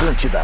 Atlântida. 0.00 0.42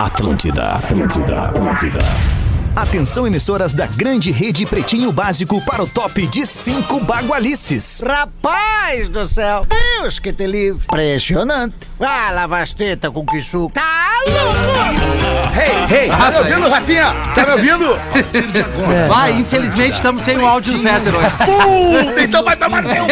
Atlântida. 0.00 0.72
Atlântida. 0.72 1.42
Atlântida. 1.42 1.98
Atenção, 2.74 3.26
emissoras 3.26 3.74
da 3.74 3.86
grande 3.86 4.30
rede 4.30 4.64
Pretinho 4.64 5.12
Básico 5.12 5.60
para 5.66 5.82
o 5.82 5.86
top 5.86 6.26
de 6.28 6.46
cinco 6.46 6.98
bagualices. 7.00 8.02
Rapaz 8.02 9.10
do 9.10 9.26
céu! 9.26 9.66
Deus 9.68 10.18
que 10.18 10.32
te 10.32 10.46
livre! 10.46 10.82
Impressionante! 10.84 11.76
Ah, 12.00 12.30
lavasteta 12.30 13.10
com 13.10 13.26
que 13.26 13.42
suco! 13.42 13.74
Tá 13.74 14.08
louco! 14.26 15.23
Hey, 15.54 15.86
hey! 15.88 16.08
Tá 16.08 16.32
me 16.32 16.38
ouvindo, 16.38 16.68
Rafinha? 16.68 17.14
Tá 17.32 17.46
me 17.46 17.52
ouvindo? 17.52 17.96
Vai, 19.08 19.30
infelizmente 19.32 19.92
estamos 19.92 20.24
sem 20.24 20.36
o 20.36 20.44
áudio 20.44 20.72
do 20.72 20.82
Fetter 20.82 21.14
hoje. 21.14 21.30
Puta, 21.30 22.22
então 22.22 22.42
vai 22.42 22.56
tomar 22.56 22.82
teu... 22.82 23.04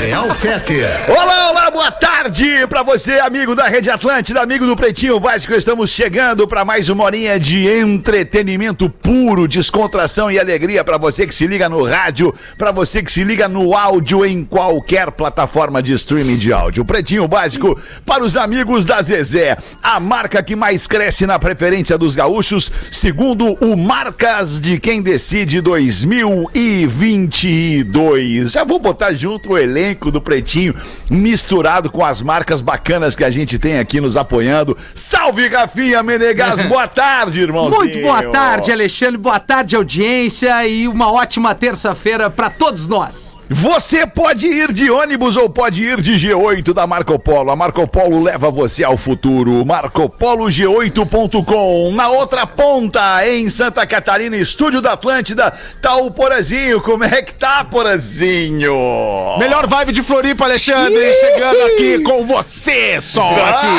Real 0.00 0.34
Fetter. 0.34 0.88
Olá, 1.08 1.50
olá, 1.50 1.70
boa 1.70 1.90
tarde 1.90 2.66
pra 2.68 2.82
você, 2.82 3.20
amigo 3.20 3.54
da 3.54 3.64
Rede 3.64 3.90
Atlântida, 3.90 4.40
amigo 4.40 4.64
do 4.64 4.74
Pretinho 4.74 5.20
Básico. 5.20 5.52
Estamos 5.52 5.90
chegando 5.90 6.48
pra 6.48 6.64
mais 6.64 6.88
uma 6.88 7.04
horinha 7.04 7.38
de 7.38 7.68
entretenimento 7.68 8.88
puro, 8.88 9.46
descontração 9.46 10.30
e 10.30 10.38
alegria 10.38 10.82
pra 10.82 10.96
você 10.96 11.26
que 11.26 11.34
se 11.34 11.46
liga 11.46 11.68
no 11.68 11.84
rádio, 11.84 12.34
pra 12.56 12.70
você 12.70 13.02
que 13.02 13.12
se 13.12 13.22
liga 13.24 13.46
no 13.46 13.76
áudio 13.76 14.24
em 14.24 14.42
qualquer 14.42 15.10
plataforma 15.10 15.82
de 15.82 15.92
streaming 15.92 16.36
de 16.36 16.50
áudio. 16.50 16.82
Pretinho 16.82 17.28
Básico 17.28 17.78
para 18.06 18.24
os 18.24 18.38
amigos 18.38 18.86
da 18.86 19.02
Zezé, 19.02 19.58
a 19.82 20.00
marca 20.00 20.42
que 20.42 20.56
mais 20.56 20.86
cresce 20.94 21.26
na 21.26 21.40
preferência 21.40 21.98
dos 21.98 22.14
gaúchos, 22.14 22.70
segundo 22.88 23.54
o 23.54 23.76
Marcas 23.76 24.60
de 24.60 24.78
Quem 24.78 25.02
Decide 25.02 25.60
2022. 25.60 28.52
Já 28.52 28.62
vou 28.62 28.78
botar 28.78 29.12
junto 29.12 29.54
o 29.54 29.58
elenco 29.58 30.12
do 30.12 30.20
Pretinho, 30.20 30.72
misturado 31.10 31.90
com 31.90 32.04
as 32.04 32.22
marcas 32.22 32.62
bacanas 32.62 33.16
que 33.16 33.24
a 33.24 33.30
gente 33.30 33.58
tem 33.58 33.80
aqui 33.80 34.00
nos 34.00 34.16
apoiando. 34.16 34.78
Salve, 34.94 35.48
Rafinha 35.48 36.00
Menegas, 36.00 36.62
boa 36.70 36.86
tarde, 36.86 37.40
irmãozinho. 37.40 37.80
Muito 37.80 38.00
boa 38.00 38.30
tarde, 38.30 38.70
Alexandre. 38.70 39.16
Boa 39.16 39.40
tarde, 39.40 39.74
audiência. 39.74 40.64
E 40.64 40.86
uma 40.86 41.10
ótima 41.10 41.56
terça-feira 41.56 42.30
pra 42.30 42.48
todos 42.48 42.86
nós. 42.86 43.36
Você 43.50 44.06
pode 44.06 44.46
ir 44.46 44.72
de 44.72 44.90
ônibus 44.90 45.36
ou 45.36 45.50
pode 45.50 45.82
ir 45.82 46.00
de 46.00 46.12
G8 46.12 46.72
da 46.72 46.86
Marco 46.86 47.18
Polo. 47.18 47.50
A 47.50 47.56
Marco 47.56 47.86
Polo 47.86 48.22
leva 48.22 48.50
você 48.50 48.82
ao 48.82 48.96
futuro. 48.96 49.62
MarcoPoloG8.com. 49.66 51.92
Na 51.92 52.08
outra 52.08 52.46
ponta, 52.46 53.26
em 53.28 53.50
Santa 53.50 53.86
Catarina, 53.86 54.34
estúdio 54.36 54.80
da 54.80 54.92
Atlântida, 54.92 55.52
tá 55.82 55.96
o 55.96 56.10
Porazinho. 56.10 56.80
Como 56.80 57.04
é 57.04 57.20
que 57.20 57.34
tá, 57.34 57.62
Porazinho? 57.64 58.72
Melhor 59.38 59.66
vibe 59.66 59.92
de 59.92 60.02
Floripa, 60.02 60.44
Alexandre, 60.44 61.12
chegando 61.14 61.60
aqui 61.66 61.98
com 61.98 62.24
você 62.26 62.98
só 63.00 63.28
Ai, 63.30 63.50
aqui. 63.50 63.74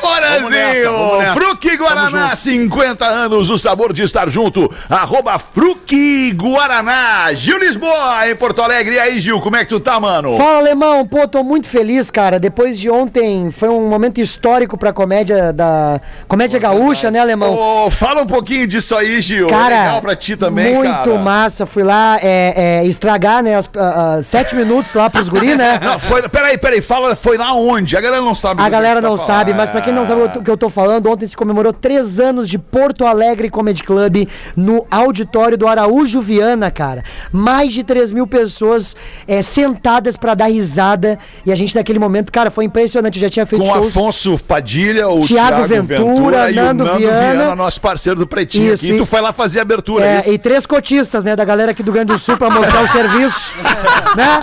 Porazinho! 0.00 1.34
Fruque 1.34 1.76
Guaraná, 1.76 2.34
50 2.34 3.04
anos, 3.04 3.50
o 3.50 3.58
sabor 3.58 3.92
de 3.92 4.02
estar 4.02 4.30
junto. 4.30 4.72
Arroba 4.88 5.38
Fruque 5.38 6.32
Guaraná. 6.32 7.34
Gil 7.34 7.58
Lisboa, 7.58 8.26
em 8.28 8.34
Porto 8.34 8.62
Alegre. 8.62 8.94
E 8.94 8.98
aí, 8.98 9.09
Gil, 9.18 9.40
como 9.40 9.56
é 9.56 9.64
que 9.64 9.70
tu 9.70 9.80
tá, 9.80 9.98
mano? 9.98 10.36
Fala, 10.36 10.58
alemão. 10.58 11.06
Pô, 11.06 11.26
tô 11.26 11.42
muito 11.42 11.68
feliz, 11.68 12.10
cara. 12.10 12.38
Depois 12.38 12.78
de 12.78 12.90
ontem, 12.90 13.50
foi 13.50 13.68
um 13.68 13.88
momento 13.88 14.20
histórico 14.20 14.76
pra 14.76 14.92
comédia 14.92 15.52
da. 15.52 16.00
Comédia 16.28 16.58
gaúcha, 16.60 17.10
né, 17.10 17.18
alemão? 17.18 17.52
Ô, 17.54 17.90
fala 17.90 18.22
um 18.22 18.26
pouquinho 18.26 18.66
disso 18.66 18.94
aí, 18.94 19.20
Gil. 19.20 19.46
É 19.46 19.50
Cara, 19.50 19.68
legal 19.68 20.00
pra 20.00 20.14
ti 20.14 20.36
também, 20.36 20.74
muito 20.74 20.90
cara. 20.90 21.18
massa. 21.18 21.66
Fui 21.66 21.82
lá 21.82 22.18
é, 22.22 22.82
é, 22.82 22.84
estragar, 22.86 23.42
né, 23.42 23.56
as, 23.56 23.68
ah, 23.76 24.16
ah, 24.18 24.22
sete 24.22 24.54
minutos 24.54 24.94
lá 24.94 25.08
pros 25.08 25.28
guri, 25.28 25.56
né? 25.56 25.80
Não, 25.82 25.98
foi, 26.00 26.28
peraí, 26.28 26.58
peraí, 26.58 26.80
fala, 26.80 27.16
foi 27.16 27.36
lá 27.36 27.54
onde? 27.54 27.96
A 27.96 28.00
galera 28.00 28.22
não 28.22 28.34
sabe. 28.34 28.62
A 28.62 28.68
galera 28.68 29.00
tá 29.00 29.08
não 29.08 29.16
falando. 29.16 29.38
sabe, 29.38 29.54
mas 29.54 29.70
pra 29.70 29.80
quem 29.80 29.92
não 29.92 30.06
sabe 30.06 30.38
o 30.38 30.42
que 30.42 30.50
eu 30.50 30.56
tô 30.56 30.68
falando, 30.68 31.10
ontem 31.10 31.26
se 31.26 31.36
comemorou 31.36 31.72
três 31.72 32.20
anos 32.20 32.48
de 32.48 32.58
Porto 32.58 33.06
Alegre 33.06 33.48
Comedy 33.50 33.82
Club 33.82 34.28
no 34.56 34.86
auditório 34.90 35.56
do 35.56 35.66
Araújo 35.66 36.20
Viana, 36.20 36.70
cara. 36.70 37.02
Mais 37.32 37.72
de 37.72 37.82
3 37.82 38.12
mil 38.12 38.26
pessoas 38.26 38.96
é, 39.26 39.42
sentadas 39.42 40.16
pra 40.16 40.34
dar 40.34 40.46
risada. 40.50 41.18
E 41.44 41.52
a 41.52 41.56
gente 41.56 41.74
naquele 41.74 41.98
momento, 41.98 42.30
cara, 42.32 42.50
foi 42.50 42.64
impressionante. 42.64 43.16
Eu 43.16 43.22
já 43.22 43.30
tinha 43.30 43.46
feito 43.46 43.64
Com 43.64 43.72
shows. 43.72 43.88
Afonso 43.88 44.38
Padilha, 44.44 45.08
o 45.08 45.20
Thiago 45.20 45.66
Thiago, 45.66 45.84
Ventura, 45.86 46.50
e 46.50 46.54
Nando 46.54 46.84
o 46.84 46.86
Nando 46.86 46.98
Viana. 46.98 47.20
Viana, 47.32 47.56
nosso 47.56 47.80
parceiro 47.80 48.18
do 48.18 48.26
Pretinho 48.26 48.72
Isso, 48.72 48.84
aqui. 48.84 48.94
E 48.94 48.98
tu 48.98 49.06
foi 49.06 49.20
lá 49.20 49.32
fazer 49.32 49.58
a 49.58 49.62
abertura, 49.62 50.04
é 50.04 50.16
É, 50.16 50.18
isso? 50.20 50.32
e 50.32 50.38
três 50.38 50.66
cotistas, 50.66 51.24
né, 51.24 51.34
da 51.36 51.44
galera 51.44 51.72
aqui 51.72 51.82
do 51.82 51.86
Rio 51.90 51.94
Grande 52.04 52.12
do 52.12 52.18
Sul 52.18 52.36
pra 52.36 52.50
mostrar 52.50 52.82
o 52.84 52.88
serviço, 52.92 53.52
né? 54.16 54.40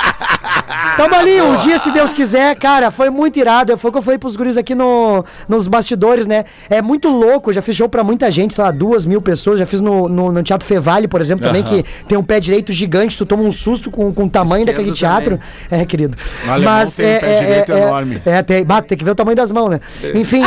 Tamo 0.95 1.15
ali, 1.15 1.41
um 1.41 1.57
dia, 1.57 1.79
se 1.79 1.91
Deus 1.91 2.13
quiser, 2.13 2.55
cara, 2.55 2.91
foi 2.91 3.09
muito 3.09 3.37
irado. 3.39 3.77
Foi 3.77 3.89
o 3.89 3.91
que 3.91 3.97
eu 3.97 4.01
falei 4.01 4.17
pros 4.17 4.35
guris 4.35 4.57
aqui 4.57 4.73
no, 4.73 5.23
nos 5.47 5.67
bastidores, 5.67 6.25
né? 6.27 6.45
É 6.69 6.81
muito 6.81 7.07
louco, 7.09 7.53
já 7.53 7.61
fiz 7.61 7.75
show 7.75 7.87
pra 7.87 8.03
muita 8.03 8.29
gente, 8.31 8.53
sei 8.53 8.63
lá, 8.63 8.71
duas 8.71 9.05
mil 9.05 9.21
pessoas. 9.21 9.59
Já 9.59 9.65
fiz 9.65 9.79
no, 9.81 10.09
no, 10.09 10.31
no 10.31 10.43
Teatro 10.43 10.67
Fevale, 10.67 11.07
por 11.07 11.21
exemplo, 11.21 11.45
também, 11.45 11.63
que 11.63 11.83
tem 12.07 12.17
um 12.17 12.23
pé 12.23 12.39
direito 12.39 12.71
gigante, 12.73 13.17
tu 13.17 13.25
toma 13.25 13.43
um 13.43 13.51
susto 13.51 13.91
com, 13.91 14.11
com 14.13 14.25
o 14.25 14.29
tamanho 14.29 14.46
Esquerdo 14.47 14.67
daquele 14.77 14.91
teatro. 14.93 15.39
É, 15.69 15.85
querido. 15.85 16.17
Tem 16.95 17.05
um 17.07 17.19
pé 17.19 17.39
direito 17.41 17.71
enorme. 17.71 18.21
É, 18.25 18.43
tem, 18.43 18.65
bah, 18.65 18.81
tem 18.81 18.97
que 18.97 19.03
ver 19.03 19.11
o 19.11 19.15
tamanho 19.15 19.35
das 19.35 19.51
mãos, 19.51 19.69
né? 19.69 19.79
Enfim. 20.13 20.43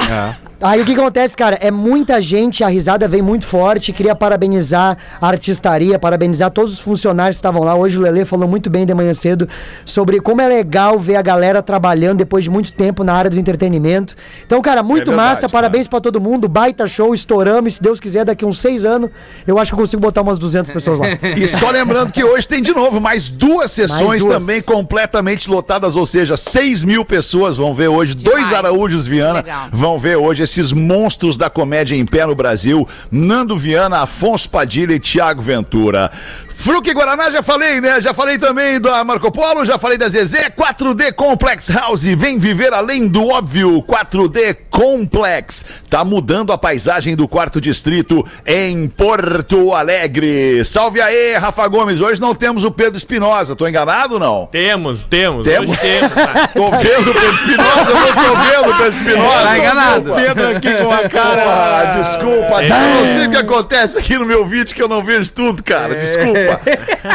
Aí 0.62 0.82
o 0.82 0.84
que 0.84 0.92
acontece, 0.92 1.34
cara? 1.34 1.56
É 1.58 1.70
muita 1.70 2.20
gente, 2.20 2.62
a 2.62 2.68
risada 2.68 3.08
vem 3.08 3.22
muito 3.22 3.46
forte. 3.46 3.92
Queria 3.92 4.14
parabenizar 4.14 4.94
a 5.18 5.26
artistaria, 5.26 5.98
parabenizar 5.98 6.50
todos 6.50 6.74
os 6.74 6.80
funcionários 6.80 7.36
que 7.36 7.38
estavam 7.38 7.62
lá. 7.62 7.74
Hoje 7.74 7.96
o 7.98 8.02
Lele 8.02 8.26
falou 8.26 8.46
muito 8.46 8.68
bem 8.68 8.84
de 8.84 8.92
manhã 8.92 9.14
cedo 9.14 9.48
sobre 9.86 10.20
como 10.20 10.42
é 10.42 10.46
legal 10.48 10.98
ver 10.98 11.16
a 11.16 11.22
galera 11.22 11.62
trabalhando 11.62 12.18
depois 12.18 12.44
de 12.44 12.50
muito 12.50 12.72
tempo 12.72 13.02
na 13.02 13.14
área 13.14 13.30
do 13.30 13.38
entretenimento. 13.40 14.14
Então, 14.44 14.60
cara, 14.60 14.82
muito 14.82 15.02
É 15.02 15.04
verdade, 15.06 15.28
massa, 15.30 15.48
parabéns 15.48 15.88
pra 15.88 15.98
todo 15.98 16.20
mundo. 16.20 16.46
Baita 16.46 16.86
show, 16.86 17.14
estouramos. 17.14 17.76
Se 17.76 17.82
Deus 17.82 17.98
quiser, 17.98 18.26
daqui 18.26 18.44
uns 18.44 18.58
seis 18.58 18.84
anos, 18.84 19.08
eu 19.46 19.58
acho 19.58 19.70
que 19.70 19.74
eu 19.74 19.78
consigo 19.78 20.02
botar 20.02 20.20
umas 20.20 20.38
200 20.38 20.70
pessoas 20.72 20.98
lá. 20.98 21.06
E 21.40 21.48
só 21.48 21.70
lembrando 21.70 22.12
que 22.12 22.22
hoje 22.22 22.46
tem 22.46 22.60
de 22.60 22.74
novo 22.74 23.00
mais 23.00 23.30
duas 23.30 23.70
sessões 23.70 24.22
duas. 24.22 24.38
também 24.38 24.60
completamente 24.60 25.48
lotadas, 25.48 25.96
ou 25.96 26.04
seja, 26.04 26.36
6 26.36 26.84
mil 26.84 27.02
pessoas 27.02 27.56
vão 27.56 27.72
ver 27.72 27.88
hoje, 27.88 28.14
dois 28.14 28.52
Araújos 28.52 29.06
Viana 29.06 29.38
Legal. 29.40 29.68
vão 29.72 29.98
ver 29.98 30.16
hoje 30.16 30.42
esses 30.50 30.72
monstros 30.72 31.38
da 31.38 31.48
comédia 31.48 31.94
em 31.94 32.04
pé 32.04 32.26
no 32.26 32.34
Brasil, 32.34 32.86
Nando 33.10 33.56
Viana, 33.56 34.00
Afonso 34.00 34.50
Padilha 34.50 34.94
e 34.94 35.00
Thiago 35.00 35.40
Ventura. 35.40 36.10
Fruque 36.48 36.92
Guaraná, 36.92 37.30
já 37.30 37.42
falei, 37.42 37.80
né? 37.80 38.02
Já 38.02 38.12
falei 38.12 38.36
também 38.36 38.78
da 38.78 39.02
Marco 39.02 39.30
Polo, 39.32 39.64
já 39.64 39.78
falei 39.78 39.96
da 39.96 40.08
Zezé, 40.08 40.50
4D 40.50 41.12
Complex 41.14 41.70
House, 41.70 42.04
vem 42.04 42.38
viver 42.38 42.74
além 42.74 43.08
do 43.08 43.28
óbvio, 43.28 43.82
4D 43.82 44.56
Complex, 44.68 45.64
tá 45.88 46.04
mudando 46.04 46.52
a 46.52 46.58
paisagem 46.58 47.16
do 47.16 47.26
quarto 47.26 47.60
distrito 47.60 48.26
em 48.44 48.88
Porto 48.88 49.72
Alegre. 49.72 50.62
Salve 50.64 51.00
aí, 51.00 51.34
Rafa 51.38 51.66
Gomes, 51.66 52.00
hoje 52.00 52.20
não 52.20 52.34
temos 52.34 52.62
o 52.64 52.70
Pedro 52.70 52.98
Espinosa, 52.98 53.56
tô 53.56 53.66
enganado 53.66 54.14
ou 54.14 54.20
não? 54.20 54.46
Temos, 54.52 55.04
temos, 55.04 55.46
Temos? 55.46 55.70
hoje 55.70 55.80
temos. 55.80 56.12
tá? 56.12 56.48
Tô 56.52 56.70
vendo 56.72 57.10
o 57.10 57.14
Pedro 57.14 57.34
Espinosa, 57.34 57.90
eu 57.90 58.14
tô 58.14 58.36
vendo 58.36 58.70
o 58.70 58.76
Pedro 58.76 58.92
Espinosa. 58.92 59.42
Tá 59.44 59.58
enganado. 59.58 60.12
O 60.12 60.14
Aqui 60.48 60.72
com 60.74 60.90
a 60.92 61.08
cara. 61.08 61.42
Ah, 61.46 61.98
desculpa, 62.02 62.48
cara. 62.48 62.66
Eu 62.66 62.94
não 62.96 63.06
sei 63.06 63.26
o 63.26 63.30
que 63.30 63.36
acontece 63.36 63.98
aqui 63.98 64.18
no 64.18 64.24
meu 64.26 64.46
vídeo 64.46 64.74
que 64.74 64.82
eu 64.82 64.88
não 64.88 65.02
vejo 65.04 65.30
tudo, 65.32 65.62
cara. 65.62 65.94
Desculpa. 65.94 66.60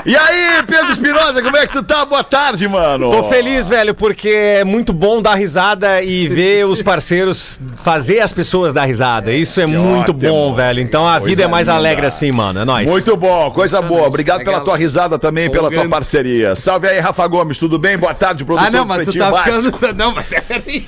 E 0.05 0.15
aí, 0.15 0.63
Pedro 0.67 0.91
Espinosa, 0.91 1.41
como 1.41 1.57
é 1.57 1.65
que 1.67 1.73
tu 1.73 1.83
tá? 1.83 2.05
Boa 2.05 2.23
tarde, 2.23 2.67
mano. 2.67 3.09
Tô 3.11 3.23
feliz, 3.23 3.67
velho, 3.69 3.93
porque 3.93 4.29
é 4.29 4.63
muito 4.63 4.93
bom 4.93 5.21
dar 5.21 5.35
risada 5.35 6.01
e 6.01 6.27
ver 6.27 6.65
os 6.65 6.81
parceiros 6.81 7.59
fazer 7.83 8.19
as 8.19 8.31
pessoas 8.31 8.73
dar 8.73 8.85
risada. 8.85 9.31
Isso 9.31 9.59
é 9.61 9.65
muito 9.65 10.11
ótimo. 10.11 10.31
bom, 10.31 10.53
velho. 10.53 10.79
Então 10.79 11.07
a 11.07 11.13
Coisa 11.19 11.25
vida 11.27 11.43
é 11.43 11.47
mais 11.47 11.67
linda. 11.67 11.77
alegre 11.77 12.05
assim, 12.05 12.31
mano. 12.31 12.59
É 12.61 12.65
nóis. 12.65 12.89
Muito 12.89 13.15
bom, 13.17 13.51
coisa 13.51 13.81
boa. 13.81 14.07
Obrigado 14.07 14.43
pela 14.43 14.61
tua 14.61 14.77
risada 14.77 15.17
também, 15.19 15.49
pela 15.49 15.69
tua 15.69 15.87
parceria. 15.89 16.55
Salve 16.55 16.87
aí, 16.87 16.99
Rafa 16.99 17.25
Gomes, 17.27 17.57
tudo 17.57 17.77
bem? 17.79 17.97
Boa 17.97 18.13
tarde, 18.13 18.43
produtor 18.45 18.67
Ah, 18.67 18.71
não, 18.71 18.81
do 18.83 18.87
mas 18.87 19.05
tu 19.05 19.17
tá 19.17 19.31
ficando. 19.43 19.65
Não, 19.95 20.13
mas 20.13 20.25
peraí. 20.27 20.87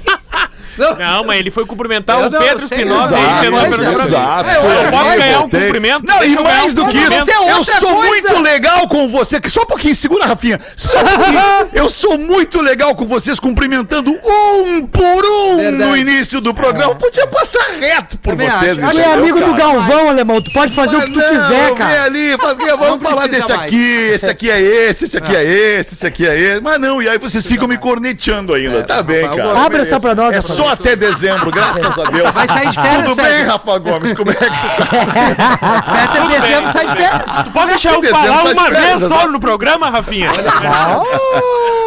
Não. 0.78 0.96
Não, 0.96 1.24
mas 1.24 1.40
ele 1.40 1.52
foi 1.52 1.66
cumprimentar 1.66 2.20
Eu 2.20 2.28
o 2.28 2.30
não, 2.30 2.40
Pedro 2.40 2.64
Espinosa. 2.64 3.16
exato, 3.18 3.46
Ele 3.46 3.52
pra 3.58 3.78
mim. 3.78 4.04
Exato. 4.04 4.50
É, 4.50 4.58
eu 4.58 4.84
não 4.84 4.92
posso 4.92 5.12
que 5.12 5.18
ganhar 5.18 5.40
um 5.40 5.50
cumprimento? 5.50 6.06
Não, 6.06 6.24
e 6.24 6.36
mais 6.44 6.74
do 6.74 6.86
que 6.88 6.98
isso, 6.98 7.32
eu 7.50 7.64
sou 7.64 8.04
muito 8.04 8.40
legal 8.42 8.88
com 8.88 9.08
você. 9.08 9.40
Só 9.48 9.62
um 9.64 9.66
pouquinho, 9.66 9.96
segura, 9.96 10.26
Rafinha. 10.26 10.60
Só 10.76 11.00
um 11.00 11.04
pouquinho. 11.04 11.38
Eu 11.74 11.90
sou 11.90 12.18
muito 12.18 12.62
legal 12.62 12.96
com 12.96 13.06
vocês, 13.06 13.40
cumprimentando 13.40 14.12
um 14.12 14.86
por 14.88 15.26
um 15.26 15.58
Verdade. 15.58 15.84
no 15.84 15.96
início 15.98 16.40
do 16.42 16.54
programa. 16.54 16.96
Podia 16.96 17.28
passar 17.28 17.66
reto 17.80 18.18
por 18.18 18.32
Também 18.32 18.50
vocês, 18.50 18.82
acho. 18.84 18.94
Tu 18.94 19.02
é 19.02 19.04
entendeu, 19.06 19.14
amigo 19.14 19.40
do? 19.42 19.54
Galvão, 19.54 20.10
alemão. 20.10 20.42
Tu 20.42 20.52
pode 20.52 20.74
fazer 20.74 20.96
o 20.98 21.02
que 21.02 21.12
tu 21.12 21.20
não, 21.20 21.30
quiser, 21.30 21.66
Vem 21.68 21.76
cara. 21.76 22.04
ali, 22.04 22.38
faz, 22.38 22.58
vamos 22.58 22.88
Não 22.88 23.00
falar 23.00 23.28
desse 23.28 23.50
mais. 23.50 23.62
aqui, 23.62 24.10
esse 24.14 24.26
aqui 24.28 24.50
é 24.52 24.62
esse, 24.62 25.06
esse 25.06 25.18
aqui 25.18 25.36
é 25.36 25.44
esse, 25.80 25.94
esse 25.94 26.08
aqui 26.08 26.28
é 26.28 26.40
esse. 26.40 26.62
Mas 26.62 26.80
não, 26.80 27.02
e 27.02 27.10
aí 27.10 27.18
vocês 27.18 27.46
ficam 27.46 27.68
me 27.68 27.78
corneteando 27.78 28.54
ainda. 28.54 28.84
tá 28.84 29.02
bem, 29.04 29.28
cara. 29.30 29.60
Abre 29.66 29.82
essa 29.82 30.00
pra 30.00 30.16
nós, 30.16 30.34
É 30.34 30.38
Rafael. 30.38 30.56
Até 30.68 30.96
dezembro, 30.96 31.52
graças 31.52 31.98
a 31.98 32.04
Deus. 32.04 32.36
Vai 32.36 32.48
sair 32.48 32.70
de 32.70 32.76
férias, 32.82 33.04
Tudo 33.04 33.16
bem? 33.16 33.44
Rafa 33.44 33.78
Gomes? 33.80 34.14
Como 34.14 34.32
é 34.32 34.34
que 34.34 34.46
tu 34.46 34.50
tá? 34.50 36.04
Até 36.04 36.28
dezembro 36.28 36.72
sai 36.72 36.88
de 36.88 36.96
férias. 36.96 37.32
Pode 37.54 37.68
deixar 37.68 37.94
eu 37.94 38.04
falar 38.04 38.44
uma 38.44 38.70
vez 38.70 39.08
só 39.08 39.28
no 39.28 39.40
programa, 39.40 39.90
Rafinha? 39.90 40.30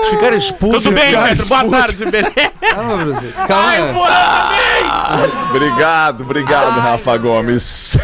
Ficaram 0.08 0.36
expulsos. 0.36 0.84
Tudo 0.84 0.94
bem, 0.94 1.12
Pedro? 1.22 1.46
Boa 1.46 1.68
tarde, 1.68 2.06
beleza? 2.06 2.32
Calma, 2.70 3.04
Brasil. 3.04 3.32
Calma. 3.48 4.00
Obrigado, 5.50 6.22
obrigado, 6.22 6.78
Rafa 6.80 7.16
Gomes. 7.16 7.96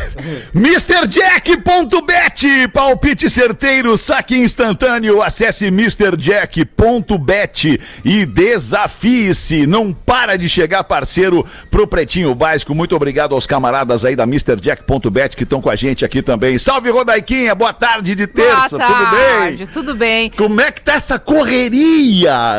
MrJack.bet, 0.54 2.68
palpite 2.72 3.28
certeiro, 3.30 3.96
saque 3.96 4.36
instantâneo. 4.36 5.22
Acesse 5.22 5.66
MrJack.bet 5.66 7.80
e 8.04 8.26
desafie-se. 8.26 9.64
Não 9.66 9.92
para 9.92 10.36
de 10.36 10.48
chegar 10.48 10.82
parceiro 10.84 11.44
pro 11.70 11.86
Pretinho 11.86 12.34
Básico. 12.34 12.74
Muito 12.74 12.96
obrigado 12.96 13.34
aos 13.34 13.46
camaradas 13.46 14.04
aí 14.04 14.16
da 14.16 14.24
MrJack.bet 14.24 15.36
que 15.36 15.44
estão 15.44 15.62
com 15.62 15.70
a 15.70 15.76
gente 15.76 16.04
aqui 16.04 16.20
também. 16.22 16.58
Salve, 16.58 16.90
Rodaiquinha, 16.90 17.54
boa 17.54 17.72
tarde 17.72 18.14
de 18.14 18.26
terça, 18.26 18.76
Boa 18.78 18.88
tudo 18.88 19.10
tarde, 19.10 19.56
bem? 19.56 19.66
Tudo 19.68 19.94
bem. 19.94 20.30
Como 20.30 20.60
é 20.60 20.72
que 20.72 20.82
tá 20.82 20.94
essa 20.94 21.18
correria? 21.18 21.85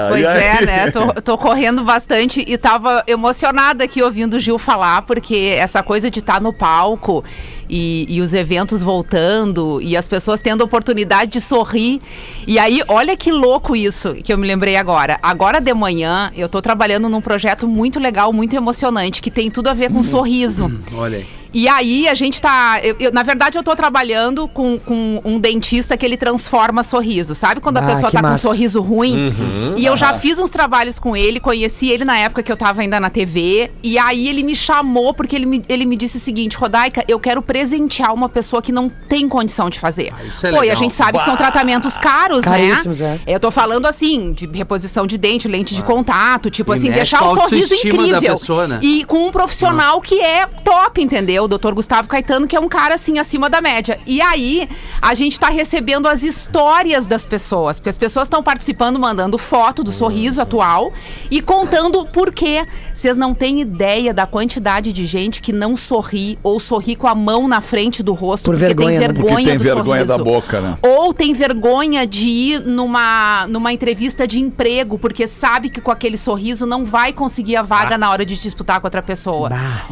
Pois 0.10 0.24
é, 0.24 0.66
né? 0.66 0.92
Tô, 0.92 1.14
tô 1.22 1.38
correndo 1.38 1.84
bastante 1.84 2.44
e 2.48 2.58
tava 2.58 3.04
emocionada 3.08 3.84
aqui 3.84 4.02
ouvindo 4.02 4.36
o 4.36 4.40
Gil 4.40 4.58
falar, 4.58 5.02
porque 5.04 5.56
essa 5.58 5.84
coisa 5.84 6.10
de 6.10 6.20
estar 6.20 6.42
no 6.42 6.54
palco 6.54 7.24
e, 7.70 8.06
e 8.10 8.22
os 8.22 8.34
eventos 8.34 8.82
voltando 8.82 9.82
e 9.82 9.96
as 9.98 10.08
pessoas 10.08 10.42
tendo 10.42 10.64
oportunidade 10.64 11.32
de 11.32 11.42
sorrir. 11.42 12.02
E 12.46 12.60
aí, 12.60 12.82
olha 12.88 13.16
que 13.16 13.32
louco 13.32 13.76
isso 13.76 14.14
que 14.16 14.32
eu 14.32 14.38
me 14.38 14.48
lembrei 14.48 14.76
agora. 14.76 15.20
Agora 15.22 15.60
de 15.60 15.74
manhã, 15.74 16.32
eu 16.36 16.48
tô 16.50 16.62
trabalhando 16.62 17.10
num 17.10 17.22
projeto 17.22 17.68
muito 17.68 18.00
legal, 18.00 18.32
muito 18.34 18.56
emocionante, 18.56 19.22
que 19.22 19.32
tem 19.32 19.50
tudo 19.50 19.68
a 19.70 19.74
ver 19.74 19.92
com 19.92 20.04
sorriso. 20.04 20.72
Olha 20.94 21.18
aí. 21.18 21.26
E 21.54 21.68
aí 21.70 22.08
a 22.10 22.14
gente 22.14 22.42
tá. 22.42 22.80
eu- 22.84 22.98
eu- 23.00 23.12
na 23.12 23.24
verdade, 23.24 23.58
eu 23.58 23.64
tô 23.64 23.74
trabalhando 23.74 24.50
com, 24.50 24.78
com 24.78 25.22
um 25.24 25.40
dentista 25.40 25.96
que 25.96 26.06
ele 26.06 26.18
transforma 26.18 26.84
sorriso. 26.84 27.34
Sabe 27.34 27.62
quando 27.62 27.78
a 27.78 27.80
Ah, 27.82 27.86
pessoa 27.88 28.12
tá 28.12 28.20
com 28.20 28.28
um 28.28 28.30
massa. 28.32 28.48
sorriso 28.50 28.82
ruim? 28.82 29.30
Uhum. 29.30 29.74
E 29.78 29.86
eu 29.86 29.96
já 29.96 30.14
fiz 30.14 30.38
uns 30.40 30.50
trabalhos 30.52 31.00
com 31.00 31.16
ele, 31.16 31.40
conheci 31.40 31.88
ele 31.90 32.04
na 32.04 32.18
época 32.18 32.44
que 32.44 32.52
eu 32.52 32.58
tava 32.58 32.82
ainda 32.82 33.00
na 33.00 33.10
TV. 33.10 33.72
E 33.82 33.98
aí 33.98 34.28
ele 34.28 34.44
me 34.44 34.56
chamou, 34.58 35.14
porque 35.14 35.36
ele 35.38 35.46
me, 35.46 35.64
ele 35.70 35.86
me 35.86 35.96
disse 35.96 36.18
o 36.18 36.20
seguinte: 36.20 36.58
Rodaica, 36.58 37.04
eu 37.08 37.18
quero 37.20 37.42
presentear 37.58 38.14
uma 38.14 38.30
pessoa 38.30 38.62
que 38.62 38.72
não 38.72 38.88
tem 38.88 39.28
condição 39.28 39.68
de 39.68 39.80
fazer. 39.80 40.14
isso 40.28 40.46
é 40.46 40.52
Pô, 40.52 40.58
e 40.58 40.60
a 40.60 40.62
legal. 40.62 40.78
gente 40.78 40.94
sabe 40.94 41.18
que 41.18 41.26
são 41.26 41.36
tratamentos 41.36 41.98
caros, 41.98 42.46
Caríssimos, 42.46 43.00
né? 43.00 43.20
é. 43.26 43.36
Eu 43.36 43.40
tô 43.40 43.50
falando 43.50 43.88
assim, 43.88 44.32
de 44.32 44.46
reposição 44.46 45.08
de 45.08 45.18
dente, 45.18 45.48
lente 45.48 45.74
de 45.74 45.82
contato, 45.82 46.52
tipo 46.52 46.72
E 46.74 46.78
assim, 46.78 46.92
deixar 46.92 47.24
o 47.24 47.34
sorriso 47.34 47.74
incrível. 47.74 48.22
pessoa, 48.22 48.68
né? 48.68 48.80
E 48.84 49.04
com 49.06 49.28
um 49.28 49.32
profissional 49.32 50.00
que 50.02 50.22
é 50.22 50.46
top, 50.46 51.02
entendeu? 51.02 51.46
O 51.46 51.48
doutor 51.48 51.74
Gustavo 51.74 52.08
Caetano, 52.08 52.48
que 52.48 52.56
é 52.56 52.60
um 52.60 52.70
cara 52.70 52.94
assim 52.94 53.18
acima 53.18 53.50
da 53.50 53.60
média. 53.60 54.00
E 54.06 54.22
aí, 54.22 54.70
a 55.02 55.16
gente 55.16 55.40
tá 55.40 55.50
recebendo 55.50 56.08
as 56.08 56.22
histórias 56.22 57.08
das 57.08 57.26
pessoas, 57.26 57.80
porque 57.80 57.90
as 57.90 57.98
pessoas 57.98 58.28
estão 58.28 58.44
participando, 58.44 59.00
mandando 59.00 59.36
foto 59.40 59.84
do 59.84 59.92
sorriso 59.92 60.40
atual 60.40 60.94
e 61.32 61.42
contando 61.42 62.06
por 62.06 62.32
quê. 62.32 62.68
Vocês 62.94 63.18
não 63.18 63.34
têm 63.34 63.62
ideia 63.62 64.14
da 64.14 64.28
quantidade 64.28 64.94
de 64.94 65.06
gente 65.08 65.42
que 65.42 65.52
não 65.52 65.76
sorri 65.76 66.38
ou 66.44 66.60
sorri 66.60 66.96
com 66.96 67.08
a 67.08 67.16
mão 67.16 67.47
na 67.48 67.62
frente 67.62 68.02
do 68.04 68.14
rosto 68.14 68.46
Por 68.46 68.52
porque 68.56 68.66
vergonha, 68.66 69.00
né? 69.00 69.06
tem 69.08 69.14
vergonha 69.14 69.34
Porque 69.36 69.46
tem 69.50 69.58
do 69.58 69.64
vergonha 69.64 70.06
sorriso. 70.06 70.18
da 70.18 70.24
boca, 70.24 70.62
né? 70.62 70.78
Ou 70.86 71.14
tem 71.14 71.34
vergonha 71.34 72.06
de 72.06 72.28
ir 72.28 72.60
numa, 72.62 73.48
numa 73.48 73.72
entrevista 73.74 74.28
de 74.28 74.40
emprego, 74.40 74.98
porque 75.00 75.28
sabe 75.28 75.70
que 75.70 75.82
com 75.82 75.92
aquele 75.92 76.18
sorriso 76.18 76.66
não 76.66 76.84
vai 76.86 77.14
conseguir 77.14 77.56
a 77.56 77.62
vaga 77.64 77.98
na 77.98 78.10
hora 78.12 78.26
de 78.26 78.36
disputar 78.36 78.80
com 78.80 78.88
outra 78.88 79.02
pessoa. 79.02 79.50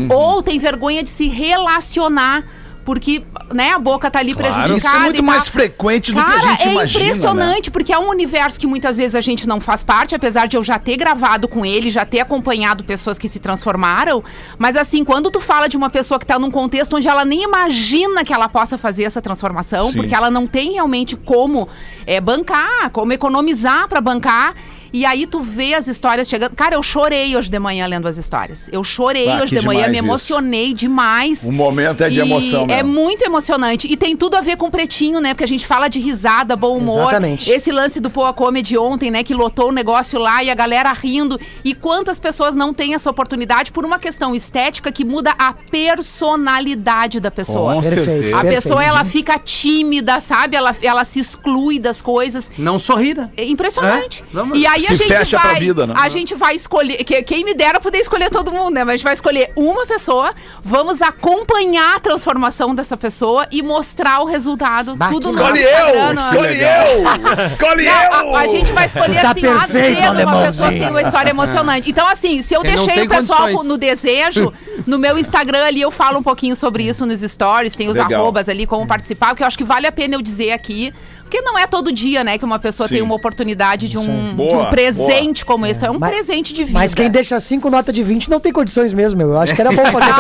Ou 0.10 0.42
tem 0.44 0.60
vergonha 0.60 1.04
de 1.04 1.10
se 1.10 1.28
relacionar. 1.28 2.44
Porque, 2.86 3.26
né, 3.52 3.72
a 3.72 3.80
boca 3.80 4.12
tá 4.12 4.20
ali 4.20 4.36
prejudicada. 4.36 4.78
Isso 4.78 4.88
é 4.88 5.00
muito 5.00 5.24
mais 5.24 5.48
frequente 5.48 6.12
do 6.12 6.24
que 6.24 6.32
a 6.32 6.34
Cara, 6.36 6.50
gente 6.52 6.68
é 6.68 6.72
imagina, 6.72 7.04
né? 7.04 7.10
impressionante, 7.10 7.72
porque 7.72 7.92
é 7.92 7.98
um 7.98 8.10
universo 8.10 8.60
que 8.60 8.68
muitas 8.68 8.98
vezes 8.98 9.16
a 9.16 9.22
gente 9.22 9.48
não 9.48 9.60
faz 9.60 9.82
parte, 9.82 10.14
apesar 10.14 10.48
de 10.48 10.56
eu 10.56 10.64
já 10.64 10.78
ter 10.78 10.96
gravado 10.96 11.48
com 11.48 11.66
ele, 11.66 11.90
já 11.90 12.06
ter 12.06 12.20
acompanhado 12.20 12.84
pessoas 12.84 13.18
que 13.18 13.28
se 13.28 13.40
transformaram. 13.40 14.24
Mas 14.60 14.76
assim, 14.76 15.04
quando 15.04 15.32
tu 15.32 15.40
fala 15.40 15.68
de 15.68 15.76
uma 15.76 15.90
pessoa 15.90 16.20
que 16.20 16.28
tá 16.28 16.38
num 16.38 16.52
contexto 16.52 16.96
onde 16.96 17.08
ela 17.08 17.26
nem 17.26 17.44
imagina 17.44 18.24
que 18.24 18.32
ela 18.32 18.48
possa 18.48 18.78
fazer 18.78 19.04
essa 19.04 19.22
transformação, 19.22 19.92
Sim. 19.92 19.98
porque 19.98 20.14
ela 20.14 20.30
não 20.30 20.46
tem 20.46 20.74
realmente 20.74 21.16
como 21.16 21.68
é, 22.06 22.22
bancar, 22.22 22.92
como 22.92 23.12
economizar 23.12 23.88
pra 23.88 24.00
bancar. 24.00 24.54
E 24.96 25.06
aí 25.06 25.28
tu 25.28 25.42
vê 25.42 25.74
as 25.74 25.90
histórias 25.90 26.26
chegando. 26.30 26.56
Cara, 26.56 26.76
eu 26.76 26.82
chorei 26.82 27.36
hoje 27.36 27.50
de 27.50 27.60
manhã 27.60 27.86
lendo 27.86 28.08
as 28.08 28.16
histórias. 28.16 28.70
Eu 28.72 28.82
chorei 28.82 29.28
Ah, 29.30 29.42
hoje 29.44 29.54
de 29.60 29.66
manhã, 29.66 29.80
demais 29.82 29.92
me 29.92 29.98
isso. 29.98 30.06
emocionei 30.08 30.74
demais. 30.74 31.44
O 31.44 31.52
momento 31.52 32.02
é 32.02 32.10
de 32.10 32.20
E 32.20 32.22
emoção, 32.22 32.64
É 32.70 32.78
mesmo. 32.78 32.94
muito 32.94 33.22
emocionante. 33.26 33.92
E 33.92 33.98
tem 33.98 34.16
tudo 34.16 34.36
a 34.36 34.42
ver 34.42 34.56
com 34.56 34.68
o 34.68 34.72
pretinho, 34.72 35.20
né? 35.20 35.34
Porque 35.34 35.44
a 35.44 35.48
gente 35.48 35.68
fala 35.68 35.90
de 35.90 36.00
risada, 36.00 36.56
bom 36.56 36.78
humor. 36.78 37.10
Exatamente. 37.10 37.52
Esse 37.52 37.74
lance 37.74 38.00
do 38.00 38.10
Poa 38.10 38.32
Comedy 38.32 38.78
ontem, 38.78 39.12
né? 39.12 39.22
Que 39.22 39.34
lotou 39.34 39.68
o 39.68 39.72
negócio 39.74 40.18
lá 40.18 40.42
e 40.42 40.50
a 40.50 40.56
galera 40.56 40.94
rindo. 40.94 41.38
E 41.66 41.74
quantas 41.76 42.18
pessoas 42.18 42.56
não 42.56 42.74
têm 42.74 42.94
essa 42.94 43.10
oportunidade 43.10 43.74
por 43.74 43.84
uma 43.84 44.00
questão 44.00 44.34
estética 44.34 44.94
que 44.94 45.04
muda 45.04 45.34
a 45.38 45.52
personalidade 45.54 47.20
da 47.20 47.30
pessoa. 47.30 47.76
Com 47.76 47.82
Perfeito. 47.82 48.06
certeza. 48.06 48.38
A 48.38 48.42
Perfeito. 48.42 48.64
pessoa, 48.64 48.82
ela 48.82 49.04
fica 49.04 49.38
tímida, 49.38 50.22
sabe? 50.22 50.56
Ela, 50.56 50.74
ela 50.82 51.04
se 51.04 51.20
exclui 51.20 51.80
das 51.80 52.02
coisas. 52.02 52.50
Não 52.58 52.80
sorri, 52.80 53.14
né? 53.14 53.26
É 53.36 53.44
impressionante. 53.44 54.22
É? 54.24 54.26
Vamos- 54.32 54.58
E 54.58 54.66
aí 54.66 54.85
Se 54.88 54.94
a 54.94 54.96
gente 54.96 55.08
fecha 55.08 55.40
pra 55.40 55.52
vai, 55.52 55.60
vida, 55.60 55.88
né? 55.88 55.94
a 55.98 56.10
gente 56.10 56.36
vai 56.36 56.56
escolher, 56.56 57.04
que- 57.04 57.22
quem 57.24 57.44
me 57.44 57.54
dera 57.54 57.80
poder 57.80 58.00
escolher 58.00 58.30
todo 58.30 58.52
mundo, 58.52 58.72
né? 58.74 58.84
Mas 58.84 58.94
a 58.94 58.98
gente 58.98 59.04
vai 59.04 59.14
escolher 59.14 59.52
uma 59.56 59.86
pessoa, 59.86 60.34
vamos 60.64 61.02
acompanhar 61.02 61.96
a 61.96 62.00
transformação 62.00 62.74
dessa 62.76 62.96
pessoa 62.96 63.48
e 63.52 63.62
mostrar 63.62 64.22
o 64.22 64.26
resultado, 64.26 64.96
Bah, 64.96 65.10
tudo 65.10 65.30
Escolhe 65.30 65.60
Instagram, 65.62 65.90
eu! 65.90 66.06
no- 66.08 66.14
Escolhe 66.14 66.62
eu! 66.62 67.46
Escolhe 67.46 67.86
eu! 67.86 68.36
a, 68.36 68.40
a 68.40 68.48
gente 68.48 68.72
vai 68.72 68.86
escolher 68.86 69.22
Tá 69.22 69.32
assim, 69.32 69.42
perfeito, 69.42 70.04
a 70.04 70.14
dedo, 70.14 70.30
uma 70.30 70.42
pessoa 70.46 70.72
que 70.72 70.80
tem 70.80 70.90
uma 70.90 71.02
história 71.02 71.30
emocionante. 71.30 71.90
Então, 71.90 72.08
assim, 72.08 72.42
se 72.42 72.54
eu 72.54 72.62
Quem 72.62 72.76
deixei 72.76 73.04
o 73.06 73.10
pessoal 73.10 73.42
condições. 73.44 73.68
no 73.68 73.78
desejo, 73.78 74.54
no 74.86 74.98
meu 75.00 75.18
Instagram 75.18 75.64
ali 75.66 75.82
eu 75.82 75.92
falo 75.92 76.20
um 76.20 76.24
pouquinho 76.24 76.56
sobre 76.56 76.84
isso 76.84 77.06
nos 77.06 77.22
stories, 77.22 77.76
tem 77.76 77.88
os 77.88 77.96
Legal. 77.96 78.22
arrobas 78.22 78.48
ali, 78.50 78.66
como 78.66 78.86
participar, 78.88 79.30
porque 79.30 79.44
eu 79.44 79.48
acho 79.48 79.58
que 79.58 79.64
vale 79.64 79.88
a 79.88 79.92
pena 79.92 80.16
eu 80.16 80.22
dizer 80.22 80.52
aqui. 80.52 80.94
Porque 81.26 81.42
não 81.42 81.58
é 81.58 81.66
todo 81.66 81.92
dia, 81.92 82.24
né, 82.24 82.38
que 82.38 82.46
uma 82.46 82.60
pessoa 82.60 82.88
Sim. 82.88 82.96
tem 82.96 83.04
uma 83.04 83.16
oportunidade 83.16 83.90
de 83.90 83.98
um, 83.98 84.30
de 84.30 84.36
Boa, 84.36 84.64
um 84.64 84.70
presente 84.70 85.44
como 85.44 85.66
esse. 85.66 85.84
É 85.86 85.90
um 85.90 85.98
Mas- 85.98 86.12
presente 86.14 86.54
de 86.54 86.64
vida. 86.64 86.78
Mas 86.78 86.94
quem 86.94 87.10
deixa 87.10 87.40
cinco 87.40 87.70
nota 87.70 87.92
de 87.92 88.04
20 88.04 88.30
não 88.30 88.40
tem 88.40 88.54
condições 88.54 88.94
mesmo, 88.94 89.18
meu. 89.18 89.32
Eu 89.32 89.40
acho 89.40 89.54
que 89.56 89.60
era 89.62 89.72
bom 89.72 89.84
fazer 89.86 90.12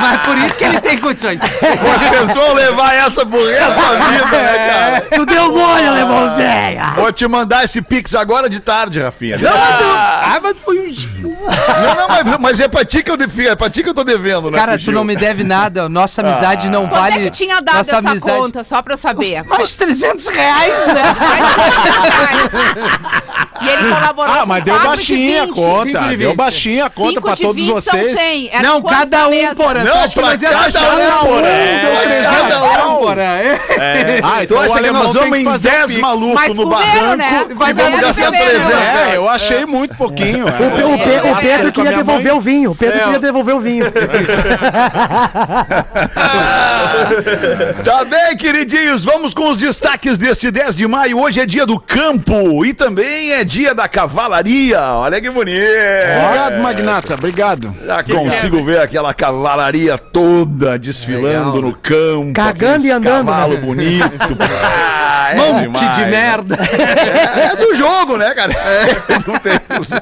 Mas 0.00 0.16
por 0.22 0.38
isso 0.38 0.56
que 0.56 0.64
ele 0.64 0.80
tem 0.80 0.96
condições. 0.98 1.40
Vocês 1.40 2.34
vão 2.34 2.54
levar 2.54 2.94
essa 2.94 3.24
pro 3.26 3.46
resto 3.46 3.78
da 3.78 3.90
vida, 4.08 4.42
né, 4.42 4.68
cara? 4.70 5.00
Tu 5.14 5.26
deu 5.26 5.52
mole, 5.52 5.86
alemãozinho! 5.86 6.46
Vou 6.96 7.12
te 7.12 7.28
mandar 7.28 7.64
esse 7.64 7.82
pix 7.82 8.14
agora 8.14 8.48
de 8.48 8.60
tarde, 8.60 8.98
Rafinha. 9.00 9.36
Não, 9.36 9.50
mas, 9.50 9.80
eu- 9.80 9.90
ah, 9.92 10.40
mas 10.42 10.56
foi 10.58 10.78
um 10.80 10.90
dia. 10.90 11.08
Não, 11.22 11.94
não, 11.94 12.08
mas, 12.08 12.38
mas 12.40 12.60
é 12.60 12.68
pra 12.68 12.82
ti 12.84 13.02
que 13.02 13.10
eu 13.10 13.16
devo, 13.16 13.42
é 13.42 13.54
pra 13.54 13.68
ti 13.68 13.82
que 13.82 13.90
eu 13.90 13.94
tô 13.94 14.02
devendo, 14.04 14.50
né? 14.50 14.56
Cara, 14.58 14.78
tu 14.78 14.84
Gil? 14.84 14.92
não 14.94 15.04
me 15.04 15.14
deve 15.14 15.44
nada. 15.44 15.86
Nossa 15.88 16.22
amizade 16.22 16.70
não 16.70 16.88
Quando 16.88 17.00
vale. 17.00 17.14
é 17.26 17.30
que 17.30 17.30
tinha 17.50 17.60
dado 17.60 17.76
nossa 17.78 17.90
essa 17.90 18.10
amizade... 18.10 18.38
conta, 18.38 18.64
só 18.64 18.80
pra 18.80 18.94
eu 18.94 18.98
saber? 18.98 19.42
Mais 19.44 19.76
300 19.76 20.26
reais, 20.28 20.86
né? 20.86 21.02
e 23.62 23.68
ele 23.68 23.94
colaborou 23.94 24.34
Ah, 24.34 24.46
mas 24.46 24.58
com 24.60 24.64
deu 24.64 24.80
baixinha 24.80 25.42
a 25.42 25.46
20. 25.46 25.54
conta. 25.54 26.16
Deu 26.16 26.34
baixinha 26.34 26.84
a 26.86 26.90
conta 26.90 27.20
pra 27.20 27.36
todos 27.36 27.62
20 27.62 27.80
são 27.82 27.98
vocês. 27.98 28.16
100. 28.18 28.50
Era 28.52 28.62
não, 28.68 28.82
cada 28.82 29.28
um, 29.28 29.54
porra. 29.54 29.84
Não, 29.84 30.08
que 30.08 30.20
nós 30.20 30.42
ia 30.42 30.50
cada 30.50 30.80
um, 30.80 30.96
não? 31.08 31.26
porra. 31.26 31.48
É, 31.48 32.22
cada 32.22 32.64
um. 32.64 32.96
porra. 32.96 33.22
É. 33.22 34.20
Ah, 34.22 34.46
Tu 34.46 34.58
acha 34.58 34.82
que 34.82 34.90
nós 34.90 35.12
vamos 35.12 35.38
em 35.38 35.44
fazer 35.44 35.68
o 35.68 35.72
10 35.72 35.86
Pix. 35.86 35.98
malucos 36.00 36.34
Mas 36.34 36.54
no 36.54 36.66
barranco 36.68 37.16
né? 37.16 37.46
e 37.50 37.54
Vai 37.54 37.74
vamos 37.74 38.00
gastar 38.00 38.24
de 38.26 38.30
beber, 38.30 38.48
300 38.50 38.68
né? 38.68 39.10
É, 39.12 39.16
eu 39.16 39.28
achei 39.28 39.66
muito 39.66 39.96
pouquinho. 39.96 40.46
O, 40.46 40.52
Pe- 40.52 40.82
o 40.84 41.30
o 41.32 41.36
Pedro 41.40 41.72
queria 41.72 41.92
devolver 41.92 42.34
o 42.34 42.40
vinho. 42.40 42.70
O 42.72 42.74
Pedro 42.74 42.98
É, 42.98 43.02
queria 43.04 43.18
devolver 43.18 43.54
o 43.54 43.60
vinho. 43.60 43.84
Tá 47.84 48.04
bem, 48.04 48.36
queridinhos, 48.36 49.04
vamos 49.04 49.32
com 49.34 49.50
os 49.50 49.56
destaques 49.56 50.18
deste 50.18 50.50
10 50.50 50.76
de 50.76 50.86
maio. 50.86 51.18
Hoje 51.20 51.40
é 51.40 51.46
dia 51.46 51.66
do 51.66 51.78
campo 51.78 52.64
e 52.64 52.72
também 52.72 53.32
é 53.32 53.44
dia 53.50 53.74
da 53.74 53.88
cavalaria. 53.88 54.80
Olha 54.80 55.20
que 55.20 55.28
bonito. 55.28 55.58
Obrigado, 55.58 56.62
Magnata. 56.62 57.14
Obrigado. 57.14 57.74
Já 57.84 58.04
consigo 58.04 58.64
ver 58.64 58.78
aquela 58.78 59.12
cavalaria 59.12 59.98
toda 59.98 60.78
desfilando 60.78 61.56
Legal, 61.56 61.62
no 61.62 61.74
campo. 61.74 62.32
Cagando 62.32 62.86
e 62.86 62.92
andando, 62.92 63.26
Cavalo 63.26 63.54
né? 63.54 63.60
bonito. 63.60 64.36
Ah, 65.22 65.32
é 65.32 65.36
Monte 65.36 65.78
demais, 65.78 65.96
de 65.96 66.00
né? 66.02 66.10
merda. 66.10 66.58
É, 66.58 67.52
é 67.52 67.56
do 67.56 67.76
jogo, 67.76 68.16
né, 68.16 68.34
cara? 68.34 68.52
Isso. 69.80 69.94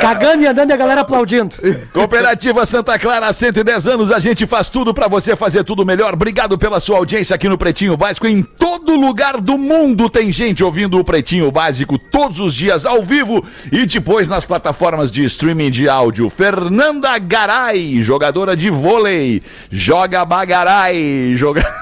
Cagando 0.00 0.42
e 0.42 0.46
andando 0.46 0.70
e 0.70 0.72
a 0.72 0.76
galera 0.76 1.00
aplaudindo. 1.00 1.54
Cooperativa 1.92 2.66
Santa 2.66 2.98
Clara, 2.98 3.28
há 3.28 3.32
110 3.32 3.86
anos, 3.86 4.12
a 4.12 4.18
gente 4.18 4.46
faz 4.46 4.68
tudo 4.68 4.92
pra 4.92 5.08
você 5.08 5.34
fazer 5.34 5.64
tudo 5.64 5.86
melhor. 5.86 6.12
Obrigado 6.12 6.58
pela 6.58 6.78
sua 6.80 6.98
audiência 6.98 7.34
aqui 7.34 7.48
no 7.48 7.56
Pretinho 7.56 7.96
Básico. 7.96 8.26
Em 8.26 8.42
todo 8.42 8.96
lugar 8.96 9.40
do 9.40 9.56
mundo 9.56 10.10
tem 10.10 10.30
gente 10.30 10.62
ouvindo 10.62 10.98
o 10.98 11.04
Pretinho 11.04 11.50
Básico 11.50 11.96
todos 12.22 12.38
os 12.38 12.54
dias 12.54 12.86
ao 12.86 13.02
vivo 13.02 13.44
e 13.72 13.84
depois 13.84 14.28
nas 14.28 14.46
plataformas 14.46 15.10
de 15.10 15.24
streaming 15.24 15.70
de 15.70 15.88
áudio. 15.88 16.30
Fernanda 16.30 17.18
Garay, 17.18 18.00
jogadora 18.04 18.56
de 18.56 18.70
vôlei, 18.70 19.42
joga 19.68 20.24
bagarai, 20.24 21.34
joga... 21.36 21.64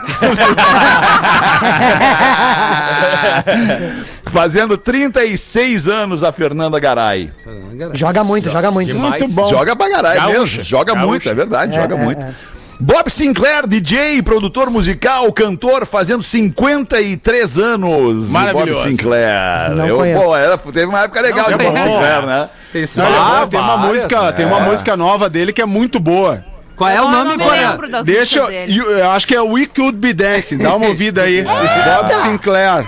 Fazendo 4.24 4.78
36 4.78 5.88
anos 5.88 6.24
a 6.24 6.32
Fernanda 6.32 6.80
Garay. 6.80 7.30
Joga 7.92 8.24
muito, 8.24 8.48
joga 8.48 8.70
muito. 8.70 8.94
Muito 8.94 9.28
bom. 9.28 9.50
Joga 9.50 9.74
bagarai 9.74 10.26
mesmo. 10.26 10.46
Joga 10.46 10.94
Gaúcha. 10.94 11.06
muito, 11.06 11.28
é 11.28 11.34
verdade, 11.34 11.76
joga 11.76 11.96
é, 11.96 11.98
muito. 12.02 12.22
é. 12.22 12.32
Bob 12.80 13.10
Sinclair, 13.10 13.66
DJ, 13.66 14.22
produtor 14.22 14.70
musical, 14.70 15.30
cantor, 15.32 15.84
fazendo 15.86 16.22
53 16.22 17.58
anos. 17.58 18.30
Maravilhoso. 18.30 18.80
Bob 18.82 18.90
Sinclair. 18.90 19.70
Não 19.76 19.86
Eu, 19.86 19.96
conheço. 19.98 20.20
pô, 20.22 20.34
era- 20.36 20.56
teve 20.56 20.86
uma 20.86 21.00
época 21.02 21.20
legal 21.20 21.50
Não 21.50 21.58
de 21.58 21.64
Bob. 21.64 21.76
Sinclair, 21.78 22.26
né? 22.26 22.48
Isso. 22.74 23.00
Ah, 23.02 23.46
tem 23.50 23.60
uma 23.60 23.76
várias, 23.76 23.94
música, 23.94 24.32
tem 24.32 24.46
uma 24.46 24.58
é. 24.60 24.62
música 24.62 24.96
nova 24.96 25.28
dele 25.28 25.52
que 25.52 25.60
é 25.60 25.66
muito 25.66 26.00
boa. 26.00 26.42
Qual 26.74 26.88
é 26.88 26.98
o 27.02 27.10
nome, 27.10 27.36
das 27.90 28.06
Deixa, 28.06 28.38
eu, 28.38 28.90
eu 28.98 29.10
acho 29.10 29.26
que 29.26 29.36
é 29.36 29.40
We 29.42 29.66
Could 29.66 29.98
Be 29.98 30.14
Dancing. 30.14 30.56
Dá 30.56 30.74
uma 30.74 30.86
ouvida 30.86 31.22
aí. 31.24 31.42
Bob 31.44 32.14
Sinclair. 32.22 32.86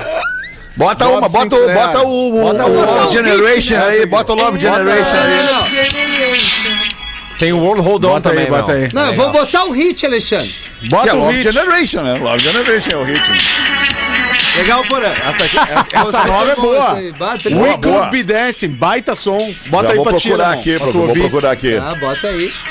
Bota 0.75 1.05
Bob 1.05 1.19
uma, 1.19 1.29
bota, 1.29 1.55
o- 1.55 1.59
Sinclair. 1.59 1.75
bota 1.75 2.03
o, 2.03 2.29
o- 2.39 2.41
Bota 2.41 2.65
o 2.65 2.71
o- 2.71 2.75
Love 2.87 3.09
o 3.09 3.13
Generation 3.13 3.75
hit, 3.75 3.85
aí, 3.85 4.07
bota 4.07 4.33
o 4.33 4.37
Love 4.37 4.59
Generation 4.59 5.17
aí. 5.19 6.92
Tem 7.39 7.53
o 7.53 7.59
World 7.59 7.83
Hold 7.83 8.05
On 8.05 8.09
Bota 8.09 8.31
também, 8.31 8.45
aí, 8.45 8.51
bota 8.51 8.73
aí. 8.73 8.89
não, 8.93 9.07
eu 9.07 9.15
vou 9.15 9.31
botar 9.33 9.65
o 9.65 9.73
hit, 9.73 10.07
Alexandre. 10.07 10.55
Que 10.81 10.87
é 10.87 10.89
Bota 10.91 11.15
o 11.15 11.19
Love 11.21 11.37
hit. 11.37 11.53
Generation, 11.53 12.03
né? 12.03 12.19
Love 12.19 12.39
Generation 12.41 12.91
é 12.93 12.97
o 12.97 13.05
hit. 13.05 13.23
Legal, 14.57 14.85
Porã. 14.87 15.09
Essa, 15.13 15.45
aqui- 15.45 15.57
essa 15.97 16.25
nova 16.27 16.51
é 16.53 16.57
boa. 16.57 16.99
Bota 17.19 17.49
We 17.49 17.55
Boa, 17.55 17.77
boa. 17.79 17.99
Could 18.01 18.11
Be 18.11 18.23
Dancing. 18.23 18.69
Baita 18.73 19.15
som. 19.15 19.55
Bota 19.71 19.85
Já 19.87 19.91
aí 19.93 19.97
vou 19.97 20.05
pra 20.07 20.13
procurar 20.21 20.51
aqui, 20.53 20.77
pra 20.79 20.91
vou 20.91 21.09
ouvir. 21.09 21.21
procurar 21.21 21.51
aqui. 21.53 21.77
Ah, 21.77 21.95
bota 21.99 22.27
aí. 22.29 22.53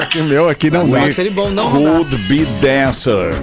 Aqui, 0.00 0.18
meu, 0.22 0.48
aqui 0.48 0.70
não 0.70 0.86
Bota 0.86 1.00
dá. 1.08 1.62
Could 1.62 2.16
Be 2.28 2.44
Dancer. 2.60 3.34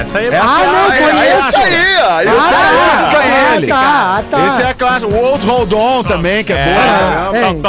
Essa 0.00 0.18
aí 0.18 0.26
é 0.26 0.28
Essa 0.34 0.44
Ah, 0.46 0.58
não, 0.58 0.92
é, 0.92 0.98
conheço. 0.98 1.22
é 1.22 1.26
É 1.26 1.30
essa. 1.32 1.48
isso 1.48 1.58
aí, 1.58 1.96
ó. 2.02 2.22
Isso 2.22 2.30
Ah, 2.40 2.70
aí. 2.70 2.96
música 2.98 3.16
é 3.16 3.18
ah, 3.20 3.56
ele. 3.56 3.66
tá, 3.66 4.16
ah, 4.18 4.24
tá. 4.30 4.46
Esse 4.46 4.62
é 4.62 4.66
a 4.70 4.74
classe. 4.74 5.04
World 5.04 5.46
Hold 5.46 5.72
On 5.72 6.02
também, 6.02 6.44
que 6.44 6.52
é, 6.52 6.56
boa. 6.64 7.36
Ei. 7.38 7.60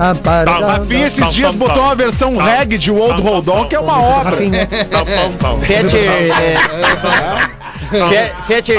Ah, 0.00 0.14
para, 0.22 0.50
A 0.50 0.58
Rafinha 0.78 1.06
esses 1.06 1.32
dias 1.32 1.54
botou 1.54 1.82
uma 1.82 1.94
versão 1.94 2.36
reggae 2.36 2.78
de 2.78 2.90
World 2.90 3.22
Hold 3.22 3.48
On, 3.48 3.64
que 3.66 3.74
é 3.76 3.80
uma 3.80 4.00
obra. 4.00 4.30
Rafinha. 4.30 4.68
Fete. 5.62 5.96
é, 5.98 6.56
Esse, 7.92 8.72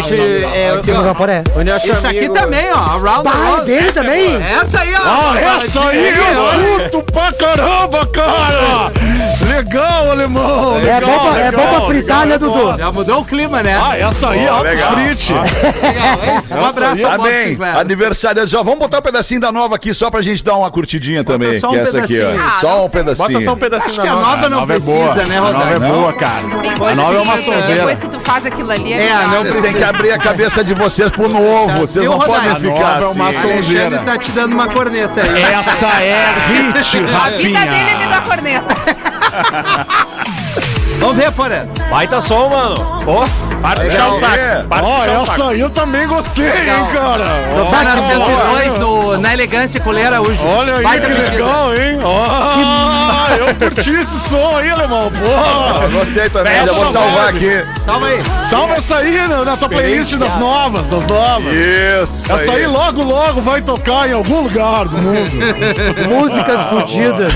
é, 0.54 0.72
Aqui 0.78 0.92
no 0.92 1.04
nosso 1.04 1.86
Isso 1.88 2.08
aqui 2.08 2.18
amigo- 2.20 2.34
também, 2.34 2.72
ó. 2.74 2.78
Around 2.78 3.24
the 3.24 3.30
Pai 3.32 3.48
World. 3.50 3.66
dele 3.66 3.92
também? 3.92 4.36
Essa 4.44 4.80
aí, 4.82 4.94
ó. 4.96 5.00
Ah, 5.04 5.40
essa 5.40 5.82
aí 5.90 6.08
eu 6.10 6.90
curto 6.92 7.12
pra 7.12 7.34
caramba, 7.34 8.06
cara! 8.08 8.92
Legal, 9.50 10.12
alemão! 10.12 10.78
É 10.80 11.00
Legal, 11.00 11.02
bom 11.02 11.20
pra, 11.32 11.40
é 11.40 11.44
legal, 11.52 11.66
bom 11.68 11.76
pra 11.78 11.88
fritar, 11.88 12.26
né, 12.26 12.34
legal, 12.38 12.50
Dudu? 12.50 12.78
Já 12.78 12.92
mudou 12.92 13.20
o 13.22 13.26
clima, 13.26 13.64
né? 13.64 13.80
Ah, 13.82 13.98
essa 13.98 14.30
aí 14.30 14.46
é 14.46 14.52
legal. 14.52 14.92
sprit. 15.00 15.34
É. 15.34 16.56
Um 16.56 16.66
abraço 16.66 17.02
Tá 17.02 17.18
bem, 17.18 17.58
aniversário. 17.80 18.46
Já 18.48 18.62
vamos 18.62 18.80
botar 18.80 19.00
um 19.00 19.02
pedacinho 19.02 19.40
da 19.42 19.52
nova 19.52 19.76
aqui 19.76 19.94
só 19.94 20.10
pra 20.10 20.22
gente 20.22 20.44
dar 20.44 20.56
uma 20.56 20.70
curtidinha 20.70 21.24
também. 21.24 21.60
só 21.60 21.70
que 21.70 21.76
um 21.76 21.80
é 21.80 21.82
essa 21.84 21.98
aqui, 22.00 22.18
pedacinho. 22.18 22.42
ó. 22.44 22.48
Ah, 22.48 22.58
só 22.62 22.86
um 22.86 22.90
pedacinho. 22.90 23.28
Bota 23.34 23.46
só 23.46 23.54
um 23.54 23.58
pedacinho 23.58 23.88
Acho 23.92 24.02
que 24.02 24.08
a 24.08 24.14
nova 24.14 24.50
não 24.50 24.64
é 24.64 24.66
precisa, 24.66 24.94
boa. 24.94 25.16
né, 25.26 25.38
A 25.38 25.42
nova 25.42 25.72
é 25.74 25.80
boa, 25.80 26.14
cara. 26.14 26.44
Tem 26.62 26.72
A 26.72 26.96
nova 26.96 27.14
é 27.16 27.20
uma 27.22 27.38
que 27.38 27.44
sonzeira. 27.46 27.68
depois 27.76 28.00
que 28.00 28.10
tu 28.10 28.20
faz 28.20 28.46
aquilo 28.46 28.72
ali 28.72 28.94
É, 28.98 29.04
legal. 29.04 29.28
não 29.30 29.44
Vocês 29.44 29.66
têm 29.66 29.74
que 29.74 29.84
abrir 29.84 30.12
a 30.12 30.18
cabeça 30.18 30.64
de 30.64 30.74
vocês 30.74 31.12
pro 31.12 31.30
novo. 31.30 31.80
Vocês 31.80 32.06
não 32.06 32.20
podem 32.20 32.56
ficar 32.56 33.02
é 33.02 33.06
uma 33.06 33.30
assim. 33.30 33.42
sonzeira. 33.42 33.86
Alexandre 33.86 34.00
tá 34.00 34.18
te 34.18 34.32
dando 34.32 34.54
uma 34.54 34.68
corneta 34.68 35.22
aí. 35.22 35.44
Essa 35.44 35.88
é 36.02 36.26
hit, 36.48 36.98
A 37.16 37.30
vida 37.30 37.60
dele 37.60 37.92
é 37.92 37.98
me 37.98 38.08
dar 38.08 38.24
corneta. 38.26 38.76
Vamos 41.00 41.18
ver, 41.18 41.32
Porã. 41.32 41.62
Baita 41.90 42.22
som, 42.22 42.50
mano. 42.50 43.00
Pô, 43.06 43.24
Para 43.62 43.84
de 43.84 43.90
puxar 43.90 44.10
o 44.10 44.14
saco. 44.14 44.68
Para 44.70 44.82
de 44.82 44.88
Ah, 44.92 44.98
puxar 45.00 45.18
o 45.22 45.26
saco. 45.26 45.32
essa 45.42 45.50
aí 45.52 45.60
eu 45.60 45.70
também 45.70 46.08
gostei, 46.08 46.46
Legal. 46.50 46.78
hein, 46.78 46.88
cara. 46.94 47.26
Tá 47.72 47.84
na 47.84 47.96
Ó, 47.96 48.06
102, 48.06 48.80
no, 48.80 49.18
na 49.18 49.34
Elegância 49.34 49.80
Colher 49.82 50.08
Araújo. 50.08 50.46
Olha 50.46 50.76
aí, 50.78 50.84
Baita 50.84 51.08
que 51.08 51.14
medida. 51.14 51.32
legal, 51.32 51.76
hein? 51.76 52.00
Ó, 52.04 53.36
eu 53.36 53.56
curti 53.56 53.92
esse 53.94 54.20
som 54.30 54.56
aí, 54.58 54.70
alemão. 54.70 55.12
Ah, 55.38 55.88
gostei 55.92 56.30
também, 56.30 56.54
Essa 56.54 56.66
já 56.68 56.74
vou 56.74 56.86
salvar 56.92 57.28
aqui. 57.30 57.50
Salva 57.86 58.06
aí. 58.08 58.24
salva 58.50 58.74
essa 58.76 58.98
aí 58.98 59.28
na, 59.28 59.44
na 59.46 59.58
tua 59.58 59.70
playlist 59.70 60.14
das 60.16 60.36
novas, 60.36 60.86
das 60.88 61.06
novas. 61.08 61.54
Isso. 61.54 62.32
Essa 62.32 62.54
aí 62.54 62.68
logo, 62.68 63.04
logo 63.04 63.42
vai 63.42 63.62
tocar 63.62 64.10
em 64.10 64.14
algum 64.14 64.42
lugar 64.42 64.86
do 64.88 64.98
mundo. 64.98 65.32
Músicas 66.10 66.62
fudidas. 66.70 67.34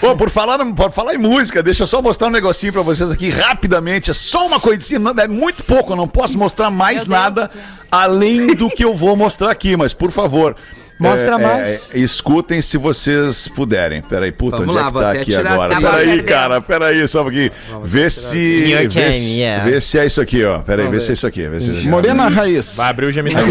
Pô, 0.00 0.14
por 0.16 0.30
falar, 0.30 0.58
por 0.74 0.90
falar 0.92 1.14
em 1.14 1.18
música, 1.18 1.62
deixa 1.62 1.82
eu 1.82 1.86
só 1.86 2.00
mostrar 2.02 2.28
um 2.28 2.30
negocinho 2.30 2.72
pra 2.72 2.82
vocês 2.82 3.10
aqui 3.10 3.30
rapidamente. 3.30 4.10
É 4.10 4.14
só 4.14 4.46
uma 4.46 4.55
coisinha, 4.60 4.98
não- 4.98 5.14
é 5.16 5.28
muito 5.28 5.62
pouco, 5.64 5.92
eu 5.92 5.96
não 5.96 6.08
posso 6.08 6.36
mostrar 6.38 6.70
mais 6.70 7.06
Meu 7.06 7.06
Deus. 7.06 7.20
nada 7.22 7.50
além 7.90 8.54
do 8.54 8.68
que 8.70 8.84
eu 8.84 8.94
vou 8.94 9.16
mostrar 9.16 9.50
aqui, 9.50 9.76
mas 9.76 9.92
por 9.94 10.10
favor. 10.10 10.56
Mostra 10.98 11.34
é, 11.34 11.38
mais. 11.38 11.90
é, 11.92 11.98
escutem 11.98 12.62
se 12.62 12.78
vocês 12.78 13.48
puderem. 13.48 14.00
Peraí, 14.00 14.32
puta, 14.32 14.56
Vamos 14.56 14.74
onde 14.74 14.82
lá, 14.82 14.88
é 14.88 14.90
que 14.90 14.98
tá 14.98 15.10
aqui 15.10 15.36
agora? 15.46 15.76
Peraí, 15.78 16.22
cara, 16.22 16.60
peraí, 16.62 17.06
só 17.06 17.20
um 17.20 17.24
pouquinho. 17.24 17.50
Vê 17.84 18.08
se. 18.08 18.64
Vê, 18.64 18.88
can, 18.88 19.12
se- 19.12 19.38
yeah. 19.40 19.62
vê 19.62 19.78
se 19.78 19.98
é 19.98 20.06
isso 20.06 20.22
aqui, 20.22 20.42
ó. 20.42 20.60
Peraí, 20.60 20.88
vê 20.88 20.98
se 21.02 21.10
é 21.10 21.12
isso 21.12 21.26
aqui. 21.26 21.46
Vê 21.46 21.60
se 21.60 21.66
é 21.68 21.72
isso 21.72 21.80
aqui. 21.80 21.88
Morena 21.90 22.28
Raiz. 22.28 22.76
Vai 22.76 22.88
abrir 22.88 23.04
o 23.04 23.12
gemidão. 23.12 23.42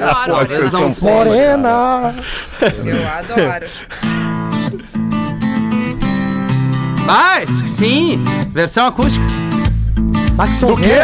Eu 0.00 0.10
adoro. 0.10 0.48
Vocês 0.48 0.60
Eu, 0.64 0.70
são 0.70 0.92
foda, 0.92 1.12
Morena. 1.30 2.14
eu 2.84 3.08
adoro. 3.08 3.66
Mas, 7.06 7.48
sim, 7.66 8.22
versão 8.52 8.86
acústica. 8.88 9.24
Ah, 10.36 10.46
que 10.48 10.64
Do 10.64 10.76
quê? 10.76 10.98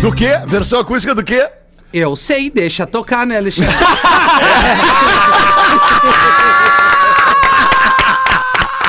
Do 0.00 0.12
quê? 0.12 0.30
Versão 0.46 0.78
acústica 0.80 1.14
do 1.14 1.24
quê? 1.24 1.48
Eu 1.92 2.14
sei, 2.14 2.48
deixa 2.48 2.86
tocar, 2.86 3.26
né, 3.26 3.36
Alexandre? 3.38 3.74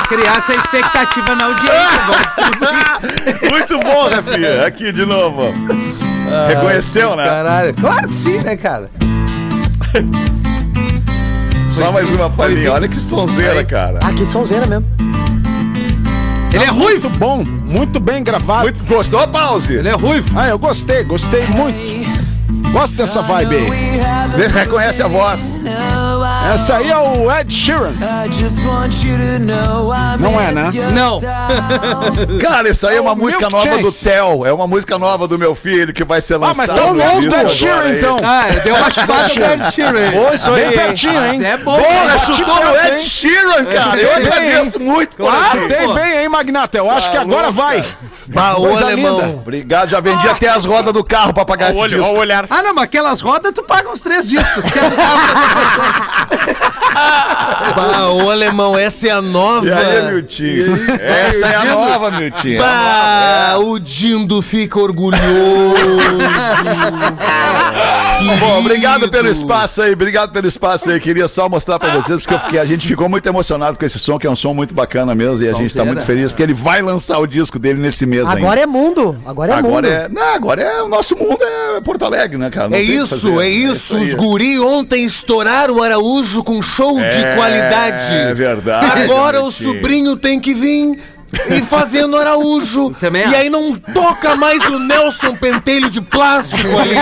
Criar 0.08 0.36
essa 0.36 0.54
expectativa 0.54 1.34
na 1.34 1.46
audiência. 1.46 2.00
Vamos 2.06 2.22
distribuir. 2.22 3.50
Muito 3.50 3.78
bom, 3.80 4.08
Rafinha. 4.08 4.66
Aqui 4.66 4.92
de 4.92 5.04
novo. 5.06 5.42
ó. 5.42 6.46
Reconheceu, 6.46 7.16
né? 7.16 7.24
Caralho. 7.24 7.74
Claro 7.74 8.08
que 8.08 8.14
sim, 8.14 8.38
né, 8.38 8.56
cara? 8.56 8.90
Só 11.70 11.90
mais 11.90 12.10
uma 12.12 12.28
palhinha. 12.30 12.72
Olha 12.72 12.86
que 12.86 13.00
sonzeira, 13.00 13.64
cara. 13.64 13.98
Ah, 14.02 14.12
que 14.12 14.24
sonzeira 14.26 14.66
mesmo. 14.66 14.86
Ele 16.52 16.64
é 16.64 16.68
ruivo. 16.68 17.08
Muito 17.08 17.18
bom, 17.18 17.44
muito 17.44 18.00
bem 18.00 18.22
gravado. 18.22 18.62
Muito, 18.64 18.84
gostou? 18.84 19.26
Pause. 19.28 19.74
Ele 19.74 19.88
é 19.88 19.94
ruivo. 19.94 20.30
Ah, 20.38 20.48
eu 20.48 20.58
gostei, 20.58 21.02
gostei 21.02 21.46
muito. 21.46 22.22
Gosto 22.72 22.94
dessa 22.96 23.22
vibe 23.22 23.56
aí. 23.56 24.48
Reconhece 24.52 25.02
a 25.02 25.08
voz. 25.08 25.60
Essa 26.54 26.76
aí 26.78 26.90
é 26.90 26.96
o 26.98 27.30
Ed 27.30 27.52
Sheeran. 27.54 27.92
Não 30.18 30.40
é, 30.40 30.52
né? 30.52 30.70
Não. 30.92 31.20
Cara, 32.40 32.68
isso 32.68 32.86
aí 32.86 32.96
é 32.96 33.00
uma 33.00 33.12
o 33.12 33.16
música 33.16 33.48
Milk 33.48 33.66
nova 33.68 33.78
do 33.82 33.90
Chase. 33.92 34.04
Theo. 34.10 34.44
É 34.46 34.52
uma 34.52 34.66
música 34.66 34.98
nova 34.98 35.28
do 35.28 35.38
meu 35.38 35.54
filho 35.54 35.92
que 35.92 36.04
vai 36.04 36.20
ser 36.20 36.34
Ah, 36.34 36.38
lançada. 36.38 36.72
mas 36.72 36.80
tão 36.80 36.92
longe 36.94 37.28
do 37.28 37.36
Ed 37.36 37.52
Sheeran, 37.52 37.88
então. 37.96 38.16
Ah, 38.22 38.44
deu 38.64 38.74
uma 38.74 38.90
chupada 38.90 39.28
do 39.34 39.44
Ed 39.44 39.72
Sheeran. 39.72 40.12
Pô, 40.12 40.34
isso 40.34 40.50
Bem 40.52 40.64
aí, 40.64 40.72
pertinho, 40.74 41.24
hein? 41.24 41.34
Isso 41.34 41.44
é 41.44 41.56
bom. 41.58 41.78
Porra, 41.80 42.18
chutou 42.18 42.64
no 42.64 42.76
Ed 42.76 43.02
Sheeran, 43.02 43.64
cara. 43.66 44.00
Eu 44.00 44.08
bem, 44.08 44.26
agradeço 44.26 44.80
muito 44.80 45.16
Claro. 45.16 45.68
bem, 45.68 46.22
hein, 46.22 46.28
Magnata? 46.28 46.76
Eu 46.76 46.90
acho 46.90 47.10
que 47.10 47.16
agora 47.16 47.50
vai. 47.50 47.84
Coisa 48.56 48.92
linda. 48.92 49.28
Obrigado, 49.28 49.90
já 49.90 50.00
vendi 50.00 50.28
até 50.28 50.48
as 50.48 50.64
rodas 50.64 50.92
do 50.92 51.02
carro 51.02 51.34
pra 51.34 51.44
pagar 51.44 51.66
Ó 51.66 51.68
o 51.68 51.72
esse 51.72 51.80
olho, 51.80 51.98
ó 51.98 52.02
disco. 52.02 52.16
o 52.16 52.20
olhar. 52.20 52.46
Ah, 52.48 52.62
não, 52.62 52.74
mas 52.74 52.84
aquelas 52.84 53.20
rodas 53.20 53.52
tu 53.52 53.62
paga 53.62 53.90
uns 53.90 54.00
três 54.00 54.28
discos. 54.28 54.64
Se 54.72 54.78
é 54.78 54.90
do 54.90 54.96
carro, 54.96 55.20
Bah, 57.74 58.10
ô 58.10 58.30
alemão, 58.30 58.76
essa 58.76 59.08
é 59.08 59.10
a 59.10 59.22
nova. 59.22 59.66
E 59.66 59.72
aí, 59.72 60.12
Miltinho? 60.12 60.78
Essa 61.00 61.46
é 61.46 61.56
a 61.56 61.64
nova, 61.64 62.10
Miltinho. 62.10 62.58
Bah, 62.60 63.56
o 63.58 63.78
Dindo 63.78 64.42
fica 64.42 64.78
orgulhoso. 64.78 65.22
Bom, 68.38 68.58
obrigado 68.58 69.08
pelo 69.08 69.28
espaço 69.28 69.82
aí, 69.82 69.92
obrigado 69.92 70.32
pelo 70.32 70.46
espaço 70.46 70.90
aí. 70.90 71.00
Queria 71.00 71.26
só 71.26 71.48
mostrar 71.48 71.78
pra 71.78 71.92
vocês, 71.92 72.22
porque 72.22 72.34
eu 72.34 72.40
fiquei, 72.40 72.58
a 72.58 72.64
gente 72.64 72.86
ficou 72.86 73.08
muito 73.08 73.26
emocionado 73.26 73.78
com 73.78 73.84
esse 73.84 73.98
som, 73.98 74.18
que 74.18 74.26
é 74.26 74.30
um 74.30 74.36
som 74.36 74.54
muito 74.54 74.74
bacana 74.74 75.14
mesmo, 75.14 75.44
e 75.44 75.48
a 75.48 75.52
gente 75.52 75.74
tá 75.74 75.84
muito 75.84 76.04
feliz, 76.04 76.30
porque 76.30 76.42
ele 76.42 76.54
vai 76.54 76.82
lançar 76.82 77.18
o 77.18 77.26
disco 77.26 77.58
dele 77.58 77.80
nesse 77.80 78.06
mês 78.06 78.21
Agora 78.26 78.60
é 78.60 78.66
mundo. 78.66 79.16
Agora 79.26 79.52
é 79.52 79.56
Agora 79.56 79.88
mundo. 79.88 79.94
é, 79.94 80.08
não, 80.08 80.34
agora 80.34 80.62
é 80.62 80.82
o 80.82 80.88
nosso 80.88 81.16
mundo 81.16 81.38
é 81.40 81.80
Porto 81.80 82.04
Alegre, 82.04 82.36
né, 82.38 82.50
cara? 82.50 82.68
Não 82.68 82.76
É 82.76 82.80
tem 82.80 82.88
o 82.90 82.92
que 82.92 83.14
isso, 83.14 83.30
fazer. 83.32 83.40
é 83.44 83.48
isso. 83.48 83.98
Os 83.98 84.14
guri 84.14 84.58
ontem 84.60 85.04
estouraram 85.04 85.76
o 85.76 85.82
Araújo 85.82 86.42
com 86.44 86.60
show 86.62 86.94
de 86.98 87.04
É 87.04 87.34
qualidade. 87.36 88.34
verdade, 88.34 89.02
Agora 89.02 89.42
o 89.42 89.50
sobrinho 89.50 90.16
tem 90.16 90.38
que 90.40 90.54
vir. 90.54 90.98
E 91.50 91.62
fazendo 91.62 92.16
Araújo. 92.16 92.90
Também 93.00 93.28
e 93.28 93.34
aí 93.34 93.50
não 93.50 93.74
toca 93.74 94.36
mais 94.36 94.62
o 94.68 94.78
Nelson 94.78 95.34
Pentelho 95.34 95.88
de 95.90 96.00
plástico 96.00 96.68
ali. 96.78 96.96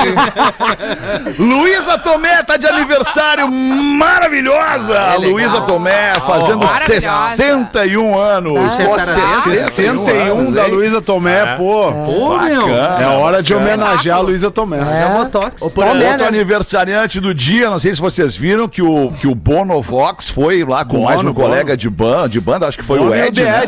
Luísa 1.39 1.99
Tomé 1.99 2.43
tá 2.43 2.57
de 2.57 2.67
aniversário 2.67 3.49
maravilhosa! 3.51 4.95
É. 4.95 5.17
Luísa 5.17 5.61
Tomé 5.63 6.15
fazendo 6.27 6.59
Maravilhosa. 6.65 7.01
61 7.01 8.19
anos. 8.19 8.73
Pô, 8.77 8.97
tá 8.97 8.99
61 8.99 10.09
anos, 10.39 10.55
da? 10.55 10.67
Luísa 10.67 11.01
Tomé, 11.03 11.57
pô. 11.57 11.93
Pô, 11.93 12.39
meu. 12.39 12.69
Bacana, 12.69 13.03
É 13.03 13.07
hora 13.09 13.43
de 13.43 13.55
homenagear 13.55 14.19
a 14.19 14.21
Luísa 14.21 14.51
Tomé. 14.51 14.79
É 14.79 15.03
É. 15.03 15.19
Botox. 15.19 15.63
Outro 15.63 15.83
Tomé, 15.85 16.17
né? 16.17 16.27
aniversariante 16.27 17.21
do 17.21 17.35
dia, 17.35 17.71
não 17.71 17.79
sei 17.79 17.95
se 17.95 18.01
vocês 18.01 18.37
viram 18.37 18.69
que 18.69 18.83
o, 18.83 19.13
que 19.21 19.27
o 19.27 19.35
Bono 19.35 19.81
Vox 19.83 20.29
foi 20.29 20.65
lá 20.65 20.85
com 20.85 20.95
Bono, 20.95 21.05
mais 21.05 21.21
um 21.21 21.25
Bono. 21.25 21.35
colega 21.35 21.77
de, 21.77 21.89
ban, 21.91 22.29
de 22.29 22.41
banda, 22.41 22.67
acho 22.69 22.79
que 22.79 22.85
foi 22.85 22.99
Bono 22.99 23.11
o 23.11 23.15
e 23.15 23.21
o 23.21 23.25
Ed. 23.25 23.43
Né? 23.43 23.61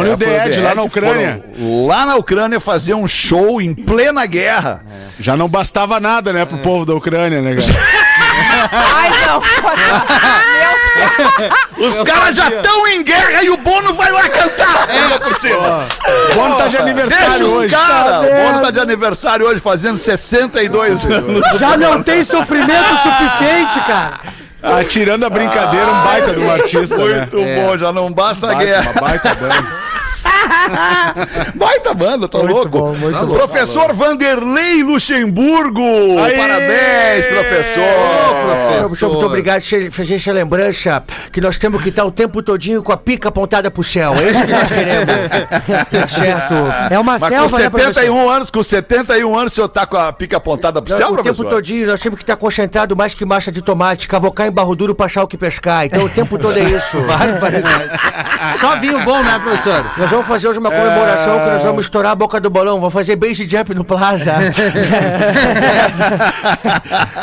Ed. 0.00 0.06
Bono 0.06 0.14
o 0.14 0.18
foi 0.18 0.26
The 0.26 0.46
Ed, 0.48 0.60
lá 0.60 0.74
na 0.74 0.82
Ucrânia. 0.82 1.44
lá 1.86 2.06
na 2.06 2.16
Ucrânia 2.16 2.60
fazer 2.60 2.94
um 2.94 3.06
show 3.08 3.60
em 3.60 3.74
plena 3.74 4.24
guerra. 4.26 4.82
Já 5.18 5.36
não 5.36 5.48
bastava 5.48 6.00
nada, 6.00 6.32
né, 6.32 6.44
pro 6.44 6.58
povo 6.58 6.84
da 6.86 6.94
Ucrânia, 6.94 7.40
né, 7.42 7.54
cara? 7.56 7.80
Ai, 8.72 9.10
não. 9.26 9.40
Os 11.86 12.00
caras 12.02 12.36
já 12.36 12.48
estão 12.48 12.86
em 12.88 13.02
guerra 13.02 13.42
e 13.42 13.50
o 13.50 13.56
Bono 13.56 13.94
vai 13.94 14.10
lá 14.10 14.22
cantar. 14.28 14.88
Ainda 14.88 15.18
por 15.24 15.34
cima. 15.34 15.86
O 16.30 16.34
Bono 16.34 16.56
tá 16.56 16.64
de 16.64 16.70
Deixa 16.76 16.82
aniversário 16.82 17.46
os 17.46 17.52
hoje. 17.54 17.74
caras. 17.74 18.10
Tá 18.12 18.20
o 18.20 18.44
Bono 18.52 18.60
tá 18.62 18.70
de 18.70 18.80
aniversário 18.80 19.46
hoje, 19.46 19.60
fazendo 19.60 19.96
62 19.96 21.04
anos. 21.06 21.42
Já 21.58 21.76
não 21.76 22.02
tem 22.02 22.24
sofrimento 22.24 22.96
suficiente, 23.02 23.80
cara. 23.86 24.20
Ah, 24.62 24.84
tirando 24.84 25.24
a 25.24 25.30
brincadeira, 25.30 25.86
um 25.90 26.02
baita 26.04 26.32
do 26.34 26.50
artista, 26.50 26.96
né? 26.98 27.28
Muito 27.32 27.36
bom, 27.62 27.78
já 27.78 27.90
não 27.94 28.12
basta 28.12 28.44
a 28.50 28.54
Baita, 28.54 28.64
guerra. 28.70 28.90
uma 28.92 29.00
baita 29.08 29.34
banda. 29.34 29.80
ha! 30.50 30.59
Baita 31.54 31.94
banda, 31.94 32.28
tá 32.28 32.38
Muito 32.38 32.52
louco? 32.52 32.68
bom, 32.70 32.94
muito 32.94 33.18
Tá 33.18 33.24
bom. 33.24 33.34
Professor 33.34 33.92
Vanderlei 33.92 34.82
Luxemburgo. 34.82 35.80
Aê! 36.20 36.36
Parabéns, 36.36 37.26
professor. 37.26 37.82
professor. 38.80 39.08
Muito 39.10 39.26
obrigado, 39.26 39.62
che- 39.62 39.90
fez 39.90 40.10
essa 40.10 40.32
lembrança 40.32 41.02
que 41.32 41.40
nós 41.40 41.58
temos 41.58 41.82
que 41.82 41.88
estar 41.90 42.04
o 42.04 42.10
tempo 42.12 42.42
todinho 42.42 42.82
com 42.82 42.92
a 42.92 42.96
pica 42.96 43.28
apontada 43.28 43.70
pro 43.70 43.82
céu. 43.84 44.14
É 44.14 44.30
isso 44.30 44.44
que 44.44 44.52
nós 44.52 44.68
queremos. 44.68 45.14
certo. 46.12 46.54
É 46.90 46.98
uma 46.98 47.18
Mas 47.18 47.22
com 47.22 47.28
selva, 47.28 47.58
né, 47.58 47.70
professor? 47.70 47.94
71 47.94 48.28
anos, 48.30 48.50
com 48.50 48.62
71 48.62 49.38
anos, 49.38 49.52
o 49.52 49.54
senhor 49.54 49.68
tá 49.68 49.86
com 49.86 49.96
a 49.96 50.12
pica 50.12 50.36
apontada 50.36 50.80
pro 50.80 50.90
Nós, 50.90 50.98
céu, 50.98 51.10
o 51.10 51.14
professor? 51.14 51.44
tempo 51.44 51.54
todinho 51.56 51.86
nós 51.86 52.00
temos 52.00 52.18
que 52.18 52.22
estar 52.22 52.36
concentrado 52.36 52.96
mais 52.96 53.14
que 53.14 53.24
marcha 53.24 53.50
de 53.52 53.62
tomate, 53.62 54.06
cavocar 54.08 54.46
em 54.46 54.50
barro 54.50 54.74
duro 54.74 54.94
pra 54.94 55.06
achar 55.06 55.22
o 55.22 55.28
que 55.28 55.36
pescar. 55.36 55.86
Então 55.86 56.04
o 56.04 56.08
tempo 56.08 56.38
todo 56.38 56.58
é 56.58 56.62
isso. 56.64 56.96
Só 58.58 58.76
vinho 58.76 59.00
bom, 59.04 59.22
né, 59.22 59.38
professor? 59.38 59.84
Nós 59.96 60.10
vamos 60.10 60.26
fazer 60.26 60.48
hoje 60.50 60.58
uma 60.58 60.70
comemoração 60.70 61.38
que 61.40 61.46
nós 61.46 61.62
vamos 61.62 61.84
estourar 61.84 62.12
a 62.12 62.14
boca 62.14 62.40
do 62.40 62.50
balão. 62.50 62.78
Vamos 62.78 62.92
fazer 62.92 63.16
base 63.16 63.46
jump 63.48 63.74
no 63.74 63.84
Plaza. 63.84 64.32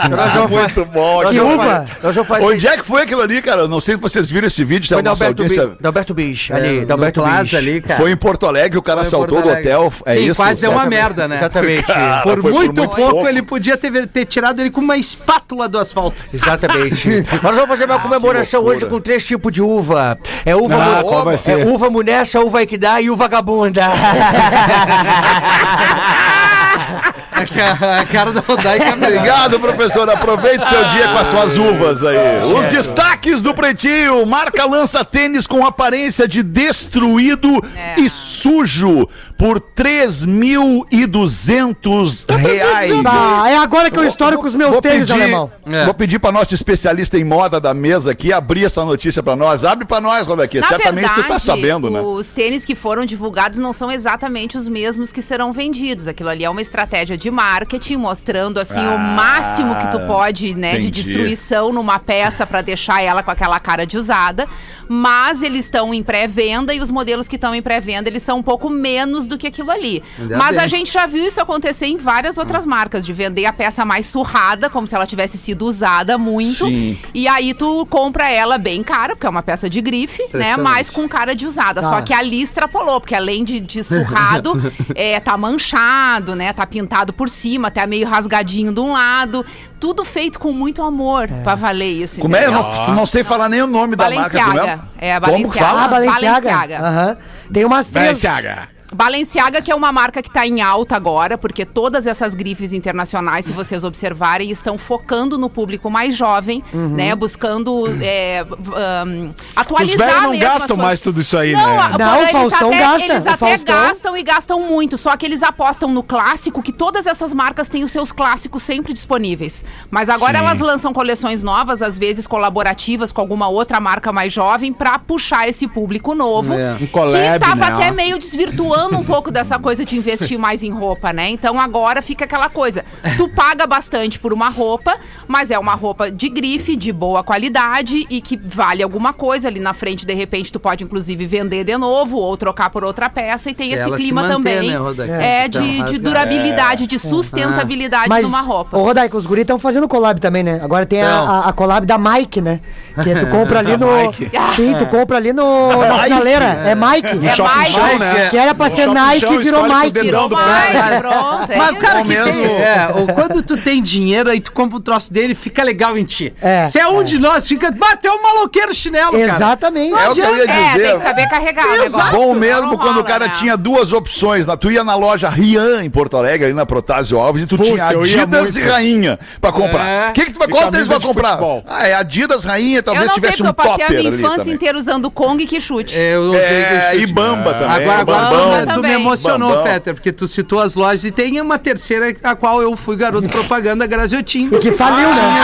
nós 0.09 0.33
vamos 0.33 0.49
fa- 0.51 0.61
Muito 0.61 0.85
bom. 0.85 1.25
Que 1.29 1.39
uva? 1.39 1.63
fa- 1.63 1.85
Nós 2.03 2.15
vamos 2.15 2.27
fazer. 2.27 2.45
Onde 2.45 2.67
é 2.67 2.77
que 2.77 2.83
foi 2.83 3.01
aquilo 3.03 3.21
ali, 3.21 3.41
cara? 3.41 3.61
Eu 3.61 3.67
não 3.67 3.79
sei 3.81 3.95
se 3.95 4.01
vocês 4.01 4.29
viram 4.29 4.47
esse 4.47 4.63
vídeo, 4.63 4.87
Foi 4.87 5.01
da 5.03 5.09
Alberto, 5.11 5.41
audiência. 5.43 5.67
Bi- 5.67 5.77
da 5.81 5.89
Alberto 5.89 6.13
ali, 6.53 6.77
É, 6.79 6.81
da 6.81 6.85
no 6.87 6.93
Alberto 6.93 7.21
Plaza 7.21 7.57
ali, 7.57 7.81
cara. 7.81 7.99
Foi 7.99 8.11
em 8.11 8.17
Porto 8.17 8.45
Alegre, 8.45 8.77
o 8.77 8.81
cara 8.81 9.03
Porto 9.03 9.41
do 9.41 9.49
hotel. 9.49 9.93
É 10.05 10.13
Sim, 10.13 10.29
isso? 10.29 10.41
quase 10.41 10.61
deu 10.61 10.71
uma 10.71 10.85
merda, 10.85 11.27
né? 11.27 11.37
Exatamente. 11.37 11.87
Cara, 11.97 12.21
Por 12.21 12.41
foi 12.41 12.51
muito, 12.51 12.73
pouco, 12.75 12.95
pouco. 12.95 13.27
ele 13.27 13.41
podia 13.41 13.77
ter, 13.77 14.07
ter 14.07 14.25
tirado 14.25 14.59
ele 14.59 14.69
com 14.69 14.81
uma 14.81 14.97
espátula 14.97 15.67
do 15.69 15.77
asfalto. 15.79 16.23
Exatamente. 16.33 17.07
Nós 17.41 17.55
vamos 17.55 17.67
fazer 17.69 17.85
uma 17.85 17.99
comemoração 17.99 18.61
loucura. 18.61 18.77
hoje 18.77 18.89
com 18.89 18.99
três 18.99 19.23
tipos 19.23 19.51
de 19.51 19.61
uva. 19.61 20.17
É 20.45 20.55
uva 20.55 20.75
Ah, 20.75 20.97
mu- 21.01 21.03
qual 21.09 21.23
vai 21.25 21.35
é 21.35 21.65
uva 21.65 21.89
munessa, 21.89 22.39
uva 22.41 22.61
equidá 22.61 22.99
e 23.01 23.09
uva 23.09 23.16
vagabunda. 23.17 23.89
A 27.37 28.05
cara 28.05 28.31
da 28.31 28.41
Rodaica. 28.41 28.93
Obrigado, 28.93 29.59
professor. 29.59 30.09
Aproveite 30.09 30.65
seu 30.67 30.83
dia 30.89 31.07
com 31.09 31.17
as 31.17 31.27
suas 31.27 31.57
uvas 31.57 32.03
aí. 32.03 32.17
Os 32.53 32.65
destaques 32.67 33.41
do 33.41 33.53
Pretinho. 33.53 34.25
Marca 34.25 34.65
lança 34.65 35.03
tênis 35.05 35.45
com 35.47 35.65
aparência 35.65 36.27
de 36.27 36.43
destruído 36.43 37.63
É. 37.75 37.99
e 37.99 38.09
sujo 38.09 39.07
por 39.37 39.59
3.200 39.59 42.25
reais. 42.37 42.91
Tá, 43.03 43.43
é 43.49 43.57
agora 43.57 43.91
que 43.91 43.99
eu 43.99 44.03
estouro 44.03 44.37
com 44.39 44.47
os 44.47 44.55
meus 44.55 44.71
Vou 44.71 44.81
tênis, 44.81 45.07
pedir, 45.07 45.21
alemão. 45.21 45.51
É. 45.65 45.85
vou 45.85 45.93
pedir 45.93 46.19
para 46.19 46.31
nosso 46.31 46.53
especialista 46.55 47.17
em 47.17 47.23
moda 47.23 47.59
da 47.59 47.73
mesa 47.73 48.11
aqui 48.11 48.33
abrir 48.33 48.65
essa 48.65 48.83
notícia 48.83 49.21
para 49.21 49.35
nós. 49.35 49.63
Abre 49.63 49.85
para 49.85 50.01
nós, 50.01 50.25
Rodaquia. 50.27 50.61
Na 50.61 50.67
Certamente 50.67 51.09
tu 51.09 51.15
tá 51.15 51.21
verdade, 51.21 51.41
sabendo, 51.43 51.89
né? 51.89 52.01
Os 52.01 52.29
tênis 52.29 52.65
que 52.65 52.75
foram 52.75 53.05
divulgados 53.05 53.59
não 53.59 53.73
são 53.73 53.91
exatamente 53.91 54.57
os 54.57 54.67
mesmos 54.67 55.11
que 55.11 55.21
serão 55.21 55.51
vendidos. 55.51 56.07
Aquilo 56.07 56.29
ali 56.29 56.43
é 56.43 56.49
uma 56.49 56.61
estratégia 56.61 57.17
de 57.17 57.26
marketing, 57.31 57.97
mostrando 57.97 58.59
assim 58.59 58.79
o 58.79 58.97
máximo 58.97 59.75
que 59.75 59.91
tu 59.91 59.99
pode, 60.07 60.55
né, 60.55 60.73
de 60.73 60.87
entendi. 60.87 61.03
destruição 61.03 61.71
numa 61.71 61.99
peça 61.99 62.45
pra 62.45 62.61
deixar 62.61 63.01
ela 63.01 63.23
com 63.23 63.31
aquela 63.31 63.59
cara 63.59 63.85
de 63.85 63.97
usada. 63.97 64.47
Mas 64.89 65.41
eles 65.41 65.65
estão 65.65 65.93
em 65.93 66.01
pré-venda 66.01 66.73
e 66.73 66.79
os 66.79 66.89
modelos 66.89 67.27
que 67.27 67.35
estão 67.35 67.53
em 67.53 67.61
pré-venda, 67.61 68.09
eles 68.09 68.23
são 68.23 68.39
um 68.39 68.43
pouco 68.43 68.69
menos 68.69 69.27
do 69.27 69.37
que 69.37 69.47
aquilo 69.47 69.69
ali. 69.69 70.01
Ainda 70.17 70.37
Mas 70.37 70.51
bem. 70.51 70.59
a 70.59 70.67
gente 70.67 70.93
já 70.93 71.05
viu 71.05 71.27
isso 71.27 71.41
acontecer 71.41 71.87
em 71.87 71.97
várias 71.97 72.37
outras 72.37 72.65
marcas, 72.65 73.05
de 73.05 73.11
vender 73.11 73.45
a 73.45 73.53
peça 73.53 73.83
mais 73.83 74.05
surrada, 74.05 74.69
como 74.69 74.87
se 74.87 74.95
ela 74.95 75.05
tivesse 75.05 75.37
sido 75.37 75.65
usada 75.65 76.17
muito. 76.17 76.65
Sim. 76.65 76.97
E 77.13 77.27
aí 77.27 77.53
tu 77.53 77.85
compra 77.87 78.29
ela 78.29 78.57
bem 78.57 78.81
cara, 78.83 79.15
porque 79.15 79.27
é 79.27 79.29
uma 79.29 79.43
peça 79.43 79.69
de 79.69 79.81
grife, 79.81 80.23
né? 80.33 80.55
Mas 80.55 80.89
com 80.89 81.07
cara 81.07 81.35
de 81.35 81.45
usada. 81.45 81.81
Tá. 81.81 81.89
Só 81.89 82.01
que 82.01 82.13
ali 82.13 82.41
extrapolou, 82.41 83.01
porque 83.01 83.15
além 83.15 83.43
de, 83.43 83.59
de 83.59 83.83
surrado, 83.83 84.53
é, 84.95 85.19
tá 85.19 85.37
manchado, 85.37 86.35
né? 86.35 86.53
Tá 86.53 86.65
pintado 86.65 87.11
por 87.17 87.27
cima, 87.29 87.67
até 87.69 87.85
meio 87.87 88.07
rasgadinho 88.07 88.71
de 88.71 88.79
um 88.79 88.91
lado. 88.93 89.45
Tudo 89.79 90.05
feito 90.05 90.39
com 90.39 90.51
muito 90.53 90.81
amor 90.81 91.27
pra 91.43 91.55
valer 91.55 92.03
isso. 92.03 92.21
Como 92.21 92.35
é? 92.35 92.45
Eu 92.45 92.51
entendeu? 92.53 92.71
não, 92.87 92.93
não 92.95 93.05
sei 93.05 93.23
falar 93.23 93.49
nem 93.49 93.61
o 93.61 93.67
nome 93.67 93.95
da 93.95 94.09
marca. 94.09 94.37
Como 94.39 94.53
Balenciaga. 94.53 94.83
é? 94.99 95.07
É, 95.09 95.15
a 95.15 95.19
Como 95.21 95.33
que 95.35 95.41
Balenciaga. 95.59 95.67
fala? 95.67 95.83
Ah, 95.83 95.87
Balenciaga. 95.87 96.49
Balenciaga. 96.51 96.87
Aham. 96.87 97.17
Tem 97.51 97.65
umas 97.65 97.89
três. 97.89 98.05
Balenciaga. 98.23 98.76
Balenciaga, 98.93 99.61
que 99.61 99.69
é 99.69 99.75
uma 99.75 99.91
marca 99.91 100.21
que 100.21 100.29
está 100.29 100.47
em 100.47 100.61
alta 100.61 100.95
agora, 100.95 101.37
porque 101.37 101.65
todas 101.65 102.07
essas 102.07 102.33
grifes 102.33 102.71
internacionais, 102.71 103.45
se 103.45 103.51
vocês 103.51 103.83
observarem, 103.83 104.49
estão 104.49 104.77
focando 104.77 105.37
no 105.37 105.49
público 105.49 105.89
mais 105.89 106.15
jovem, 106.15 106.63
né? 106.73 107.13
Buscando 107.15 107.85
é, 108.01 108.41
ahn, 108.41 109.31
atualizar 109.55 110.07
Os 110.07 110.13
velhos 110.13 110.23
não 110.23 110.39
gastam 110.39 110.77
mais 110.77 111.01
tudo 111.01 111.19
isso 111.19 111.37
aí, 111.37 111.51
não, 111.51 111.75
né? 111.75 111.91
Não, 111.99 112.23
o 112.23 112.27
Faustão 112.27 112.69
até, 112.69 112.79
gasta, 112.79 113.03
Eles 113.03 113.25
o 113.25 113.29
até 113.29 113.37
Faustão. 113.37 113.75
gastam 113.75 114.17
e 114.17 114.23
gastam 114.23 114.61
muito, 114.61 114.97
só 114.97 115.17
que 115.17 115.25
eles 115.25 115.43
apostam 115.43 115.91
no 115.91 116.01
clássico, 116.01 116.61
que 116.61 116.71
todas 116.71 117.05
essas 117.05 117.33
marcas 117.33 117.67
têm 117.67 117.83
os 117.83 117.91
seus 117.91 118.11
clássicos 118.13 118.63
sempre 118.63 118.93
disponíveis. 118.93 119.65
Mas 119.91 120.07
agora 120.07 120.37
elas 120.37 120.59
lançam 120.59 120.93
coleções 120.93 121.43
novas, 121.43 121.81
às 121.81 121.97
vezes 121.97 122.25
colaborativas 122.25 123.11
com 123.11 123.19
alguma 123.19 123.49
outra 123.49 123.81
marca 123.81 124.13
mais 124.13 124.31
jovem, 124.31 124.71
pra 124.71 124.97
puxar 124.97 125.47
esse 125.49 125.67
público 125.67 126.15
novo. 126.15 126.53
É. 126.53 126.77
Um 126.79 126.87
collab, 126.87 127.39
que 127.39 127.45
tava 127.45 127.69
né, 127.69 127.75
até 127.75 127.91
meio 127.91 128.17
desvirtuando 128.17 128.76
um 128.85 129.03
pouco 129.03 129.31
dessa 129.31 129.57
coisa 129.59 129.83
de 129.83 129.95
investir 129.97 130.37
mais 130.37 130.63
em 130.63 130.71
roupa, 130.71 131.11
né? 131.11 131.29
Então 131.29 131.59
agora 131.59 132.01
fica 132.01 132.25
aquela 132.25 132.49
coisa. 132.49 132.83
Tu 133.17 133.27
paga 133.29 133.65
bastante 133.65 134.19
por 134.19 134.31
uma 134.33 134.49
roupa, 134.49 134.95
mas 135.27 135.51
é 135.51 135.57
uma 135.59 135.73
roupa 135.73 136.11
de 136.11 136.29
grife, 136.29 136.75
de 136.75 136.91
boa 136.93 137.23
qualidade 137.23 138.05
e 138.09 138.21
que 138.21 138.37
vale 138.37 138.83
alguma 138.83 139.13
coisa. 139.13 139.47
Ali 139.47 139.59
na 139.59 139.73
frente, 139.73 140.05
de 140.05 140.13
repente, 140.13 140.51
tu 140.51 140.59
pode 140.59 140.83
inclusive 140.83 141.25
vender 141.25 141.63
de 141.63 141.77
novo 141.77 142.17
ou 142.17 142.35
trocar 142.37 142.69
por 142.69 142.83
outra 142.83 143.09
peça 143.09 143.49
e 143.49 143.53
tem 143.53 143.71
Se 143.71 143.79
esse 143.79 143.91
clima 143.91 144.21
manter, 144.23 144.33
também. 144.33 144.69
né, 144.69 144.75
é, 145.19 145.45
Então, 145.47 145.61
de, 145.61 145.67
de 145.71 145.79
rasgar. 145.81 145.99
durabilidade, 146.01 146.87
de 146.87 146.99
sustentabilidade 146.99 148.09
Mas, 148.09 148.23
numa 148.25 148.41
roupa. 148.41 148.77
ô 148.77 148.83
Rodaica, 148.83 149.17
os 149.17 149.25
guris 149.25 149.41
estão 149.41 149.59
fazendo 149.59 149.87
collab 149.87 150.19
também, 150.19 150.43
né? 150.43 150.59
Agora 150.61 150.85
tem 150.85 151.01
a, 151.01 151.05
Então. 151.05 151.27
a, 151.29 151.49
a 151.49 151.53
collab 151.53 151.85
da 151.85 151.97
Mike, 151.97 152.41
né? 152.41 152.59
Que 153.03 153.15
tu 153.15 153.27
compra 153.27 153.59
ali 153.59 153.75
no. 153.77 153.87
Mike. 154.07 154.31
Sim, 154.55 154.75
tu 154.77 154.85
compra 154.87 155.17
ali 155.17 155.31
no, 155.33 155.69
na 155.85 155.99
finaleira. 155.99 156.45
É 156.45 156.75
Mike. 156.75 157.25
É 157.27 157.35
Shopping 157.35 157.57
Mike. 157.59 157.71
show, 157.71 157.99
né? 157.99 158.29
Que 158.29 158.37
era 158.37 158.55
pra 158.55 158.66
a 158.67 158.69
ser 158.69 158.87
Nike 158.87 159.37
virou 159.37 159.63
Mike. 159.63 159.99
Virou 160.01 160.29
mais, 160.29 160.99
pronto. 160.99 161.51
é 161.51 161.57
Mas 161.57 161.71
o 161.71 161.75
cara 161.75 162.01
que 162.03 162.09
tem. 162.09 162.45
É, 162.45 162.89
ou 162.95 163.07
quando 163.07 163.41
tu 163.43 163.57
tem 163.57 163.81
dinheiro, 163.81 164.29
aí 164.29 164.39
tu 164.39 164.51
compra 164.51 164.77
um 164.77 164.81
troço 164.81 165.11
dele, 165.11 165.33
fica 165.35 165.63
legal 165.63 165.97
em 165.97 166.03
ti. 166.03 166.33
É, 166.41 166.65
Se 166.65 166.79
é 166.79 166.87
um 166.87 167.03
de 167.03 167.17
nós, 167.17 167.47
fica. 167.47 167.71
Bateu 167.71 168.13
um 168.13 168.21
maloqueiro 168.21 168.73
chinelo, 168.73 169.11
cara. 169.11 169.23
Exatamente. 169.23 169.93
É 169.93 170.09
o 170.09 170.13
que 170.13 170.19
eu 170.19 170.37
ia 170.37 170.43
É, 170.51 170.71
dizer. 170.73 170.87
tem 170.89 170.97
que 170.99 171.03
saber 171.05 171.29
carregar 171.29 171.67
negócio. 171.77 172.11
Bom 172.11 172.33
mesmo 172.33 172.67
não 172.71 172.77
quando 172.77 172.99
o 172.99 173.03
cara 173.03 173.27
né? 173.27 173.33
tinha 173.37 173.57
duas 173.57 173.93
opções. 173.93 174.45
Na, 174.45 174.55
tu 174.57 174.71
ia 174.71 174.83
na 174.83 174.95
loja 174.95 175.29
Rian, 175.29 175.83
em 175.83 175.89
Porto 175.89 176.17
Alegre, 176.17 176.45
ali 176.45 176.53
na 176.53 176.65
Protásio 176.65 177.19
Alves, 177.19 177.43
e 177.43 177.45
tu 177.45 177.57
Puxa, 177.57 177.71
tinha 177.73 177.91
eu 177.91 178.01
Adidas 178.01 178.55
e 178.55 178.61
Rainha 178.61 179.19
pra 179.41 179.51
comprar. 179.51 179.85
É. 179.87 180.09
O 180.09 180.13
que, 180.13 180.25
que 180.25 180.31
tu 180.31 180.39
vai, 180.39 180.47
qual 180.47 180.71
deles 180.71 180.87
vai 180.87 180.99
comprar? 180.99 181.29
futebol. 181.31 181.63
Ah, 181.67 181.87
é 181.87 181.93
Adidas, 181.93 182.45
Rainha, 182.45 182.79
Eu 182.79 182.83
talvez 182.83 183.05
não 183.07 183.13
sei, 183.15 183.21
tivesse 183.21 183.37
porque 183.43 183.47
um 183.47 183.49
eu 183.49 183.53
passei 183.53 183.71
a 183.85 183.87
topper 183.87 184.03
minha 184.11 184.15
infância 184.15 184.51
inteira 184.51 184.77
usando 184.77 185.11
Kong 185.11 185.43
e 185.43 185.47
que 185.47 185.59
chute. 185.61 185.95
Eu 185.95 186.21
usei 186.31 186.41
É, 186.41 186.89
que 186.91 186.97
e 186.97 187.05
Bamba 187.07 187.53
também. 187.53 187.75
Agora, 187.87 187.99
agora 188.01 188.56
Tu, 188.65 188.81
me 188.81 188.91
emocionou. 188.93 189.63
Fetter, 189.63 189.93
porque 189.93 190.11
tu 190.11 190.27
citou 190.27 190.59
as 190.59 190.75
lojas 190.75 191.05
e 191.05 191.11
tem 191.11 191.39
uma 191.41 191.57
terceira, 191.59 192.15
a 192.23 192.35
qual 192.35 192.61
eu 192.61 192.75
fui 192.75 192.95
garoto 192.95 193.27
propaganda, 193.29 193.85
Graziotin. 193.85 194.49
E 194.51 194.57
que 194.59 194.71
faliu, 194.71 195.09
né? 195.09 195.41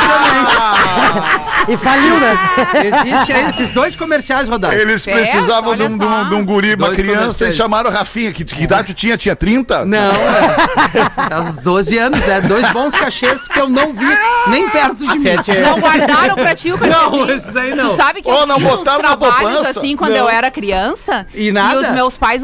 E 1.66 1.78
faliu, 1.78 2.20
né? 2.20 2.38
Existe 2.84 3.32
aí, 3.32 3.54
fiz 3.54 3.70
dois 3.70 3.96
comerciais 3.96 4.50
rodados. 4.50 4.78
Eles 4.78 5.08
É, 5.08 5.14
precisavam 5.14 5.74
de 5.78 5.84
olha 5.84 5.92
um, 5.94 5.98
de 5.98 6.06
um- 6.06 6.10
só. 6.10 6.24
de 6.26 6.36
um 6.36 6.46
guri, 6.46 6.74
uma 6.76 6.88
Dois 6.88 6.98
criança, 6.98 7.16
e 7.16 7.22
comerciais. 7.24 7.56
chamaram 7.56 7.90
o 7.90 7.94
Rafinha. 7.94 8.34
Que, 8.34 8.44
que 8.44 8.64
idade 8.64 8.88
tu 8.88 8.94
tinha? 8.94 9.16
Tinha 9.18 9.34
30? 9.34 9.86
Não, 9.86 9.98
é. 9.98 11.34
Aos 11.34 11.56
12 11.56 11.98
anos, 11.98 12.20
né? 12.26 12.42
Dois 12.42 12.68
bons 12.70 12.94
cachês 12.94 13.48
que 13.48 13.60
eu 13.62 13.70
não 13.70 13.94
vi 13.94 14.06
nem 14.48 14.70
perto 14.70 14.96
de 15.08 15.18
mim. 15.20 15.24
Não 15.64 15.80
guardaram 15.80 16.36
pra 16.36 16.54
ti 16.54 16.74
o 16.74 16.78
cachê? 16.78 16.92
Não, 16.92 17.30
esses 17.30 17.56
aí 17.56 17.74
não. 17.74 17.92
Tu 17.92 17.96
sabe 17.96 18.22
que 18.22 18.30
eu 18.30 18.46
não 18.46 18.58
fiz 18.58 18.66
uns 18.68 18.76
botaram 18.78 19.02
na 19.02 19.08
trabalhos 19.16 19.52
poupança? 19.56 19.80
assim 19.80 19.96
quando 19.96 20.12
Não. 20.12 20.18
eu 20.18 20.30
era 20.30 20.52
criança. 20.52 21.26
E 21.34 21.50
nada? 21.52 21.80
os 21.80 21.90
meus 21.92 22.18
pais 22.18 22.44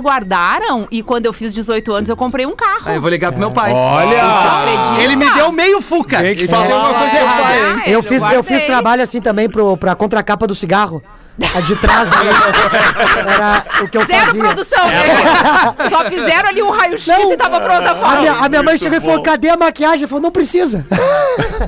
E 0.91 1.01
quando 1.03 1.25
eu 1.25 1.33
fiz 1.33 1.53
18 1.53 1.91
anos, 1.93 2.09
eu 2.09 2.17
comprei 2.17 2.45
um 2.45 2.55
carro. 2.55 2.83
Aí 2.85 2.95
eu 2.95 3.01
vou 3.01 3.09
ligar 3.09 3.31
pro 3.31 3.39
meu 3.39 3.51
pai. 3.51 3.71
Olha! 3.73 4.21
Acredita? 4.23 5.01
Ele 5.03 5.15
me 5.15 5.29
deu 5.31 5.51
meio 5.51 5.81
fuca. 5.81 6.19
Tem 6.21 6.35
que 6.35 6.41
Ele 6.41 6.47
falar 6.47 6.67
deu 6.67 6.75
alguma 6.77 6.99
coisa 6.99 7.15
É, 7.17 7.21
errada. 7.21 7.53
hein? 7.57 7.81
é, 7.85 7.91
Eu 7.95 8.03
fiz, 8.03 8.23
eu 8.31 8.43
fiz 8.43 8.63
trabalho 8.65 9.01
assim 9.03 9.21
também 9.21 9.49
pro, 9.49 9.75
pra 9.77 9.95
contracapa 9.95 10.45
do 10.45 10.53
cigarro. 10.55 11.01
A 11.55 11.61
de 11.61 11.75
trás 11.77 12.09
ali. 12.11 12.29
Era 13.17 13.63
o 13.83 13.87
que 13.87 13.97
eu 13.97 14.05
Zero 14.05 14.25
fazia. 14.25 14.39
produção, 14.43 14.87
né? 14.87 15.89
Só 15.89 16.05
fizeram 16.05 16.49
ali 16.49 16.61
um 16.61 16.69
raio-x 16.69 17.07
e 17.07 17.37
tava 17.37 17.59
pronta 17.61 17.89
a 17.89 17.91
A 17.91 17.95
foto. 17.95 18.19
minha, 18.19 18.33
a 18.33 18.49
minha 18.49 18.63
mãe 18.63 18.77
chegou 18.77 18.97
e 18.97 19.01
falou: 19.01 19.21
cadê 19.21 19.49
a 19.49 19.57
maquiagem? 19.57 20.03
Eu 20.03 20.07
falei, 20.07 20.23
não 20.23 20.31
precisa. 20.31 20.85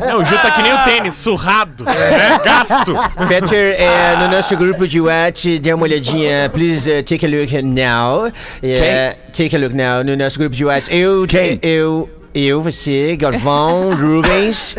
Não, 0.07 0.19
o 0.19 0.25
Ju 0.25 0.37
tá 0.37 0.51
que 0.51 0.61
nem 0.61 0.73
o 0.73 0.77
tênis, 0.83 1.15
surrado, 1.15 1.83
né? 1.83 2.39
Gasto. 2.43 2.95
Peter, 3.27 3.75
é, 3.79 4.15
no 4.17 4.27
nosso 4.35 4.55
grupo 4.57 4.87
de 4.87 4.99
WhatsApp, 5.01 5.59
dê 5.59 5.73
uma 5.73 5.83
olhadinha. 5.83 6.49
Please 6.49 6.89
uh, 6.89 7.03
take 7.03 7.25
a 7.25 7.29
look 7.29 7.61
now. 7.61 8.31
É, 8.63 9.15
take 9.33 9.55
a 9.55 9.59
look 9.59 9.73
now 9.75 10.03
no 10.03 10.15
nosso 10.15 10.37
grupo 10.39 10.55
de 10.55 10.65
WhatsApp. 10.65 10.95
Eu, 10.97 11.25
Quem? 11.27 11.59
eu, 11.61 12.09
eu, 12.33 12.61
você, 12.61 13.15
Galvão, 13.17 13.91
Rubens. 13.95 14.75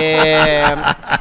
é, 0.00 0.64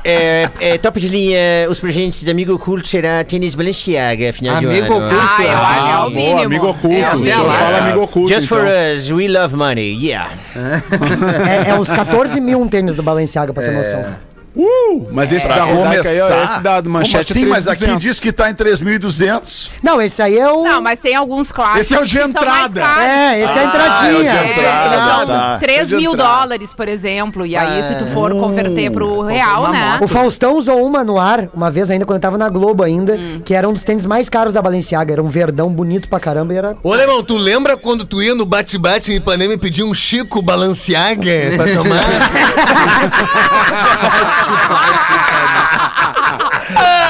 é, 0.04 0.50
é, 0.60 0.78
top 0.78 1.00
de 1.00 1.08
linha, 1.08 1.40
os 1.70 1.80
presentes 1.80 2.24
do 2.24 2.32
Amigo 2.32 2.54
Oculto 2.54 2.88
será 2.88 3.24
tênis 3.24 3.56
Balenciaga, 3.56 4.34
final 4.34 4.60
de 4.60 4.66
Amigo 4.66 4.86
ano. 4.94 4.96
Oculto. 4.98 5.16
Ah, 5.16 5.44
eu 5.44 5.58
acho 5.58 5.84
que 5.84 5.90
é 5.90 5.96
o 5.96 6.00
Boa, 6.02 6.10
mínimo. 6.10 6.42
amigo 6.42 6.68
oculto. 6.68 6.96
É 6.98 7.00
o 7.00 7.16
o 7.16 7.18
senhor 7.20 7.38
mínimo. 7.38 7.46
fala 7.46 7.78
amigo 7.78 8.02
oculto. 8.04 8.34
Just 8.34 8.48
for 8.48 8.68
então. 8.68 8.96
us, 8.98 9.10
we 9.12 9.28
love 9.28 9.56
money, 9.56 9.94
yeah. 10.06 10.32
É, 11.66 11.70
é 11.70 11.74
uns 11.76 11.90
14 11.92 12.40
mil 12.42 12.60
um 12.60 12.68
tênis 12.68 12.96
do 12.96 13.04
Balenciaga, 13.04 13.54
pra 13.54 13.64
ter 13.64 13.72
noção. 13.72 14.04
Uh, 14.54 15.08
mas 15.12 15.32
esse 15.32 15.46
Pra 15.46 15.56
da 15.58 15.64
aí, 15.64 16.22
ó, 16.22 16.44
esse 16.44 16.60
da 16.60 16.78
Como 16.78 16.90
manchete 16.90 17.32
assim? 17.32 17.46
Mas 17.46 17.68
aqui 17.68 17.86
3.200. 17.86 17.98
diz 17.98 18.20
que 18.20 18.32
tá 18.34 18.50
em 18.50 18.54
3.200. 18.54 19.70
Não, 19.82 20.02
esse 20.02 20.22
aí 20.22 20.38
é 20.38 20.52
o. 20.52 20.64
Não, 20.64 20.82
mas 20.82 21.00
tem 21.00 21.16
alguns 21.16 21.52
clássicos 21.54 21.82
Esse 21.82 21.96
é 21.96 22.00
o 22.00 22.06
de 22.06 22.18
que 22.18 22.24
são 22.24 22.46
mais 22.46 22.66
entrada. 22.70 23.04
É, 23.04 23.44
esse 23.44 23.58
é 23.58 23.62
a 23.62 23.64
entradinha. 23.64 24.12
é 24.12 24.16
o 24.18 24.22
de 24.22 24.28
É, 24.28 24.52
entrada, 24.52 24.98
são 24.98 25.28
tá. 25.28 25.58
3 25.60 25.80
É 25.80 25.86
de 25.86 25.96
mil 25.96 26.16
dólares, 26.16 26.74
por 26.74 26.88
exemplo. 26.88 27.46
E 27.46 27.56
aí, 27.56 27.82
se 27.84 27.96
tu 27.96 28.06
for 28.08 28.32
converter 28.32 28.92
pro 28.92 29.22
real, 29.22 29.72
né? 29.72 30.00
O 30.02 30.08
Faustão 30.08 30.58
usou 30.58 30.86
uma 30.86 31.04
no 31.04 31.18
ar, 31.18 31.48
uma 31.54 31.72
vez 31.72 31.90
ainda, 31.90 32.06
quando 32.06 32.18
eu 32.18 32.22
tava 32.22 32.38
na 32.38 32.50
Globo 32.50 32.84
ainda, 32.84 33.18
que 33.46 33.54
era 33.54 33.68
um 33.70 33.74
dos 33.74 33.84
tênis 33.86 34.06
mais 34.06 34.28
caros 34.28 34.54
da 34.54 34.62
Balenciaga. 34.62 35.14
Era 35.14 35.24
um 35.24 35.30
verdão 35.30 35.70
bonito 35.70 36.10
pra 36.10 36.20
caramba 36.20 36.54
e 36.54 36.58
era. 36.58 36.76
Ô, 36.84 36.92
Alemão, 36.94 37.24
tu 37.24 37.38
lembra 37.38 37.78
quando 37.78 38.04
tu 38.06 38.22
ia 38.22 38.36
no 38.36 38.46
bate-bate 38.46 39.14
em 39.14 39.16
Ipanema 39.16 39.54
e 39.54 39.58
pedia 39.58 39.86
um 39.86 39.94
Chico 39.94 40.42
Balenciaga 40.42 41.32
pra 41.56 41.74
tomar? 41.74 42.02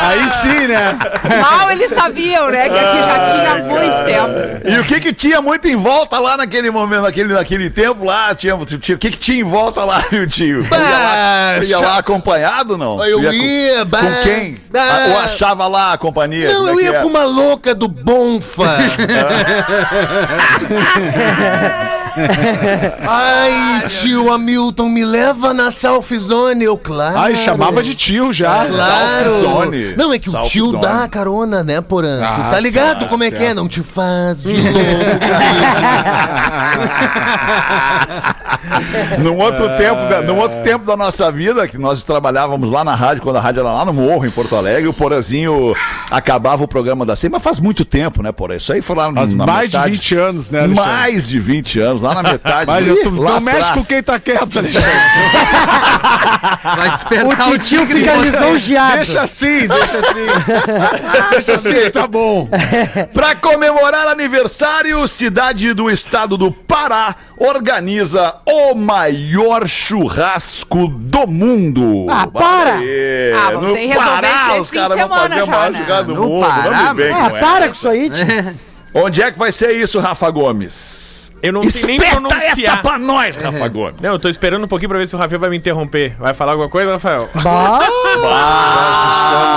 Aí 0.01 0.29
sim, 0.41 0.67
né? 0.67 0.97
Mal 1.41 1.71
eles 1.71 1.91
sabiam, 1.91 2.49
né? 2.49 2.67
Que 2.69 2.77
aqui 2.77 2.97
já 3.03 3.19
tinha 3.31 3.51
há 3.51 3.55
muito 3.59 4.03
tempo. 4.05 4.67
E 4.67 4.79
o 4.79 4.83
que 4.83 4.99
que 4.99 5.13
tinha 5.13 5.41
muito 5.41 5.67
em 5.67 5.75
volta 5.75 6.17
lá 6.19 6.35
naquele 6.35 6.71
momento, 6.71 7.03
naquele, 7.03 7.33
naquele 7.33 7.69
tempo 7.69 8.03
lá? 8.03 8.33
Tinha, 8.33 8.57
tinha, 8.65 8.95
o 8.95 8.99
que 8.99 9.11
que 9.11 9.17
tinha 9.17 9.39
em 9.39 9.43
volta 9.43 9.85
lá, 9.85 10.03
meu 10.11 10.27
tio? 10.27 10.65
Tu 10.67 10.73
ia 10.73 10.79
lá, 10.79 11.55
tu 11.59 11.65
ia 11.65 11.79
lá 11.79 11.97
acompanhado, 11.99 12.77
não? 12.77 13.03
Eu 13.05 13.21
com- 13.21 13.31
ia, 13.31 13.85
bah. 13.85 13.99
Com 13.99 14.23
quem? 14.23 14.57
Ah. 14.73 15.05
Ou 15.09 15.19
achava 15.19 15.67
lá 15.67 15.93
a 15.93 15.97
companhia? 15.97 16.51
Não, 16.51 16.67
é 16.67 16.71
eu 16.71 16.79
ia 16.79 16.93
com 17.01 17.07
uma 17.07 17.23
louca 17.23 17.75
do 17.75 17.87
Bonfa. 17.87 18.77
Ai, 23.07 23.83
tio 23.87 24.31
Hamilton, 24.31 24.89
me 24.89 25.05
leva 25.05 25.53
na 25.53 25.71
Selfie 25.71 26.17
Zone. 26.19 26.63
Eu, 26.65 26.77
claro. 26.77 27.17
Ai, 27.17 27.35
chamava 27.35 27.81
de 27.83 27.95
tio 27.95 28.31
já. 28.33 28.65
Claro. 28.65 29.29
Selfie 29.29 29.41
Zone. 29.41 29.95
Não, 29.95 30.11
é 30.13 30.19
que 30.19 30.29
o 30.29 30.41
tio 30.43 30.71
Zone. 30.71 30.81
dá 30.81 31.07
carona, 31.07 31.63
né, 31.63 31.79
Porã? 31.81 32.19
tu 32.19 32.23
Ah, 32.25 32.49
tá 32.51 32.59
ligado 32.59 32.99
certo, 32.99 33.09
como 33.09 33.23
é 33.23 33.29
que 33.31 33.37
é? 33.37 33.39
certo. 33.39 33.55
Não 33.57 33.67
te 33.67 33.81
faz 33.83 34.41
de 34.43 34.51
louco. 34.51 34.71
Num 39.19 39.37
outro, 39.37 39.67
tempo 39.77 40.07
da, 40.07 40.21
num 40.21 40.37
outro 40.37 40.61
tempo 40.61 40.85
da 40.85 40.95
nossa 40.95 41.31
vida, 41.31 41.67
que 41.67 41.77
nós 41.77 42.03
trabalhávamos 42.03 42.69
lá 42.69 42.83
na 42.83 42.95
rádio, 42.95 43.21
quando 43.23 43.37
a 43.37 43.41
rádio 43.41 43.61
era 43.61 43.71
lá 43.71 43.85
no 43.85 43.93
Morro, 43.93 44.25
em 44.25 44.31
Porto 44.31 44.55
Alegre, 44.55 44.87
o 44.87 44.93
Porazinho 44.93 45.75
acabava 46.09 46.63
o 46.63 46.67
programa 46.67 47.05
da 47.05 47.15
SEMA 47.15 47.39
faz 47.39 47.59
muito 47.59 47.83
tempo, 47.83 48.21
né, 48.23 48.31
Porã? 48.31 48.55
Isso 48.55 48.71
aí 48.71 48.81
foi 48.81 48.95
lá 48.95 49.07
na 49.11 49.13
mais 49.13 49.29
de 49.29 49.35
metade- 49.35 49.77
20 49.91 50.15
anos, 50.15 50.49
né, 50.49 50.59
Alexandre? 50.59 50.91
Mais 50.91 51.27
de 51.27 51.39
20 51.39 51.79
anos, 51.79 52.00
lá 52.01 52.15
na 52.15 52.23
metade. 52.31 52.65
Mas 52.67 52.85
Ih, 52.85 52.89
eu, 52.89 53.03
tu, 53.03 53.21
lá 53.21 53.31
não 53.31 53.41
mexe 53.41 53.57
atrás. 53.59 53.75
com 53.77 53.85
quem 53.85 54.03
tá 54.03 54.19
quieto, 54.19 54.57
Alexandre. 54.59 54.91
Vai 56.77 56.89
despertar 56.91 57.49
O 57.49 57.57
tio 57.59 57.85
fica 57.87 58.13
lisonjeado. 58.15 58.95
Deixa 58.97 59.21
assim, 59.21 59.67
deixa 59.67 59.97
assim. 59.99 60.25
deixa 61.31 61.53
assim, 61.53 61.89
tá 61.91 62.07
bom. 62.07 62.49
Pra 63.13 63.35
comemorar 63.35 64.07
aniversário, 64.07 65.07
cidade 65.07 65.73
do 65.73 65.89
estado 65.89 66.37
do 66.37 66.51
Pará 66.51 67.15
organiza 67.37 68.35
o 68.45 68.75
maior 68.75 69.67
churrasco 69.67 70.87
do 70.87 71.27
mundo. 71.27 72.05
Ah, 72.09 72.27
para! 72.27 72.75
Aê, 72.75 73.33
Ah, 73.33 73.51
vamos 73.51 73.67
no 73.69 73.73
ter 73.73 73.79
que 73.81 73.87
resolver 73.87 74.21
Pará, 74.21 74.61
os 74.61 74.71
caras 74.71 74.97
vão 74.99 75.09
fazer 75.09 75.41
o 75.43 75.47
maior 75.47 75.71
né? 75.71 75.77
churrasco 75.79 76.05
do 76.05 76.15
No 76.15 76.27
mundo. 76.27 76.45
Pará, 76.47 76.69
Não 76.71 76.93
me 76.93 77.03
vem 77.03 77.13
Ah, 77.13 77.29
com 77.29 77.39
para 77.39 77.65
essa. 77.65 77.67
com 77.67 77.73
isso 77.73 77.89
aí, 77.89 78.09
tio. 78.09 78.25
Onde 78.93 79.21
é 79.21 79.31
que 79.31 79.39
vai 79.39 79.51
ser 79.51 79.71
isso, 79.71 79.99
Rafa 79.99 80.29
Gomes? 80.29 81.31
Eu 81.41 81.53
não 81.53 81.67
sei 81.69 81.85
nem 81.87 81.95
Espeta 81.95 82.19
pronunciar. 82.19 82.51
essa 82.73 82.77
pra 82.83 82.99
nós, 82.99 83.35
Rafa 83.35 83.67
Gomes. 83.67 83.95
Não, 84.01 84.11
eu 84.11 84.19
tô 84.19 84.27
esperando 84.29 84.63
um 84.63 84.67
pouquinho 84.67 84.89
pra 84.89 84.99
ver 84.99 85.07
se 85.07 85.15
o 85.15 85.19
Rafael 85.19 85.39
vai 85.39 85.49
me 85.49 85.57
interromper. 85.57 86.15
Vai 86.19 86.33
falar 86.33 86.51
alguma 86.51 86.69
coisa, 86.69 86.91
Rafael? 86.91 87.27
Bah, 87.41 87.79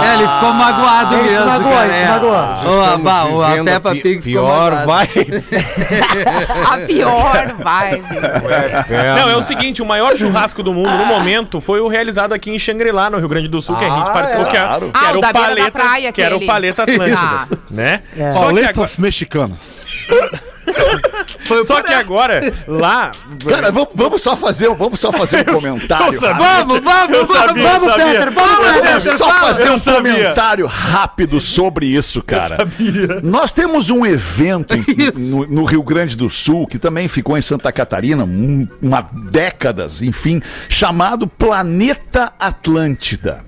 É, 0.04 0.14
ele 0.14 0.28
ficou 0.28 0.52
magoado 0.54 1.14
Ele 1.16 1.24
se 1.24 1.30
mesmo. 1.30 1.46
magoou, 1.46 1.72
cara, 1.72 1.84
ele 1.84 1.92
se 1.94 2.00
é. 2.02 2.08
magoou. 2.08 2.32
Ô, 2.32 2.84
a, 2.84 2.96
bah, 2.96 3.24
o- 3.26 3.42
a 3.42 3.64
Peppa 3.64 3.90
Pig 3.92 4.22
pior 4.22 4.86
vai. 4.86 5.08
A 6.72 6.76
pior 6.86 7.54
vibe. 7.58 8.04
Não, 9.18 9.28
é 9.30 9.36
o 9.36 9.42
seguinte, 9.42 9.82
o 9.82 9.86
maior 9.86 10.16
churrasco 10.16 10.62
do 10.62 10.72
mundo 10.72 10.90
no 10.90 11.06
momento 11.06 11.60
foi 11.60 11.80
o 11.80 11.88
realizado 11.88 12.32
aqui 12.32 12.50
em 12.50 12.58
Xangri-Lá, 12.58 13.10
no 13.10 13.18
Rio 13.18 13.28
Grande 13.28 13.48
do 13.48 13.60
Sul, 13.60 13.76
que 13.76 13.84
a 13.84 13.90
gente 13.90 14.10
participou, 14.12 14.46
que, 14.46 14.56
é- 14.56 14.60
claro. 14.60 14.90
que 14.92 14.98
Ah, 14.98 15.08
era 15.08 15.16
o 15.16 15.18
o 15.18 15.32
Paleta, 15.32 15.70
praia, 15.70 16.12
que 16.12 16.22
era 16.22 16.36
o. 16.36 16.46
Paleta 16.46 16.82
Atlântida, 16.84 17.18
Ah. 17.20 17.46
né? 17.70 18.02
É. 18.16 18.32
Só, 18.32 18.52
que 18.52 18.64
agora, 18.64 18.88
mexicanas. 19.24 19.74
só 21.66 21.82
que 21.82 21.92
agora, 21.92 22.40
lá... 22.66 23.12
Cara, 23.48 23.70
vamos, 23.72 23.90
vamos 23.94 24.22
só 24.22 24.36
fazer, 24.36 24.68
vamos 24.74 25.00
só 25.00 25.12
fazer 25.12 25.48
um 25.48 25.54
comentário. 25.54 26.20
Vamos, 26.20 26.80
vamos, 26.80 27.16
Eu 27.16 27.26
vamos, 27.26 27.36
sabia, 27.36 27.62
vamos, 27.62 27.82
eu 27.88 27.90
sabia. 27.90 28.04
Peter, 28.06 28.30
vamos, 28.32 28.58
Vamos 28.58 29.04
Peter, 29.04 29.18
só 29.18 29.30
fazer 29.32 29.68
eu 29.68 29.72
um 29.74 29.78
sabia. 29.78 30.12
comentário 30.14 30.66
rápido 30.66 31.40
sobre 31.40 31.86
isso, 31.86 32.22
cara. 32.22 32.58
Nós 33.22 33.52
temos 33.52 33.90
um 33.90 34.04
evento 34.06 34.74
em- 34.74 34.84
no, 35.30 35.46
no 35.46 35.64
Rio 35.64 35.82
Grande 35.82 36.16
do 36.16 36.28
Sul, 36.30 36.66
que 36.66 36.78
também 36.78 37.08
ficou 37.08 37.36
em 37.36 37.42
Santa 37.42 37.70
Catarina, 37.72 38.24
um, 38.24 38.66
uma 38.80 39.08
décadas, 39.30 40.02
enfim, 40.02 40.40
chamado 40.68 41.26
Planeta 41.26 42.32
Atlântida. 42.38 43.44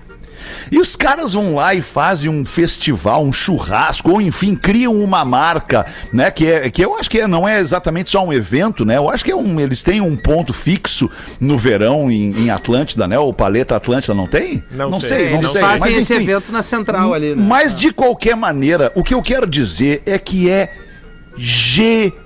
E 0.71 0.79
os 0.79 0.97
caras 0.97 1.33
vão 1.35 1.55
lá 1.55 1.75
e 1.75 1.83
fazem 1.83 2.31
um 2.31 2.45
festival, 2.45 3.25
um 3.25 3.33
churrasco, 3.33 4.11
ou 4.11 4.21
enfim, 4.21 4.55
criam 4.55 4.95
uma 4.95 5.25
marca, 5.25 5.87
né? 6.13 6.31
Que, 6.31 6.47
é, 6.47 6.71
que 6.71 6.85
eu 6.85 6.97
acho 6.97 7.09
que 7.11 7.21
é- 7.21 7.27
não 7.27 7.49
é 7.49 7.59
exatamente 7.61 8.11
só 8.11 8.25
um 8.25 8.33
evento, 8.33 8.85
né? 8.85 8.97
Eu 8.97 9.09
acho 9.09 9.25
que 9.25 9.31
é 9.31 9.37
um, 9.37 9.59
eles 9.61 9.83
têm 9.83 10.01
um 10.01 10.17
ponto 10.17 10.53
fixo 10.53 11.11
no 11.41 11.57
verão 11.57 12.11
em, 12.11 12.33
em 12.45 12.51
Atlântida, 12.51 13.07
né? 13.07 13.19
O 13.19 13.33
Paleta 13.33 13.77
Atlântida 13.77 14.15
não 14.15 14.27
tem? 14.27 14.63
Não 14.71 15.01
sei. 15.01 15.09
sei, 15.09 15.31
não 15.31 15.39
Eles 15.39 15.51
sei. 15.51 15.61
fazem 15.61 15.81
mas, 15.81 15.97
esse 15.97 16.15
enfim, 16.15 16.23
evento 16.25 16.53
na 16.53 16.63
central 16.63 17.15
ali, 17.15 17.35
né? 17.35 17.43
mas 17.47 17.75
de 17.75 17.93
qualquer 17.93 18.37
maneira, 18.37 18.93
o 18.95 19.03
que 19.03 19.15
eu 19.15 19.23
quero 19.23 19.47
dizer 19.47 20.03
é 20.07 20.19
que 20.19 20.51
é 20.51 20.71
genial 21.39 22.17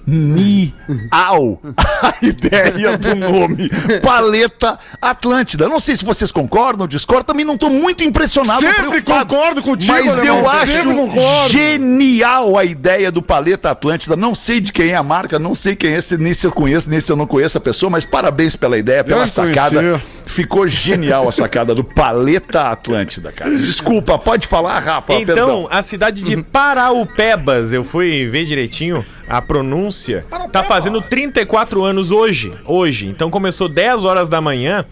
a 2.03 2.15
ideia 2.23 2.97
do 2.99 3.15
nome 3.15 3.69
Paleta 4.03 4.79
Atlântida. 5.01 5.69
Não 5.69 5.81
sei 5.81 5.97
se 5.97 6.05
vocês 6.05 6.31
concordam 6.33 6.83
ou 6.83 6.89
discordam, 6.89 7.25
também 7.25 7.45
não 7.45 7.57
tô 7.59 7.69
muito 7.71 8.03
impressionado. 8.05 8.61
Sempre 8.61 9.03
concordo 9.03 9.63
contigo, 9.63 9.93
Mas 9.93 10.19
alemão, 10.19 10.39
eu 10.41 10.49
acho 10.49 11.49
genial 11.51 12.59
a 12.59 12.65
ideia 12.65 13.11
do 13.11 13.23
Paleta 13.23 13.71
Atlântida. 13.71 14.17
Não 14.17 14.35
sei 14.35 14.61
de 14.61 14.73
quem 14.73 14.91
é 14.91 14.97
a 14.97 15.03
marca, 15.03 15.39
não 15.39 15.55
sei 15.55 15.75
quem 15.77 15.95
é, 15.95 16.01
se- 16.01 16.19
nem 16.19 16.35
se 16.35 16.47
eu 16.47 16.53
conheço, 16.53 16.91
nem 16.91 17.01
se 17.01 17.11
eu 17.11 17.17
não 17.17 17.27
conheço 17.27 17.59
a 17.59 17.61
pessoa, 17.61 17.91
mas 17.91 18.05
parabéns 18.05 18.57
pela 18.57 18.79
ideia, 18.79 19.03
pela 19.05 19.21
Deve 19.21 19.31
sacada. 19.33 19.81
conhecer. 19.83 20.03
Ficou 20.27 20.67
genial 20.69 21.29
a 21.29 21.33
sacada 21.33 21.75
do 21.75 21.83
Paleta 21.83 22.71
Atlântida, 22.71 23.33
cara. 23.33 23.57
Desculpa, 23.57 24.17
pode 24.19 24.47
falar, 24.47 24.79
Rafa, 24.79 25.15
Então, 25.15 25.35
perdão. 25.35 25.69
a 25.71 25.83
cidade 25.83 26.23
de 26.23 26.37
Paraupebas, 26.43 27.73
eu 27.73 27.83
fui 27.83 28.27
ver 28.27 28.45
direitinho 28.45 29.00
a 29.29 29.41
pronúncia, 29.41 30.25
tá 30.53 30.63
fazendo 30.63 31.01
34 31.01 31.83
anos 31.83 32.11
hoje. 32.11 32.53
Hoje. 32.65 33.07
Então 33.07 33.31
começou 33.31 33.69
10 33.69 34.05
horas 34.05 34.29
da 34.29 34.41
manhã. 34.41 34.85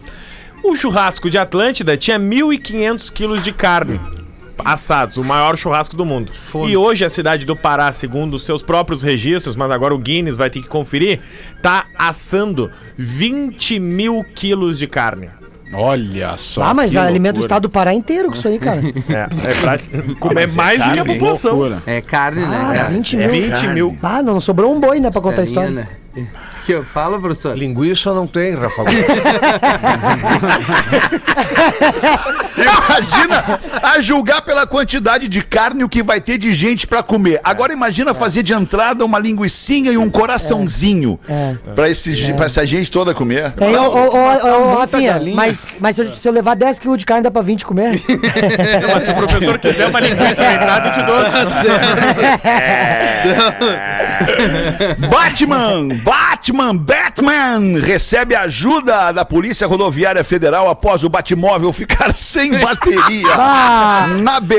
O 0.63 0.75
churrasco 0.75 1.29
de 1.29 1.37
Atlântida 1.37 1.95
tinha 1.95 2.19
1.500 2.19 3.11
quilos 3.11 3.43
de 3.43 3.51
carne. 3.51 3.99
Assados, 4.57 5.15
o 5.15 5.23
maior 5.23 5.57
churrasco 5.57 5.95
do 5.95 6.05
mundo. 6.05 6.33
E 6.67 6.75
hoje 6.75 7.05
a 7.05 7.09
cidade 7.09 7.45
do 7.45 7.55
Pará, 7.55 7.91
segundo 7.93 8.33
os 8.33 8.43
seus 8.43 8.61
próprios 8.61 9.01
registros, 9.01 9.55
mas 9.55 9.71
agora 9.71 9.95
o 9.95 9.97
Guinness 9.97 10.35
vai 10.35 10.49
ter 10.49 10.61
que 10.61 10.67
conferir, 10.67 11.21
tá 11.61 11.85
assando 11.97 12.69
20 12.97 13.79
mil 13.79 14.23
quilos 14.35 14.77
de 14.77 14.85
carne. 14.85 15.29
Olha 15.71 16.35
só. 16.37 16.61
Ah, 16.63 16.73
mas 16.73 16.91
que 16.91 16.97
alimenta 16.97 17.35
o 17.37 17.41
loucura. 17.41 17.45
estado 17.45 17.61
do 17.63 17.69
Pará 17.69 17.93
inteiro 17.93 18.29
com 18.29 18.33
isso 18.35 18.47
aí, 18.47 18.57
cara. 18.59 18.81
É, 19.09 19.49
é 19.51 19.53
pra 19.61 19.79
comer 20.19 20.51
mais 20.53 20.81
do 20.83 20.91
que 20.93 20.99
a 20.99 21.05
população. 21.05 21.51
loucura. 21.55 21.83
É 21.85 22.01
carne, 22.01 22.41
né? 22.41 22.47
Ah, 22.69 22.73
cara? 22.73 22.89
20 22.89 23.21
É 23.21 23.27
mil. 23.27 23.47
20 23.55 23.67
mil. 23.67 23.97
Ah, 24.01 24.21
não 24.23 24.39
sobrou 24.41 24.73
um 24.75 24.79
boi, 24.79 24.99
né, 24.99 25.11
pra 25.11 25.21
contar 25.21 25.41
a 25.41 25.43
história. 25.43 25.69
né? 25.71 25.87
Que 26.69 26.73
eu- 26.75 26.83
Fala, 26.85 27.19
professor. 27.19 27.57
Linguiça 27.57 28.13
não 28.13 28.27
tem, 28.27 28.53
Rafa. 28.53 28.83
Imagina 32.59 33.59
a 33.81 33.99
julgar 34.01 34.41
pela 34.43 34.67
quantidade 34.67 35.27
de 35.27 35.41
carne 35.41 35.83
o 35.83 35.89
que 35.89 36.03
vai 36.03 36.21
ter 36.21 36.37
de 36.37 36.53
gente 36.53 36.85
pra 36.85 37.01
comer. 37.01 37.39
Agora 37.43 37.73
imagina 37.73 38.13
fazer 38.13 38.43
de 38.43 38.53
entrada 38.53 39.03
uma 39.03 39.17
linguicinha 39.17 39.91
e 39.91 39.97
um 39.97 40.11
coraçãozinho 40.11 41.19
É. 41.27 41.55
pra, 41.73 41.89
esse, 41.89 42.33
pra 42.33 42.45
essa 42.45 42.63
gente 42.67 42.91
toda 42.91 43.15
comer. 43.15 43.51
É, 43.59 43.79
ô, 43.79 43.89
ô, 43.89 44.73
ô, 44.73 44.75
Rafinha, 44.79 45.19
mas, 45.33 45.75
mas 45.79 45.95
se 45.95 46.01
eu, 46.03 46.13
se 46.13 46.27
eu 46.27 46.31
levar 46.31 46.55
10 46.55 46.77
quilos 46.77 46.97
de 46.99 47.05
carne, 47.05 47.23
dá 47.23 47.31
pra 47.31 47.41
20 47.41 47.65
comer? 47.65 47.93
Não, 48.81 48.89
mas 48.93 49.03
se 49.05 49.09
o 49.11 49.15
professor 49.15 49.57
quiser 49.57 49.87
uma 49.87 49.99
linguiça 49.99 50.41
na 50.43 50.53
entrada, 50.53 50.87
eu 50.89 50.93
te 50.93 51.01
dou. 51.01 51.17
Batman, 55.09 55.87
Batman, 56.03 56.58
Batman 56.73 57.79
recebe 57.81 58.35
ajuda 58.35 59.11
da 59.11 59.23
Polícia 59.23 59.65
Rodoviária 59.65 60.23
Federal 60.23 60.69
após 60.69 61.03
o 61.03 61.09
Batmóvel 61.09 61.71
ficar 61.71 62.13
sem 62.15 62.51
bateria 62.59 63.27
Ah. 63.33 64.07
na 64.19 64.39
BR 64.39 64.55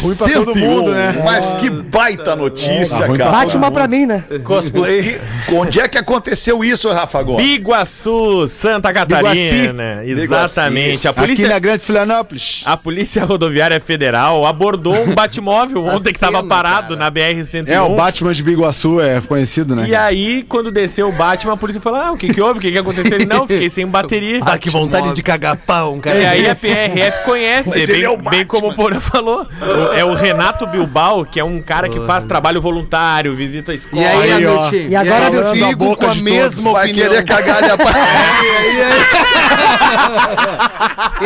ruim 0.00 0.16
pra 0.16 0.28
todo 0.28 0.54
101. 0.54 0.56
mundo, 0.56 0.90
né? 0.92 1.20
Mas 1.24 1.56
que 1.56 1.68
baita 1.68 2.36
notícia, 2.36 3.06
Tá 3.06 3.12
cara. 3.16 3.30
Bate 3.30 3.56
uma 3.56 3.70
pra 3.70 3.86
mim, 3.88 4.06
né? 4.06 4.24
Cosplay. 4.44 5.20
Onde 5.52 5.80
é 5.80 5.88
que 5.88 5.98
aconteceu 5.98 6.62
isso, 6.64 6.88
Rafa 6.90 7.22
Gomes? 7.22 7.44
Biguaçu, 7.44 8.46
Santa 8.48 8.92
Catarina. 8.92 10.02
Exatamente. 10.04 11.06
A 11.06 11.10
Aqui 11.10 11.20
polícia, 11.20 11.48
na 11.48 11.58
Grande 11.58 11.84
Florianópolis. 11.84 12.62
a 12.64 12.76
Polícia 12.76 13.24
Rodoviária 13.24 13.80
Federal 13.80 14.46
abordou 14.46 14.94
um 14.94 15.14
Batmóvel 15.14 15.84
ontem 15.86 16.10
que 16.10 16.16
estava 16.16 16.38
cena, 16.38 16.48
parado 16.48 16.96
cara. 16.96 17.00
na 17.00 17.10
BR-101. 17.10 17.68
É, 17.68 17.80
o 17.80 17.94
Batman 17.94 18.32
de 18.32 18.42
Biguaçu 18.42 19.00
é 19.00 19.20
conhecido, 19.20 19.74
né? 19.76 19.86
E 19.88 19.94
aí, 19.94 20.42
quando 20.48 20.70
desceu 20.70 21.08
o 21.08 21.12
Batman, 21.22 21.52
a 21.52 21.56
polícia 21.56 21.80
falou: 21.80 22.00
Ah, 22.00 22.10
o 22.12 22.16
que, 22.16 22.32
que 22.34 22.40
houve? 22.40 22.58
O 22.58 22.62
que, 22.62 22.72
que 22.72 22.78
aconteceu? 22.78 23.12
Ele, 23.16 23.26
não, 23.26 23.46
fiquei 23.46 23.70
sem 23.70 23.86
bateria. 23.86 24.40
Ah, 24.44 24.58
que 24.58 24.68
vontade 24.70 25.12
de 25.12 25.22
cagar 25.22 25.56
pau, 25.56 25.94
um 25.94 26.00
cara. 26.00 26.18
E 26.18 26.24
aí 26.26 26.50
a 26.50 26.54
PRF 26.56 27.24
conhece, 27.24 27.68
Mas 27.70 27.86
bem, 27.86 28.04
é 28.04 28.16
bem 28.30 28.44
como 28.44 28.68
o 28.68 28.74
Porã 28.74 28.98
falou. 29.00 29.46
O- 29.60 29.92
É 29.94 30.04
o 30.04 30.14
Renato 30.14 30.66
Bilbao, 30.66 31.24
que 31.24 31.38
é 31.38 31.44
um 31.44 31.60
cara 31.62 31.88
que 31.88 32.00
faz 32.00 32.24
trabalho 32.24 32.60
voluntário, 32.60 33.36
visita 33.36 33.70
a 33.72 33.74
escola. 33.74 34.02
E 34.02 34.06
aí, 34.06 34.32
Aí, 34.32 34.46
ó. 34.46 34.70
E 34.72 34.96
agora, 34.96 35.28
a 35.28 35.50
sigo 35.54 35.76
boca 35.76 36.04
com 36.06 36.10
a 36.10 36.14
de 36.14 36.24
mesma 36.24 36.72
Vai 36.72 36.86
opinião. 36.86 37.08
querer 37.08 37.24
cagar 37.24 37.62
E 37.62 37.66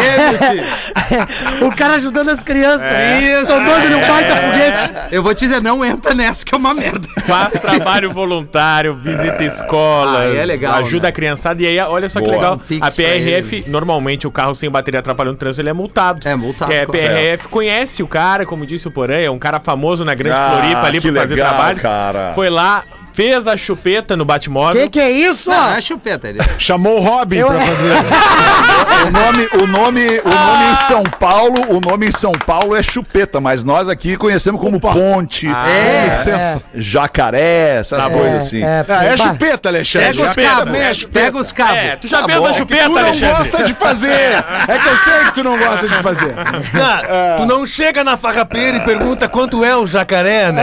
aí, 0.00 0.60
Anuti? 0.60 1.64
o 1.64 1.74
cara 1.76 1.94
ajudando 1.94 2.30
as 2.30 2.42
crianças. 2.42 2.86
Isso. 3.22 3.46
Tô 3.46 3.58
doido 3.60 3.90
num 3.90 4.00
baita 4.06 4.36
foguete. 4.36 4.92
Eu 5.10 5.22
vou 5.22 5.34
te 5.34 5.46
dizer, 5.46 5.60
não 5.62 5.84
entra 5.84 6.14
nessa 6.14 6.44
que 6.44 6.54
é 6.54 6.58
uma 6.58 6.74
merda. 6.74 7.08
Faz 7.26 7.54
trabalho 7.54 8.12
voluntário, 8.12 8.94
visita 8.94 9.42
escolas, 9.86 10.20
Ah, 10.20 10.34
é 10.42 10.44
legal, 10.46 10.74
ajuda 10.74 11.02
né? 11.04 11.08
a 11.08 11.12
criançada. 11.12 11.62
E 11.62 11.66
aí, 11.66 11.78
olha 11.80 12.08
só 12.08 12.20
que 12.20 12.26
Boa. 12.26 12.36
legal. 12.36 12.60
Um 12.70 12.78
A 12.84 12.90
PRF, 12.90 13.64
normalmente 13.68 14.26
o 14.26 14.30
carro 14.30 14.54
sem 14.54 14.70
bateria 14.70 15.00
atrapalhando 15.00 15.34
o 15.36 15.38
trânsito, 15.38 15.62
ele 15.62 15.70
é 15.70 15.72
multado. 15.72 16.26
É, 16.26 16.34
multado, 16.34 16.72
E 16.72 16.80
a. 16.80 16.86
PRF 16.86 17.48
conhece 17.48 18.02
o 18.02 18.08
cara, 18.08 18.44
como 18.46 18.66
disse 18.66 18.88
o 18.88 18.90
Porã, 18.90 19.16
é 19.16 19.30
um 19.30 19.38
cara 19.38 19.60
famoso 19.60 20.04
na 20.04 20.14
Grande 20.14 20.36
Ah, 20.38 20.50
Floripa 20.60 20.80
ali 20.86 21.00
que 21.00 21.12
pra 21.12 21.20
fazer 21.22 21.34
legal, 21.34 21.54
trabalhos. 21.54 21.82
cara. 21.82 22.32
Foi 22.34 22.50
lá, 22.50 22.82
fez 23.16 23.46
a 23.46 23.56
chupeta 23.56 24.14
no 24.14 24.24
Batmóvel. 24.26 24.82
Que 24.82 24.90
que 24.90 25.00
é 25.00 25.10
isso? 25.10 25.48
Não, 25.48 25.72
é 25.72 25.80
chupeta. 25.80 26.28
Ele... 26.28 26.38
Chamou 26.58 26.98
o 26.98 27.00
Robin 27.02 27.38
Eu- 27.38 27.48
pra 27.48 27.60
fazer. 27.60 27.96
O 29.06 29.10
nome, 29.10 29.48
o 29.62 29.66
nome, 29.66 30.06
o 30.24 30.28
nome 30.28 30.72
em 30.72 30.76
São 30.88 31.02
Paulo, 31.02 31.76
o 31.76 31.80
nome 31.80 32.08
em 32.08 32.12
São 32.12 32.32
Paulo 32.32 32.74
é 32.74 32.82
chupeta, 32.82 33.40
mas 33.40 33.62
nós 33.62 33.88
aqui 33.88 34.16
conhecemos 34.16 34.60
como 34.60 34.80
ponte, 34.80 35.46
É. 35.48 36.58
jacaré, 36.74 37.76
essas 37.80 38.04
coisas 38.08 38.44
assim. 38.44 38.62
É, 38.62 38.84
Ah, 38.88 39.04
é 39.04 39.10
bah, 39.10 39.16
chupeta, 39.16 39.68
Alexandre. 39.68 40.08
Pega 40.08 40.24
os 40.24 40.34
cabos. 40.34 40.74
é 40.76 40.94
chupeta. 40.94 41.20
Pega 41.24 41.38
os 41.38 41.52
cabos. 41.52 41.76
É, 41.82 41.96
tu 41.96 42.08
já 42.08 42.20
Tá 42.20 42.24
fez 42.26 42.38
bom. 42.38 42.46
a 42.46 42.50
Tu 42.50 42.56
chupeta, 42.56 42.88
não 42.88 42.98
Alexandre? 42.98 43.36
gosta 43.50 43.64
de 43.64 43.74
fazer. 43.74 44.44
É 44.68 44.78
que 44.78 44.88
eu 44.88 44.96
sei 44.96 45.18
que 45.26 45.34
tu 45.34 45.44
não 45.44 45.58
gosta 45.58 45.88
de 45.88 45.94
fazer. 46.02 46.34
Ah, 46.76 47.34
tu 47.36 47.46
não 47.46 47.66
chega 47.66 48.02
na 48.02 48.16
farrapeira 48.16 48.78
e 48.78 48.80
pergunta 48.80 49.28
quanto 49.28 49.64
é 49.64 49.76
o 49.76 49.86
jacaré, 49.86 50.50
né? 50.52 50.62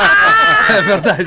É 0.70 0.82
verdade. 0.82 1.26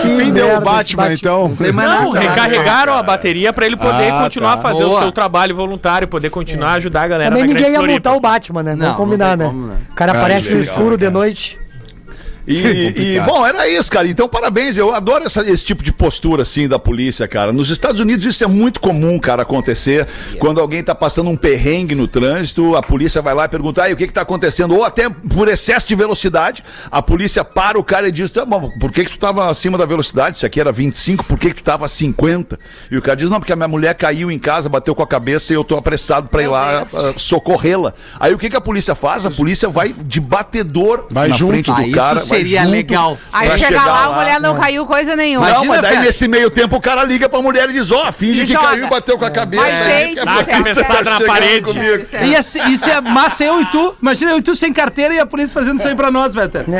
que 0.00 0.16
Quem 0.16 0.32
deu 0.32 0.56
o 0.56 0.60
Batman, 0.60 1.12
então? 1.12 1.56
Não, 1.58 2.10
recarregaram 2.10 2.94
a 2.94 3.02
bateria 3.02 3.52
pra 3.52 3.66
ele 3.66 3.76
poder 3.76 4.12
Ah, 4.12 4.22
continuar 4.22 4.52
tá. 4.52 4.58
a 4.58 4.62
fazer 4.62 4.84
o 4.84 4.98
seu 4.98 5.12
trabalho 5.12 5.54
voluntário, 5.54 6.06
poder 6.08 6.30
continuar 6.30 6.70
a 6.70 6.74
ajudar 6.74 7.02
a 7.02 7.08
galera 7.08 7.30
Também 7.30 7.42
na 7.48 7.54
ninguém 7.54 7.72
ia 7.72 7.78
Floripa. 7.78 7.92
multar 8.10 8.16
o 8.16 8.20
Batman, 8.20 8.62
né? 8.62 8.74
Não, 8.74 8.78
Vamos 8.86 8.96
combinar, 8.96 9.36
né? 9.36 9.46
como, 9.46 9.66
né? 9.66 9.76
O 9.90 9.94
cara 9.94 10.12
Ah, 10.12 10.16
aparece 10.18 10.50
no 10.54 10.60
escuro 10.60 10.96
de 10.96 11.04
cara. 11.06 11.10
noite. 11.18 11.58
E, 12.48 13.16
e, 13.16 13.20
bom, 13.20 13.46
era 13.46 13.68
isso, 13.68 13.90
cara. 13.90 14.08
Então, 14.08 14.26
parabéns. 14.28 14.76
Eu 14.76 14.94
adoro 14.94 15.24
essa- 15.26 15.48
esse 15.48 15.64
tipo 15.64 15.82
de 15.82 15.92
postura, 15.92 16.42
assim, 16.42 16.66
da 16.66 16.78
polícia, 16.78 17.28
cara. 17.28 17.52
Nos 17.52 17.68
Estados 17.70 18.00
Unidos 18.00 18.24
isso 18.24 18.42
é 18.42 18.46
muito 18.46 18.80
comum, 18.80 19.18
cara, 19.18 19.42
acontecer. 19.42 20.06
Quando 20.38 20.60
alguém 20.60 20.82
tá 20.82 20.94
passando 20.94 21.28
um 21.30 21.36
perrengue 21.36 21.94
no 21.94 22.08
trânsito, 22.08 22.74
a 22.74 22.82
polícia 22.82 23.20
vai 23.20 23.34
lá 23.34 23.44
e 23.44 23.48
pergunta, 23.48 23.82
"Ai, 23.82 23.92
o 23.92 23.96
que 23.96 24.06
que 24.06 24.12
tá 24.12 24.22
acontecendo? 24.22 24.74
Ou 24.74 24.82
até 24.84 25.08
por 25.10 25.46
excesso 25.48 25.86
de 25.86 25.94
velocidade, 25.94 26.64
a 26.90 27.02
polícia 27.02 27.44
para 27.44 27.78
o 27.78 27.84
cara 27.84 28.08
e 28.08 28.12
diz, 28.12 28.30
tá 28.30 28.44
bom, 28.46 28.70
por 28.80 28.90
que 28.92 29.04
que 29.04 29.10
tu 29.12 29.18
tava 29.18 29.50
acima 29.50 29.76
da 29.76 29.84
velocidade? 29.84 30.38
Se 30.38 30.46
aqui 30.46 30.60
era 30.60 30.72
25, 30.72 31.24
por 31.24 31.38
que 31.38 31.48
que 31.50 31.56
tu 31.56 31.64
tava 31.64 31.84
a 31.84 31.88
50? 31.88 32.58
E 32.90 32.96
o 32.96 33.02
cara 33.02 33.16
diz, 33.16 33.28
não, 33.28 33.38
porque 33.40 33.52
a 33.52 33.56
minha 33.56 33.68
mulher 33.68 33.94
caiu 33.94 34.30
em 34.30 34.38
casa, 34.38 34.68
bateu 34.68 34.94
com 34.94 35.02
a 35.02 35.06
cabeça 35.06 35.52
e 35.52 35.56
eu 35.56 35.64
tô 35.64 35.76
apressado 35.76 36.28
pra 36.28 36.42
ir 36.42 36.46
lá 36.48 36.86
ah, 36.92 37.12
socorrê-la. 37.16 37.92
Aí 38.18 38.32
o 38.32 38.38
que 38.38 38.48
que 38.48 38.56
a 38.56 38.60
polícia 38.60 38.94
faz? 38.94 39.26
A 39.26 39.30
polícia 39.30 39.68
vai 39.68 39.92
de 39.92 40.20
batedor 40.20 41.06
Vai 41.10 41.28
na 41.28 41.36
junto. 41.36 41.50
frente 41.52 41.66
do 41.66 41.72
Ah, 41.72 41.92
cara. 41.94 42.20
vai 42.24 42.37
seria 42.38 42.60
junto 42.62 42.70
legal. 42.72 43.18
Aí 43.32 43.48
pra 43.48 43.58
chega 43.58 43.68
chegar 43.68 43.86
lá, 43.86 44.04
a 44.04 44.12
mulher 44.12 44.40
não 44.40 44.58
caiu 44.58 44.86
coisa 44.86 45.14
nenhuma. 45.16 45.46
Não, 45.46 45.52
Imagina, 45.64 45.72
mas 45.74 45.82
daí 45.82 45.92
cara. 45.94 46.04
nesse 46.06 46.28
meio 46.28 46.50
tempo 46.50 46.76
o 46.76 46.80
cara 46.80 47.04
liga 47.04 47.28
pra 47.28 47.40
mulher 47.40 47.68
e 47.70 47.72
diz, 47.74 47.90
ó, 47.90 48.10
finge 48.12 48.42
E 48.42 48.46
que 48.46 48.52
joga. 48.52 48.68
caiu 48.68 48.86
e 48.86 48.90
bateu 48.90 49.18
com 49.18 49.24
a 49.24 49.30
cabeça. 49.30 49.62
Mas, 49.62 49.82
aí 49.82 50.02
gente 50.08 50.14
que 50.14 50.20
a 50.20 50.26
polícia. 50.26 50.56
Cabeçada 50.58 50.88
na 51.10 51.18
chegando 51.18 51.26
parede. 51.26 51.62
comigo. 51.64 52.04
Ia 52.24 52.42
ser- 52.42 52.68
Isso 52.68 52.88
é 52.90 53.00
massa 53.00 53.44
eu 53.44 53.60
e 53.60 53.66
tu. 53.70 53.94
Imagina 54.00 54.32
eu 54.32 54.38
e 54.38 54.42
tu 54.42 54.54
sem 54.54 54.72
carteira 54.72 55.14
e 55.14 55.18
a 55.20 55.26
polícia 55.26 55.52
fazendo 55.54 55.78
isso 55.78 55.88
aí 55.88 55.94
pra 55.94 56.10
nós, 56.10 56.34
Vetter. 56.34 56.64
Que 56.64 56.70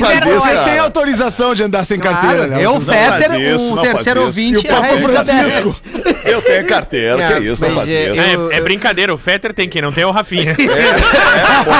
Mas 0.00 0.08
vergonha. 0.14 0.40
Vocês 0.40 0.58
têm 0.60 0.78
autorização 0.78 1.54
de 1.54 1.62
andar 1.62 1.84
sem 1.84 1.98
carteira, 1.98 2.36
Claro, 2.46 2.50
né? 2.52 2.64
eu, 2.64 2.74
Vocês- 2.80 2.96
Fetter, 2.98 3.28
faz 3.30 3.42
isso, 3.42 3.72
o 3.72 3.76
não 3.76 3.82
terceiro 3.82 4.20
faz 4.20 4.26
ouvinte 4.36 4.58
isso. 4.58 4.66
E 4.66 4.70
o 4.70 4.74
Papa 4.74 4.86
a 4.86 4.92
Elizabeth. 4.94 5.50
Francisco. 5.50 5.90
Eu 6.30 6.42
tenho 6.42 6.66
carteira, 6.66 7.32
que 7.40 7.48
isso, 7.48 7.62
não 7.62 7.70
mas, 7.70 7.78
faz 7.78 7.88
é, 7.88 8.10
isso. 8.10 8.50
É, 8.52 8.56
é 8.56 8.60
brincadeira, 8.60 9.12
o 9.14 9.18
Fetter 9.18 9.52
tem 9.54 9.68
quem 9.68 9.80
não 9.82 9.90
tem 9.92 10.04
é 10.04 10.06
o 10.06 10.10
Rafinha. 10.10 10.54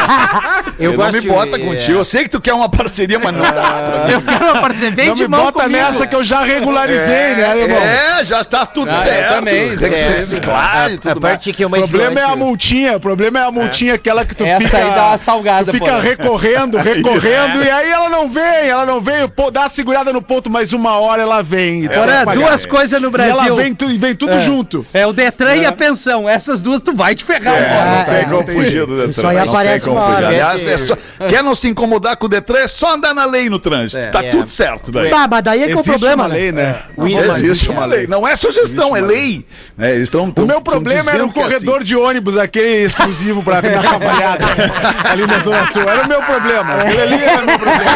Eu 0.79 0.91
não 0.93 0.97
gosto 0.97 1.13
me 1.15 1.21
de- 1.21 1.29
bota 1.29 1.57
é. 1.57 1.59
contigo. 1.59 1.99
Eu 1.99 2.05
sei 2.05 2.23
que 2.25 2.31
tu 2.31 2.41
quer 2.41 2.55
uma 2.55 2.69
parceria, 2.69 3.19
mas 3.19 3.35
não 3.35 3.43
dá 3.43 3.53
pra 3.53 4.05
mim. 4.07 4.13
Eu 4.13 4.23
quero 4.23 4.45
uma 4.45 4.61
parceria. 4.61 4.91
Vem 4.97 5.07
Não 5.09 5.15
de 5.15 5.23
me 5.23 5.29
mão 5.29 5.45
bota 5.45 5.63
comigo. 5.65 5.79
nessa 5.79 6.07
que 6.07 6.15
eu 6.17 6.25
já 6.25 6.41
regularizei, 6.43 7.35
né, 7.35 7.45
alemão? 7.51 7.79
É, 7.79 8.25
já 8.25 8.43
tá 8.45 8.65
tudo 8.67 8.91
Ah, 8.91 8.95
eu 8.95 9.01
certo. 9.03 9.35
também. 9.35 9.77
Tem 9.77 9.89
que 9.91 9.95
É, 9.95 9.99
ser 9.99 10.17
reciclagem 10.17 10.93
e 10.93 10.95
a, 10.95 10.99
tudo 11.01 11.11
a 11.11 11.21
mais. 11.21 11.33
parte 11.35 11.53
que 11.53 11.63
eu 11.65 11.69
O 11.69 11.71
problema 11.71 12.21
é 12.21 12.25
a 12.25 12.37
multinha, 12.37 12.97
o 12.97 13.01
problema 13.01 13.39
é 13.41 13.45
a 13.45 13.51
multinha, 13.51 13.95
aquela 13.95 14.25
que 14.25 14.35
tu 14.35 14.45
Essa 14.45 14.61
fica... 14.61 14.77
aí 14.79 14.91
dá 14.95 15.07
uma 15.09 15.19
salgada, 15.19 15.73
Tu 15.73 15.79
fica 15.79 16.01
recorrendo, 16.01 16.77
recorrendo, 16.79 17.63
e 17.65 17.71
aí 17.71 17.91
ela 17.91 18.09
não 18.09 18.29
vem, 18.29 18.69
ela 18.69 18.87
não 18.87 19.01
vem, 19.01 19.29
pô, 19.29 19.51
dá 19.51 19.65
a 19.65 19.69
segurada 19.69 20.13
no 20.13 20.23
ponto, 20.23 20.49
mas 20.51 20.73
uma 20.73 20.99
hora 20.99 21.23
ela 21.23 21.43
vem. 21.43 21.85
e 21.85 21.89
Porã, 21.89 22.25
pagar. 22.25 22.35
duas 22.35 22.67
coisas 22.67 23.01
no 23.01 23.09
E 23.09 23.11
Brasil. 23.11 23.37
ela 23.37 23.55
vem, 23.57 23.75
tu- 23.75 23.99
vem 23.99 24.15
tudo 24.15 24.39
junto. 24.41 24.87
É 24.93 25.07
o 25.07 25.13
Detran 25.13 25.57
e 25.57 25.67
a 25.67 25.73
pensão. 25.73 26.29
Essas 26.29 26.61
duas 26.63 26.81
tu 26.81 26.95
vai 26.95 27.15
te 27.15 27.25
ferrar. 27.25 27.55
É, 27.55 27.65
agora. 27.67 27.91
não 27.97 28.05
tem 28.05 28.15
é, 28.15 28.25
como 28.25 28.47
fugir 28.65 28.87
do 28.87 28.95
Detran. 28.97 29.11
Isso 29.11 29.27
aí 29.27 29.39
aparece 29.39 29.80
uma 29.89 30.01
hora. 30.03 30.29
Aliás, 30.29 30.67
é 30.67 30.77
só- 30.77 30.97
quer 31.29 31.43
não 31.43 31.55
se 31.55 31.69
incomodar 31.69 32.17
com 32.17 32.27
o 32.27 32.29
Detran, 32.29 32.59
é 32.61 32.69
só 32.69 32.95
andar 32.95 33.15
na 33.15 33.25
lei 33.25 33.49
no 33.49 33.59
trânsito. 33.59 34.11
Tá 34.11 34.25
É. 34.25 34.31
tudo 34.31 34.49
certo 34.49 34.91
daí. 34.93 35.11
Bah, 35.11 35.27
mas 35.31 35.43
daí 35.43 35.63
é 35.63 35.67
que 35.67 35.73
é 35.73 35.77
o 35.77 35.81
Existe 35.81 35.91
problema, 35.99 36.23
uma 36.25 36.29
né? 36.29 36.35
lei, 36.35 36.53
né? 36.53 36.83
Existe 37.37 37.69
uma 37.71 37.85
lei. 37.87 38.07
Não 38.07 38.27
é 38.27 38.37
sugestão, 38.37 38.97
é 38.97 39.01
lei. 39.01 39.45
É, 39.79 39.95
eles 39.95 40.11
tão, 40.11 40.33
O 40.37 40.47
meu 40.47 40.61
problema 40.61 41.11
era 41.11 41.25
o 41.25 41.33
corredor 41.33 41.83
de 41.85 41.97
ônibus, 41.97 42.37
aquele 42.37 42.85
exclusivo 42.85 43.43
pra 43.43 43.61
na 43.63 43.83
cavalhada, 43.83 44.45
ali 45.11 45.27
na 45.27 45.39
Zona 45.39 45.67
Sul. 45.67 45.83
Era 45.83 46.03
o 46.05 46.09
meu 46.09 46.21
problema. 46.23 46.75
Aquele 46.75 47.01
ali 47.03 47.23
era 47.25 47.43
o 47.43 47.47
meu 47.47 47.59
problema. 47.59 47.91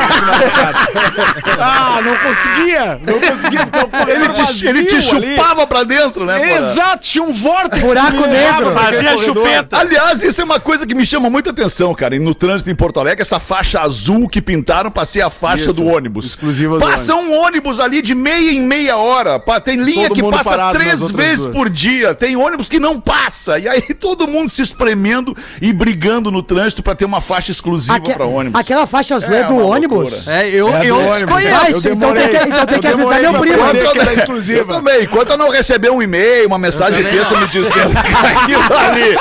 Ah, 1.59 2.01
não 2.03 2.17
conseguia. 2.17 3.01
Não 3.05 3.21
conseguia. 3.21 3.67
porque 3.67 3.85
o 3.85 3.89
corredor 3.89 4.25
Ele 4.25 4.29
te, 4.33 4.67
ele 4.67 4.85
te 4.85 4.95
ali. 4.97 5.03
chupava 5.37 5.67
pra 5.67 5.83
dentro, 5.83 6.25
né? 6.25 6.57
Exato, 6.59 6.99
tinha 7.03 7.25
um 7.25 7.33
vórtice. 7.33 7.81
Buraco 7.83 8.27
negro. 8.27 8.73
corredor. 8.73 9.19
chupeta. 9.25 9.79
Aliás, 9.79 10.23
isso 10.23 10.41
é 10.41 10.45
uma 10.45 10.61
coisa 10.61 10.87
que 10.87 10.95
me 10.95 11.07
chama 11.07 11.29
muita 11.31 11.51
atenção, 11.51 11.65
cara. 11.95 12.15
E 12.15 12.19
no 12.19 12.35
trânsito 12.35 12.71
em 12.71 12.75
Porto 12.75 13.01
Alegre, 13.01 13.23
essa 13.23 13.41
faixa 13.41 13.81
azul 13.81 14.29
que 14.29 14.41
pintaram 14.43 14.91
pra 14.91 15.05
ser 15.05 15.23
a 15.23 15.31
faixa 15.31 15.65
Isso, 15.65 15.73
do 15.73 15.87
ônibus. 15.87 16.27
exclusiva 16.27 16.79
do 16.79 16.85
Passa 16.85 17.15
um 17.15 17.33
ônibus 17.43 17.81
ali 17.81 18.01
de 18.03 18.15
meia 18.15 18.51
em 18.53 18.61
meia 18.61 18.97
hora. 18.97 19.41
Tem 19.65 19.77
linha 19.83 20.09
Todo 20.09 20.15
que 20.23 20.31
passa 20.31 20.57
nas 20.57 20.73
três 20.75 21.11
vezes 21.11 21.45
duas. 21.45 21.57
por 21.57 21.71
dia. 21.71 22.15
Tem 22.15 22.37
ônibus 22.37 22.69
que 22.69 22.79
não 22.79 23.01
passa. 23.01 23.59
E 23.59 23.67
aí 23.69 23.83
todo 23.99 24.29
mundo 24.29 24.49
se 24.49 24.63
espremendo 24.63 25.35
e 25.61 25.73
brigando 25.73 26.31
no 26.31 26.43
trânsito 26.43 26.83
pra 26.83 26.95
ter 26.95 27.05
uma 27.05 27.21
faixa 27.21 27.51
exclusiva 27.51 27.97
Aque- 27.97 28.13
pra 28.13 28.25
ônibus. 28.27 28.61
Aquela 28.61 28.87
faixa 28.87 29.17
azul 29.17 29.35
é, 29.35 29.41
É 29.41 29.45
do 29.45 29.57
ônibus? 29.57 30.13
loucura. 30.13 30.23
É, 30.37 30.49
eu, 30.49 30.69
É 30.69 30.87
eu 30.87 30.97
ônibus. 30.97 31.19
desconheço. 31.19 31.89
Eu 31.89 31.95
então 31.95 32.15
tem 32.15 32.29
que, 32.29 32.37
então 32.37 32.67
tem 32.67 32.75
eu 32.77 32.81
que 32.81 32.87
avisar 32.89 33.21
meu 33.21 33.35
primo. 33.41 33.65
era 33.65 33.79
eu- 34.13 34.19
exclusiva. 34.19 34.59
Eu 34.61 34.67
também. 34.77 35.05
Enquanto 35.05 35.31
eu 35.31 35.37
não 35.37 35.51
receber 35.51 35.91
um 35.91 36.03
e-mail, 36.03 36.47
uma 36.47 36.59
mensagem 36.59 37.03
de 37.03 37.11
texto 37.11 37.37
me 37.37 37.47
dizendo 37.49 37.91
que 38.03 38.15
aquilo 38.35 38.79
ali 38.79 39.17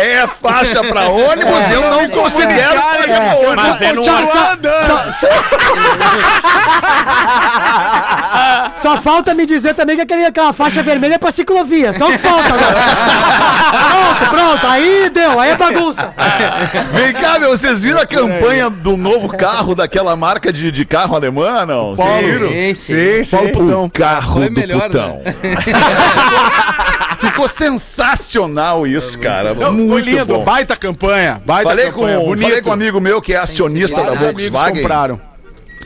é 0.00 0.26
faixa 0.42 0.82
pra 0.84 1.08
ônibus, 1.08 1.70
eu 1.72 1.79
não 1.80 2.08
considero 2.10 2.80
faixa 2.80 3.06
pra 3.20 3.34
ônibus. 3.36 3.54
Mas 3.56 3.80
é 3.82 3.92
no 3.92 4.04
Só- 4.04 4.16
ar. 4.16 4.26
só- 5.18 5.28
Só 8.80 8.96
falta 9.02 9.34
me 9.34 9.44
dizer 9.46 9.74
também 9.74 9.96
que 9.96 10.02
aquele, 10.02 10.24
aquela 10.24 10.52
faixa 10.52 10.82
vermelha 10.82 11.14
é 11.14 11.18
pra 11.18 11.30
ciclovia. 11.32 11.92
Só 11.92 12.06
o 12.08 12.12
que 12.12 12.18
falta 12.18 12.46
agora. 12.46 12.80
pronto, 13.70 14.30
pronto. 14.30 14.66
Aí 14.66 15.10
deu, 15.10 15.38
aí 15.38 15.50
é 15.50 15.56
bagunça. 15.56 16.14
Vem 16.92 17.12
cá, 17.12 17.38
meu, 17.38 17.50
vocês 17.50 17.82
viram 17.82 18.00
a 18.00 18.06
campanha 18.06 18.70
do 18.70 18.96
novo 18.96 19.28
carro 19.36 19.74
daquela 19.74 20.16
marca 20.16 20.52
de, 20.52 20.70
de 20.70 20.84
carro 20.84 21.14
alemã, 21.14 21.66
não? 21.66 21.94
Sim, 21.94 22.74
sim. 22.74 23.24
Sim, 23.24 23.30
Paulo 23.30 23.46
sim. 23.48 23.52
Putão. 23.52 23.84
O 23.84 23.90
carro 23.90 24.40
Foi 24.40 24.48
do 24.48 24.60
melhor, 24.60 24.82
putão. 24.82 25.20
Ficou 27.20 27.46
sensacional 27.48 28.86
isso, 28.86 29.18
cara. 29.18 29.54
Não, 29.54 29.72
Muito 29.72 29.90
foi 29.92 30.00
lindo, 30.02 30.24
bom. 30.26 30.44
baita 30.44 30.76
campanha. 30.76 31.40
Baita 31.44 31.68
Falei 31.70 31.86
com, 31.90 32.00
campanha, 32.00 32.18
bonito. 32.20 32.42
falei 32.42 32.62
com 32.62 32.70
um 32.70 32.72
amigo 32.72 33.00
meu 33.00 33.20
que 33.20 33.34
é 33.34 33.36
acionista 33.36 34.02
da 34.02 34.14
Volkswagen 34.14 34.82
compraram. 34.82 35.20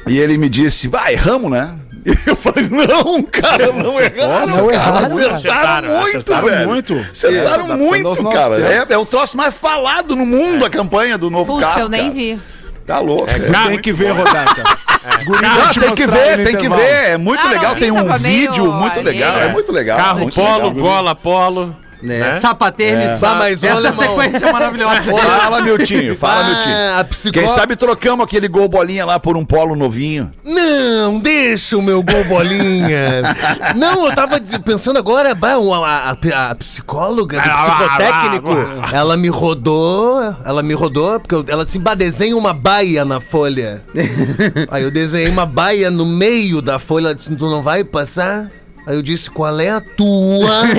e 0.07 0.19
ele 0.19 0.39
me 0.39 0.49
disse, 0.49 0.89
vai, 0.89 1.15
erramos, 1.15 1.51
né? 1.51 1.75
E 2.07 2.29
eu 2.29 2.37
falei, 2.37 2.69
não, 2.69 3.23
cara, 3.23 3.73
não 3.73 3.99
erraram, 3.99 4.47
Não 4.47 4.67
cara. 4.69 4.75
erraram, 4.75 5.07
Acertaram, 5.17 5.49
cara. 5.55 5.89
muito, 5.89 6.05
Acertaram 6.19 6.47
velho. 6.49 6.69
muito. 6.69 6.95
Acertaram 7.11 7.73
É, 7.73 7.77
muito, 7.77 8.09
aos 8.09 8.19
novos 8.19 8.39
cara. 8.39 8.57
É, 8.61 8.93
é 8.93 8.99
o 8.99 9.07
troço 9.07 9.37
mais 9.39 9.55
falado 9.55 10.15
no 10.15 10.27
mundo, 10.27 10.67
a 10.67 10.71
campanha 10.71 11.17
do 11.17 11.31
novo 11.31 11.55
Putz, 11.55 11.65
carro. 11.67 11.81
eu 11.81 11.89
nem 11.89 12.03
cara. 12.03 12.13
vi. 12.15 12.39
Tá 12.87 12.99
louco. 13.01 13.27
é. 13.31 13.69
Tem 13.69 13.79
que 13.79 13.93
ver, 13.93 14.13
vão 14.13 14.25
Ah, 14.27 15.73
te 15.73 15.81
tem 15.81 15.95
que 15.95 16.07
ver, 16.07 16.45
tem 16.45 16.57
que 16.57 16.69
ver. 16.69 17.05
É 17.11 17.17
muito 17.19 17.41
Ah, 17.41 17.45
não 17.45 17.53
legal. 17.53 17.75
Tem 17.77 17.91
um 17.91 18.13
vídeo 18.15 18.73
muito 18.73 19.01
legal. 19.01 19.39
É 19.39 19.49
muito 19.53 19.73
legal. 19.73 19.99
Carro 19.99 20.19
muito 20.21 20.35
polo, 20.35 20.69
legal. 20.69 20.73
gola 20.73 21.15
polo. 21.15 21.77
Né? 22.05 22.19
Né? 22.21 22.35
Sapatênis. 22.35 23.19
Tá, 23.19 23.35
mas 23.35 23.63
ô, 23.63 23.67
Essa 23.67 23.89
alemão. 23.89 23.93
sequência 23.93 24.47
é 24.47 24.53
maravilhosa. 24.53 25.03
Fala, 25.03 25.63
Miltinho. 25.63 26.17
Fala, 26.17 26.45
Miltinho. 26.45 26.75
Ah, 26.95 27.01
a 27.01 27.05
Quem 27.05 27.11
psicóloga. 27.11 27.55
sabe 27.55 27.77
trocamos 27.77 28.25
aquele 28.25 28.47
gol 28.47 28.69
bolinha 28.69 29.05
lá 29.07 29.19
por 29.19 29.37
um 29.37 29.45
polo 29.45 29.75
novinho. 29.75 30.31
Não, 30.45 31.19
deixa 31.19 31.77
o 31.77 31.83
meu 31.83 32.03
gol 32.03 32.23
bolinha. 32.25 33.23
Não, 33.75 34.07
eu 34.07 34.15
tava 34.15 34.39
pensando 34.65 34.99
agora, 34.99 35.31
a, 35.33 36.11
a- 36.11 36.51
a 36.51 36.55
psicóloga 36.55 37.39
do 37.41 37.49
psicotécnico, 37.49 38.51
ela 38.93 39.17
me 39.17 39.29
rodou, 39.29 40.21
ela 40.45 40.63
me 40.63 40.75
rodou, 40.75 41.19
porque 41.21 41.35
eu- 41.35 41.45
ela 41.49 41.65
disse, 41.65 41.79
bah, 41.79 41.95
desenha 41.95 42.37
uma 42.37 42.53
baia 42.53 43.05
na 43.05 43.21
folha. 43.21 43.83
Aí 44.71 44.83
eu 44.83 44.91
desenhei 44.91 45.29
uma 45.31 45.47
baia 45.47 45.91
no 45.91 46.05
meio 46.07 46.61
da 46.61 46.79
folha, 46.79 47.07
ela 47.07 47.15
disse, 47.15 47.35
tu 47.35 47.49
não 47.51 47.63
vai 47.63 47.83
passar? 47.85 48.51
Aí 48.87 48.97
eu 48.97 49.03
disse, 49.03 49.31
qual 49.31 49.59
é 49.59 49.71
a 49.71 49.81
tua? 49.81 50.63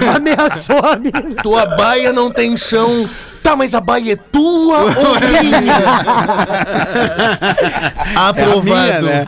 Ameaçou 0.16 0.78
a. 0.78 1.42
Tua 1.42 1.66
baia 1.66 2.12
não 2.12 2.30
tem 2.30 2.56
chão. 2.56 3.08
Tá, 3.42 3.56
mas 3.56 3.74
a 3.74 3.80
baia 3.80 4.12
é 4.12 4.16
tua 4.16 4.78
ou 4.78 4.90
minha? 5.42 5.76
Aprovado. 8.14 8.62
minha, 8.64 9.00
né? 9.00 9.26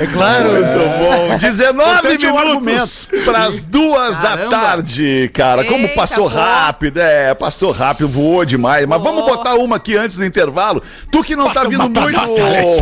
É 0.00 0.06
claro. 0.06 0.50
Muito 0.52 0.78
bom. 0.98 1.38
19 1.40 1.90
Importante 1.90 2.26
é 2.26 2.32
o 2.32 2.60
minutos 2.60 3.08
para 3.24 3.38
as 3.44 3.64
duas 3.64 4.16
da 4.18 4.30
Caramba. 4.30 4.50
tarde, 4.50 5.30
cara. 5.32 5.64
Como 5.64 5.84
Eita, 5.84 5.94
passou 5.94 6.28
voou. 6.28 6.42
rápido, 6.42 6.98
é, 6.98 7.34
passou 7.34 7.72
rápido, 7.72 8.08
voou 8.08 8.44
demais. 8.44 8.86
Mas 8.86 9.02
vamos 9.02 9.24
botar 9.24 9.54
uma 9.54 9.76
aqui 9.76 9.96
antes 9.96 10.16
do 10.16 10.24
intervalo. 10.24 10.82
Tu 11.10 11.22
que 11.22 11.34
não 11.36 11.50
tá 11.52 11.64
vindo 11.64 11.88
muito, 11.88 12.18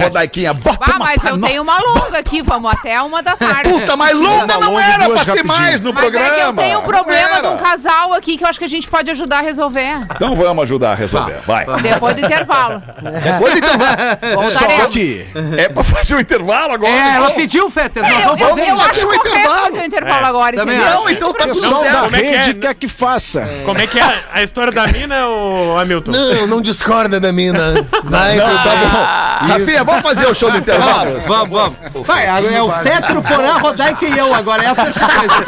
Rodaiquinha, 0.02 0.52
bota 0.54 0.78
Ah, 0.80 0.96
uma 0.96 0.98
mas 1.04 1.24
eu 1.24 1.40
tenho 1.40 1.62
uma 1.62 1.78
longa 1.80 2.18
aqui, 2.18 2.42
vamos 2.42 2.70
até 2.72 3.00
uma 3.02 3.22
da 3.22 3.36
tarde. 3.36 3.70
Puta, 3.70 3.96
mas 3.96 4.16
longa 4.18 4.58
não 4.58 4.72
longa 4.72 4.82
de 4.82 4.90
era 4.92 5.10
pra 5.10 5.24
ter 5.34 5.44
mais 5.44 5.80
no 5.80 5.92
Mas 5.92 6.02
programa. 6.02 6.26
é 6.26 6.34
que 6.36 6.42
eu 6.42 6.52
tenho 6.54 6.78
um 6.78 6.82
Não 6.82 6.88
problema 6.88 7.40
de 7.42 7.48
um 7.48 7.56
casal 7.56 8.12
aqui 8.14 8.36
que 8.36 8.44
eu 8.44 8.48
acho 8.48 8.58
que 8.58 8.64
a 8.64 8.68
gente 8.68 8.88
pode 8.88 9.10
ajudar 9.10 9.38
a 9.38 9.42
resolver. 9.42 10.06
Então 10.14 10.34
vamos 10.34 10.62
ajudar 10.72 10.92
a 10.92 10.94
resolver. 10.94 11.40
Vai. 11.46 11.66
Depois 11.82 12.14
do 12.14 12.20
intervalo. 12.24 12.82
Depois 13.22 13.52
do 13.52 13.58
intervalo. 13.58 14.50
Só 14.50 14.86
que 14.88 15.26
é 15.58 15.68
pra 15.68 15.84
fazer 15.84 16.14
o 16.14 16.20
intervalo 16.20 16.72
agora. 16.74 16.92
É, 16.92 17.16
ela 17.16 17.26
então? 17.26 17.36
pediu, 17.36 17.70
Fetter. 17.70 18.02
Nós 18.02 18.12
Eu, 18.12 18.20
vamos 18.36 18.40
eu, 18.40 18.48
fazer 18.48 18.60
eu 18.62 18.76
isso. 18.76 18.84
acho 18.90 19.06
um 19.06 19.14
intervalo. 19.14 19.66
fazer 19.66 19.78
o 19.80 19.84
intervalo 19.84 20.26
agora, 20.26 20.56
Também? 20.56 20.78
Não, 20.78 21.10
então 21.10 21.32
tá 21.32 21.44
O 21.44 21.48
tudo 21.48 21.60
pessoal 21.60 21.80
certo. 21.80 21.92
da 21.94 22.00
como 22.02 22.16
é 22.16 22.20
que 22.20 22.26
rede 22.30 22.50
é? 22.50 22.54
quer 22.54 22.74
que 22.74 22.88
faça. 22.88 23.48
Como 23.64 23.80
é 23.80 23.86
que 23.86 23.98
é 24.00 24.22
a 24.32 24.42
história 24.42 24.72
da 24.72 24.86
mina, 24.86 25.28
ô 25.28 25.78
Hamilton? 25.78 26.10
Não, 26.12 26.46
não 26.46 26.60
discorda 26.62 27.18
da 27.20 27.32
mina. 27.32 27.74
Vai, 28.04 28.36
Não, 28.36 28.46
tá 28.46 28.76
bom. 28.76 29.52
Rafinha, 29.52 29.84
vamos 29.84 30.02
fazer 30.02 30.26
o 30.26 30.34
show 30.34 30.50
do 30.50 30.58
intervalo? 30.58 31.20
Vamos, 31.26 31.48
vamos. 31.50 32.06
Vai, 32.06 32.26
agora 32.28 32.52
é 32.54 32.62
o 32.62 32.70
Fetter, 32.70 33.18
o 33.18 33.22
Porã, 33.22 33.58
Rodaica 33.58 34.06
e 34.06 34.18
eu 34.18 34.34
agora. 34.34 34.64
Essa 34.64 34.82
é 34.82 34.88
a 34.88 34.92
sequência. 34.92 35.44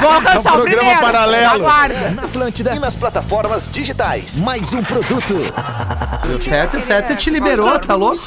Vou 0.00 0.10
alcançar 0.10 0.38
o 0.38 0.42
programa 0.42 0.64
primeiro. 0.78 1.00
paralelo. 1.00 1.54
Aguarda. 1.66 2.10
Na 2.10 2.22
Atlântida 2.24 2.74
nas 2.82 2.96
plataformas 2.96 3.68
digitais. 3.70 4.36
Mais 4.38 4.72
um 4.74 4.82
produto. 4.82 5.36
O 6.34 6.38
o 6.38 6.80
Fetter 6.82 7.16
te 7.16 7.30
liberou, 7.30 7.78
tá 7.78 7.94
louco? 7.94 8.22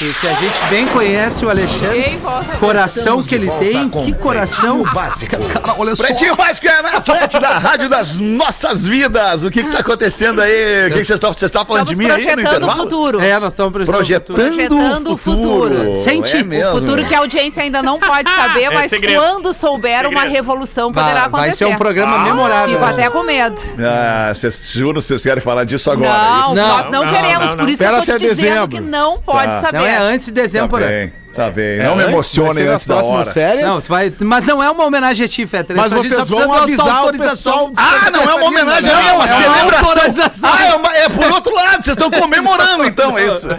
E 0.00 0.12
se 0.12 0.28
a 0.28 0.32
gente 0.34 0.54
bem 0.70 0.86
conhece 0.86 1.44
o 1.44 1.50
Alexandre, 1.50 2.20
coração 2.60 3.20
que 3.20 3.34
ele 3.34 3.50
tem, 3.58 3.88
que 3.88 4.12
coração. 4.14 4.84
Cara, 5.28 5.74
olha 5.76 5.96
só. 5.96 6.04
Pretinho 6.04 6.36
Básico 6.36 6.68
é 6.68 6.80
na 6.82 6.90
Atlântida, 6.98 7.48
a 7.48 7.58
rádio 7.58 7.88
das 7.88 8.16
nossas 8.16 8.86
vidas. 8.86 9.42
O 9.42 9.50
que 9.50 9.60
que 9.64 9.70
tá 9.70 9.80
acontecendo 9.80 10.40
aí? 10.40 10.86
O 10.86 10.92
que 10.92 11.04
vocês 11.04 11.10
estão 11.10 11.32
estavam 11.32 11.66
falando 11.66 11.90
Estamos 11.90 11.90
de 11.90 11.96
mim 11.96 12.04
aí 12.04 12.36
no 12.36 12.42
projetando 12.42 12.52
o 12.52 12.56
intervalo? 12.56 12.82
futuro. 12.82 13.20
É, 13.20 13.38
nós 13.40 13.52
estamos 13.52 13.84
Projetando, 13.84 14.36
Projetando 14.36 15.12
o 15.12 15.16
futuro. 15.16 15.68
futuro. 15.74 15.96
Sente 15.96 16.36
é 16.36 16.42
o 16.42 16.46
mesmo. 16.46 16.76
O 16.76 16.78
futuro 16.80 17.04
que 17.04 17.14
a 17.14 17.18
audiência 17.18 17.62
ainda 17.64 17.82
não 17.82 17.98
pode 17.98 18.30
saber, 18.30 18.62
É 18.64 18.70
mas 18.70 18.90
segredo. 18.90 19.20
quando 19.20 19.52
souber, 19.52 20.06
uma 20.06 20.20
Segredo. 20.20 20.32
revolução 20.32 20.92
poderá 20.92 21.12
Vai, 21.12 21.24
acontecer. 21.26 21.46
vai 21.48 21.54
ser 21.56 21.64
um 21.66 21.76
programa 21.76 22.18
memorável. 22.20 22.78
Fico 22.78 22.84
até 22.84 23.10
com 23.10 23.24
medo. 23.24 23.60
Ah, 23.80 24.32
vocês 24.32 24.70
juram 24.72 25.00
que 25.00 25.06
vocês 25.08 25.24
querem 25.24 25.42
falar 25.42 25.64
disso 25.64 25.90
agora? 25.90 26.08
é 26.08 26.12
Não, 26.14 26.46
isso? 26.46 26.54
nós 26.54 26.90
não, 26.90 27.04
não, 27.04 27.12
queremos, 27.12 27.46
não, 27.48 27.56
por 27.56 27.62
não. 27.64 27.68
isso 27.68 27.78
que 27.82 27.84
eu 27.88 27.96
tô 27.96 28.04
te 28.04 28.10
até 28.12 28.18
dizendo 28.18 28.36
dezembro. 28.36 28.68
que 28.68 28.80
não 28.80 29.18
pode 29.18 29.48
Tá. 29.48 29.60
saber. 29.62 29.87
Não, 29.96 30.04
é 30.04 30.12
antes 30.12 30.26
de 30.26 30.32
Tá 30.32 30.40
dezembro, 30.42 30.68
Porã. 30.68 30.86
bem, 30.86 31.12
tá 31.34 31.50
bem. 31.50 31.78
Não 31.78 31.96
me 31.96 32.04
nas 32.04 32.74
antes 32.74 32.86
da 32.86 32.94
próximas 32.96 33.20
hora. 33.20 33.32
Férias? 33.32 33.66
Não, 33.66 33.80
tu 33.80 33.88
vai. 33.88 34.12
Mas 34.20 34.44
não 34.44 34.62
é 34.62 34.70
uma 34.70 34.84
homenagem 34.84 35.24
a 35.26 35.28
ti, 35.28 35.46
Fetter. 35.46 35.76
Mas 35.76 35.92
vocês 35.92 36.12
só 36.14 36.24
vão 36.24 36.52
avisar 36.52 36.86
o 36.86 36.90
autorização. 36.90 37.36
pessoal. 37.36 37.72
Ah, 37.76 38.10
não 38.10 38.22
é 38.22 38.34
uma 38.34 38.46
homenagem, 38.46 38.92
não, 38.92 39.00
é 39.00 39.02
uma 39.02 39.10
é 39.10 39.14
uma 39.14 39.28
celebração. 39.28 40.50
Ah, 40.52 40.66
é, 40.66 40.74
uma- 40.74 40.96
é 40.96 41.08
por 41.08 41.30
outro 41.32 41.54
lado, 41.54 41.82
vocês 41.84 41.96
estão 41.96 42.10
comemorando 42.10 42.84
então, 42.84 43.16
é 43.18 43.26
isso. 43.26 43.48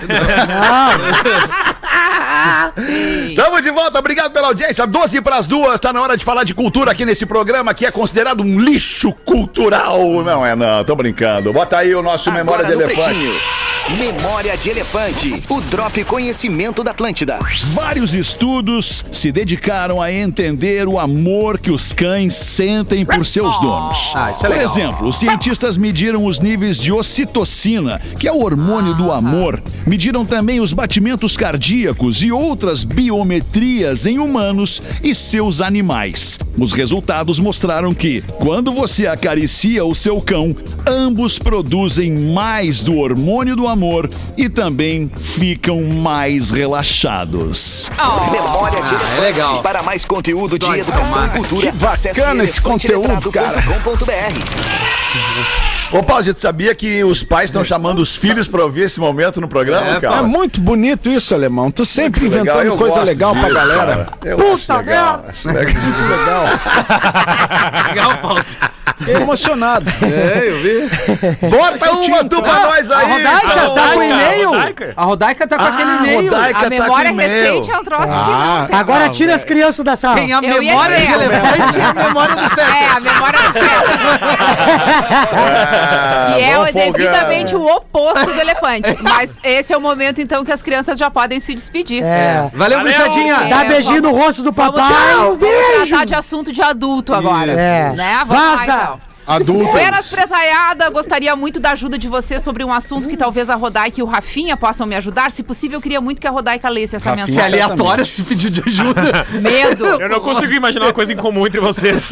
Tamo 3.35 3.61
de 3.61 3.71
volta, 3.71 3.99
obrigado 3.99 4.31
pela 4.31 4.47
audiência. 4.47 4.85
12 4.85 5.21
para 5.21 5.37
as 5.37 5.47
duas, 5.47 5.79
tá 5.79 5.91
na 5.93 6.01
hora 6.01 6.17
de 6.17 6.23
falar 6.23 6.43
de 6.43 6.53
cultura 6.53 6.91
aqui 6.91 7.05
nesse 7.05 7.25
programa 7.25 7.73
que 7.73 7.85
é 7.85 7.91
considerado 7.91 8.41
um 8.41 8.59
lixo 8.59 9.11
cultural. 9.25 9.99
Não 10.23 10.45
é 10.45 10.55
não, 10.55 10.83
tô 10.83 10.95
brincando. 10.95 11.51
Bota 11.53 11.77
aí 11.77 11.93
o 11.95 12.01
nosso 12.01 12.31
Memória 12.31 12.65
de 12.65 12.73
Agora 12.73 12.91
Elefante. 12.91 13.09
Pretinho. 13.09 13.69
Memória 13.97 14.55
de 14.55 14.69
Elefante. 14.69 15.43
O 15.49 15.61
Drop 15.61 16.03
Conhecimento 16.03 16.83
da 16.83 16.91
Atlântida. 16.91 17.39
Vários 17.73 18.13
estudos 18.13 19.03
se 19.11 19.31
dedicaram 19.31 19.99
a 19.99 20.11
entender 20.11 20.87
o 20.87 20.99
amor 20.99 21.57
que 21.57 21.71
os 21.71 21.91
cães 21.91 22.35
sentem 22.35 23.03
por 23.03 23.25
seus 23.25 23.59
donos. 23.59 24.13
Ah, 24.15 24.31
isso 24.31 24.45
é 24.45 24.49
por 24.49 24.55
legal. 24.55 24.71
exemplo, 24.71 25.07
os 25.07 25.17
cientistas 25.17 25.75
mediram 25.75 26.25
os 26.25 26.39
níveis 26.39 26.77
de 26.77 26.91
ocitocina, 26.91 27.99
que 28.19 28.27
é 28.27 28.31
o 28.31 28.43
hormônio 28.43 28.93
do 28.93 29.11
amor. 29.11 29.61
Mediram 29.87 30.23
também 30.23 30.59
os 30.59 30.71
batimentos 30.71 31.35
cardíacos 31.35 32.21
e 32.21 32.28
outras 32.31 32.83
biometrias 32.83 34.05
em 34.05 34.19
humanos 34.19 34.81
e 35.03 35.13
seus 35.15 35.61
animais. 35.61 36.37
Os 36.57 36.71
resultados 36.71 37.39
mostraram 37.39 37.93
que, 37.93 38.21
quando 38.39 38.71
você 38.73 39.07
acaricia 39.07 39.85
o 39.85 39.95
seu 39.95 40.19
cão, 40.21 40.55
ambos 40.85 41.39
produzem 41.39 42.11
mais 42.11 42.79
do 42.81 42.97
hormônio 42.97 43.55
do 43.55 43.67
amor 43.67 44.09
e 44.37 44.49
também 44.49 45.09
ficam 45.15 45.81
mais 45.83 46.51
relaxados. 46.51 47.89
Memória 48.31 48.81
de 48.81 48.89
Elefante. 48.93 49.17
é 49.17 49.19
legal. 49.21 49.61
Para 49.61 49.83
mais 49.83 50.05
conteúdo 50.05 50.59
de 50.59 50.65
Dói, 50.65 50.79
educação 50.79 51.27
e 51.27 51.29
cultura, 51.29 51.71
Que 51.71 51.85
acesse 51.85 52.19
bacana 52.19 52.43
esse 52.43 52.61
conteúdo, 52.61 53.31
cara. 53.31 53.63
Ô, 55.91 56.03
Pause, 56.03 56.33
tu 56.35 56.39
sabia 56.41 56.75
que 56.75 57.03
os 57.03 57.23
pais 57.23 57.49
estão 57.49 57.63
chamando 57.63 57.97
os 57.99 58.15
filhos 58.15 58.47
pra 58.47 58.63
ouvir 58.63 58.81
esse 58.81 58.99
momento 58.99 59.41
no 59.41 59.47
programa, 59.47 59.97
É, 59.97 59.99
cara? 59.99 60.17
É 60.17 60.21
muito 60.21 60.61
bonito 60.61 61.09
isso, 61.09 61.33
alemão. 61.33 61.71
Tu 61.71 61.83
sempre 61.85 62.21
Muito 62.21 62.33
legal, 62.35 62.57
inventando 62.57 62.73
eu 62.73 62.77
coisa 62.77 63.01
legal 63.01 63.33
pra 63.33 63.41
disso, 63.43 63.55
galera. 63.55 63.85
cara. 63.85 64.07
Eu 64.23 64.37
Puta 64.37 64.73
acho 64.75 64.85
legal, 64.85 65.25
legal. 65.45 66.43
Legal, 67.89 68.17
Pause. 68.19 68.57
Fiquei 68.99 69.15
emocionado. 69.15 69.85
É, 70.09 70.49
eu 70.49 70.57
vi. 70.59 70.89
Bota 71.49 71.91
uma 71.93 72.23
tu 72.25 72.41
pra 72.41 72.59
nós 72.59 72.91
A 72.91 72.97
aí. 72.99 73.11
Rodaica 73.11 73.69
tá 73.69 73.93
com 73.93 74.03
e-mail. 74.03 74.49
Rodaica? 74.49 74.93
A 74.97 75.03
Rodaica 75.03 75.47
tá 75.47 75.57
com 75.57 75.63
Ah, 75.63 75.67
aquele 75.69 75.91
e-mail. 75.91 76.31
Rodaica. 76.31 76.59
A 76.59 76.63
tá 76.63 76.69
memória 76.69 77.09
com 77.11 77.15
e-mail. 77.21 77.43
recente 77.53 77.71
é 77.71 77.77
um 77.77 77.83
troço 77.83 78.07
que 78.07 78.13
Ah, 78.13 78.57
não 78.61 78.67
tem. 78.67 78.75
Agora 78.77 79.09
tira 79.09 79.35
as 79.35 79.43
crianças 79.43 79.83
da 79.85 79.95
sala. 79.95 80.15
Tem 80.15 80.33
a 80.33 80.37
Eu 80.37 80.61
ia 80.61 80.71
memória 80.71 80.97
de 80.99 81.11
elefante 81.11 81.77
e 81.77 81.81
a 81.81 81.93
memória 81.93 82.35
do 82.35 82.41
É, 82.41 82.49
Feta. 82.49 82.97
a 82.97 82.99
memória 82.99 83.39
do 83.41 83.53
feto. 83.53 83.91
Ah, 85.31 86.35
E 86.39 86.41
é 86.41 86.71
devidamente 86.71 87.55
o 87.55 87.65
oposto 87.65 88.25
do 88.25 88.39
elefante. 88.39 88.97
Mas 89.01 89.29
esse 89.43 89.73
é 89.73 89.77
o 89.77 89.81
momento, 89.81 90.21
então, 90.21 90.43
que 90.43 90.51
as 90.51 90.61
crianças 90.61 90.97
já 90.99 91.09
podem 91.09 91.39
se 91.39 91.53
despedir. 91.53 92.03
É. 92.03 92.49
Valeu, 92.53 92.79
gurizadinha. 92.81 93.35
É, 93.35 93.47
Dá 93.47 93.63
beijinho 93.65 94.01
no 94.01 94.11
rosto 94.11 94.41
do 94.43 94.51
papai. 94.53 94.83
vamos 95.15 95.39
tratar 95.89 96.05
de 96.05 96.15
assunto 96.15 96.51
de 96.51 96.61
adulto 96.61 97.13
agora. 97.13 97.51
É. 97.51 97.91
Né? 97.95 98.19
Vaza. 98.25 98.88
Adulto. 99.29 99.71
Buenas 99.73 100.07
Pretaiada, 100.07 100.89
gostaria 100.89 101.35
muito 101.35 101.59
da 101.59 101.73
ajuda 101.73 101.99
de 101.99 102.07
você 102.07 102.39
sobre 102.39 102.63
um 102.63 102.73
assunto 102.73 103.07
que 103.07 103.15
talvez 103.15 103.47
a 103.47 103.53
Rodaica 103.53 103.99
e 103.99 104.03
o 104.03 104.07
Rafinha 104.07 104.57
possam 104.57 104.87
me 104.87 104.95
ajudar. 104.95 105.31
Se 105.31 105.43
possível, 105.43 105.77
eu 105.77 105.81
queria 105.83 106.01
muito 106.01 106.19
que 106.19 106.25
a 106.25 106.31
Rodaica 106.31 106.67
lesse 106.67 106.95
essa 106.95 107.11
Rafinha. 107.11 107.27
Que 107.27 107.33
mensagem. 107.33 107.61
aleatória 107.61 108.03
se 108.05 108.23
pediu 108.23 108.49
de 108.49 108.63
ajuda. 108.65 109.27
Medo. 109.39 109.85
Eu 109.85 110.09
não 110.09 110.19
consigo 110.19 110.51
imaginar 110.51 110.87
uma 110.87 110.93
coisa 110.93 111.13
em 111.13 111.15
comum 111.15 111.45
entre 111.45 111.59
vocês. 111.59 112.11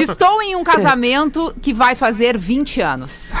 Estou 0.00 0.40
em 0.40 0.56
um 0.56 0.64
casamento 0.64 1.54
que 1.60 1.74
vai 1.74 1.94
fazer 1.94 2.38
20 2.38 2.80
anos. 2.80 3.34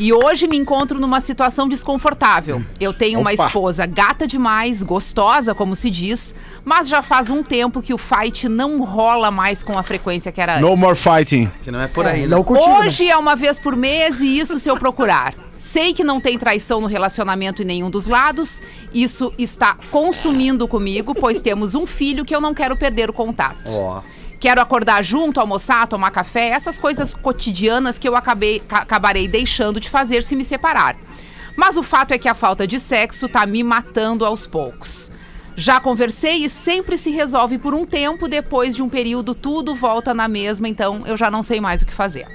E 0.00 0.14
hoje 0.14 0.48
me 0.48 0.56
encontro 0.56 0.98
numa 0.98 1.20
situação 1.20 1.68
desconfortável. 1.68 2.64
Eu 2.80 2.90
tenho 2.90 3.20
uma 3.20 3.34
Opa. 3.34 3.44
esposa 3.44 3.84
gata 3.84 4.26
demais, 4.26 4.82
gostosa, 4.82 5.54
como 5.54 5.76
se 5.76 5.90
diz, 5.90 6.34
mas 6.64 6.88
já 6.88 7.02
faz 7.02 7.28
um 7.28 7.42
tempo 7.42 7.82
que 7.82 7.92
o 7.92 7.98
fight 7.98 8.48
não 8.48 8.82
rola 8.82 9.30
mais 9.30 9.62
com 9.62 9.78
a 9.78 9.82
frequência 9.82 10.32
que 10.32 10.40
era 10.40 10.54
antes. 10.54 10.66
No 10.66 10.74
more 10.74 10.96
fighting. 10.96 11.50
Que 11.62 11.70
não 11.70 11.82
é 11.82 11.86
por 11.86 12.06
aí, 12.06 12.22
né? 12.22 12.28
Não 12.28 12.42
curtiu, 12.42 12.66
né? 12.66 12.78
Hoje 12.78 13.10
é 13.10 13.16
uma 13.18 13.36
vez 13.36 13.58
por 13.58 13.76
mês 13.76 14.22
e 14.22 14.38
isso 14.38 14.58
se 14.58 14.70
eu 14.70 14.78
procurar. 14.78 15.34
Sei 15.58 15.92
que 15.92 16.02
não 16.02 16.18
tem 16.18 16.38
traição 16.38 16.80
no 16.80 16.86
relacionamento 16.86 17.60
em 17.60 17.66
nenhum 17.66 17.90
dos 17.90 18.06
lados. 18.06 18.62
Isso 18.94 19.34
está 19.36 19.76
consumindo 19.90 20.66
comigo, 20.66 21.14
pois 21.14 21.42
temos 21.42 21.74
um 21.74 21.84
filho 21.84 22.24
que 22.24 22.34
eu 22.34 22.40
não 22.40 22.54
quero 22.54 22.74
perder 22.74 23.10
o 23.10 23.12
contato. 23.12 23.70
Ó. 23.70 24.00
Quero 24.40 24.60
acordar 24.60 25.04
junto, 25.04 25.38
almoçar, 25.38 25.86
tomar 25.86 26.10
café, 26.10 26.48
essas 26.48 26.78
coisas 26.78 27.12
cotidianas 27.12 27.98
que 27.98 28.08
eu 28.08 28.16
acabei, 28.16 28.60
ca- 28.60 28.78
acabarei 28.78 29.28
deixando 29.28 29.78
de 29.78 29.90
fazer 29.90 30.22
se 30.24 30.34
me 30.34 30.44
separar. 30.44 30.96
Mas 31.54 31.76
o 31.76 31.82
fato 31.82 32.12
é 32.12 32.18
que 32.18 32.28
a 32.28 32.34
falta 32.34 32.66
de 32.66 32.80
sexo 32.80 33.28
tá 33.28 33.44
me 33.44 33.62
matando 33.62 34.24
aos 34.24 34.46
poucos. 34.46 35.10
Já 35.56 35.78
conversei 35.78 36.44
e 36.44 36.48
sempre 36.48 36.96
se 36.96 37.10
resolve 37.10 37.58
por 37.58 37.74
um 37.74 37.84
tempo, 37.84 38.28
depois 38.28 38.74
de 38.74 38.82
um 38.82 38.88
período 38.88 39.34
tudo 39.34 39.74
volta 39.74 40.14
na 40.14 40.26
mesma, 40.26 40.66
então 40.66 41.02
eu 41.06 41.18
já 41.18 41.30
não 41.30 41.42
sei 41.42 41.60
mais 41.60 41.82
o 41.82 41.86
que 41.86 41.92
fazer. 41.92 42.26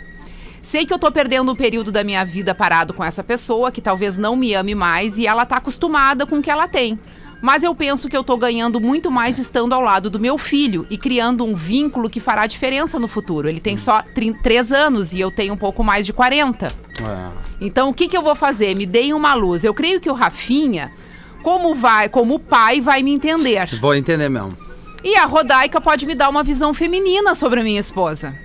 Sei 0.61 0.85
que 0.85 0.93
eu 0.93 0.99
tô 0.99 1.11
perdendo 1.11 1.51
um 1.51 1.55
período 1.55 1.91
da 1.91 2.03
minha 2.03 2.23
vida 2.23 2.53
parado 2.53 2.93
com 2.93 3.03
essa 3.03 3.23
pessoa, 3.23 3.71
que 3.71 3.81
talvez 3.81 4.15
não 4.17 4.35
me 4.35 4.53
ame 4.53 4.75
mais 4.75 5.17
e 5.17 5.25
ela 5.25 5.45
tá 5.45 5.57
acostumada 5.57 6.25
com 6.25 6.37
o 6.37 6.41
que 6.41 6.51
ela 6.51 6.67
tem. 6.67 6.99
Mas 7.45 7.61
eu 7.61 7.75
penso 7.75 8.09
que 8.09 8.17
eu 8.17 8.23
tô 8.23 8.35
ganhando 8.37 8.81
muito 8.81 9.11
mais 9.11 9.37
estando 9.37 9.73
ao 9.73 9.79
lado 9.79 10.09
do 10.09 10.19
meu 10.19 10.35
filho 10.35 10.83
e 10.89 10.97
criando 10.97 11.45
um 11.45 11.53
vínculo 11.53 12.09
que 12.09 12.19
fará 12.19 12.47
diferença 12.47 12.97
no 12.97 13.07
futuro. 13.07 13.47
Ele 13.47 13.59
tem 13.59 13.77
só 13.77 14.01
3 14.01 14.71
anos 14.71 15.13
e 15.13 15.19
eu 15.19 15.29
tenho 15.29 15.53
um 15.53 15.57
pouco 15.57 15.83
mais 15.83 16.07
de 16.07 16.11
40. 16.11 16.67
Então 17.61 17.89
o 17.89 17.93
que, 17.93 18.07
que 18.07 18.17
eu 18.17 18.23
vou 18.23 18.33
fazer? 18.33 18.73
Me 18.73 18.87
deem 18.87 19.13
uma 19.13 19.35
luz. 19.35 19.63
Eu 19.63 19.75
creio 19.75 20.01
que 20.01 20.09
o 20.09 20.15
Rafinha, 20.15 20.91
como 21.43 21.75
vai, 21.75 22.09
como 22.09 22.39
pai, 22.39 22.81
vai 22.81 23.03
me 23.03 23.13
entender. 23.13 23.69
Vou 23.79 23.93
entender 23.93 24.27
mesmo. 24.27 24.57
E 25.03 25.15
a 25.15 25.27
Rodaica 25.27 25.79
pode 25.79 26.07
me 26.07 26.15
dar 26.15 26.29
uma 26.29 26.41
visão 26.41 26.73
feminina 26.73 27.35
sobre 27.35 27.59
a 27.59 27.63
minha 27.63 27.79
esposa. 27.79 28.35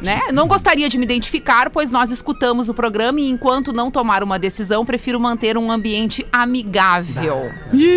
Né? 0.00 0.20
Não 0.32 0.46
gostaria 0.46 0.88
de 0.88 0.96
me 0.96 1.04
identificar, 1.04 1.68
pois 1.70 1.90
nós 1.90 2.10
escutamos 2.10 2.68
o 2.70 2.74
programa 2.74 3.20
e 3.20 3.28
enquanto 3.28 3.70
não 3.72 3.90
tomar 3.90 4.22
uma 4.22 4.38
decisão, 4.38 4.84
prefiro 4.84 5.20
manter 5.20 5.58
um 5.58 5.70
ambiente 5.70 6.26
amigável. 6.32 7.50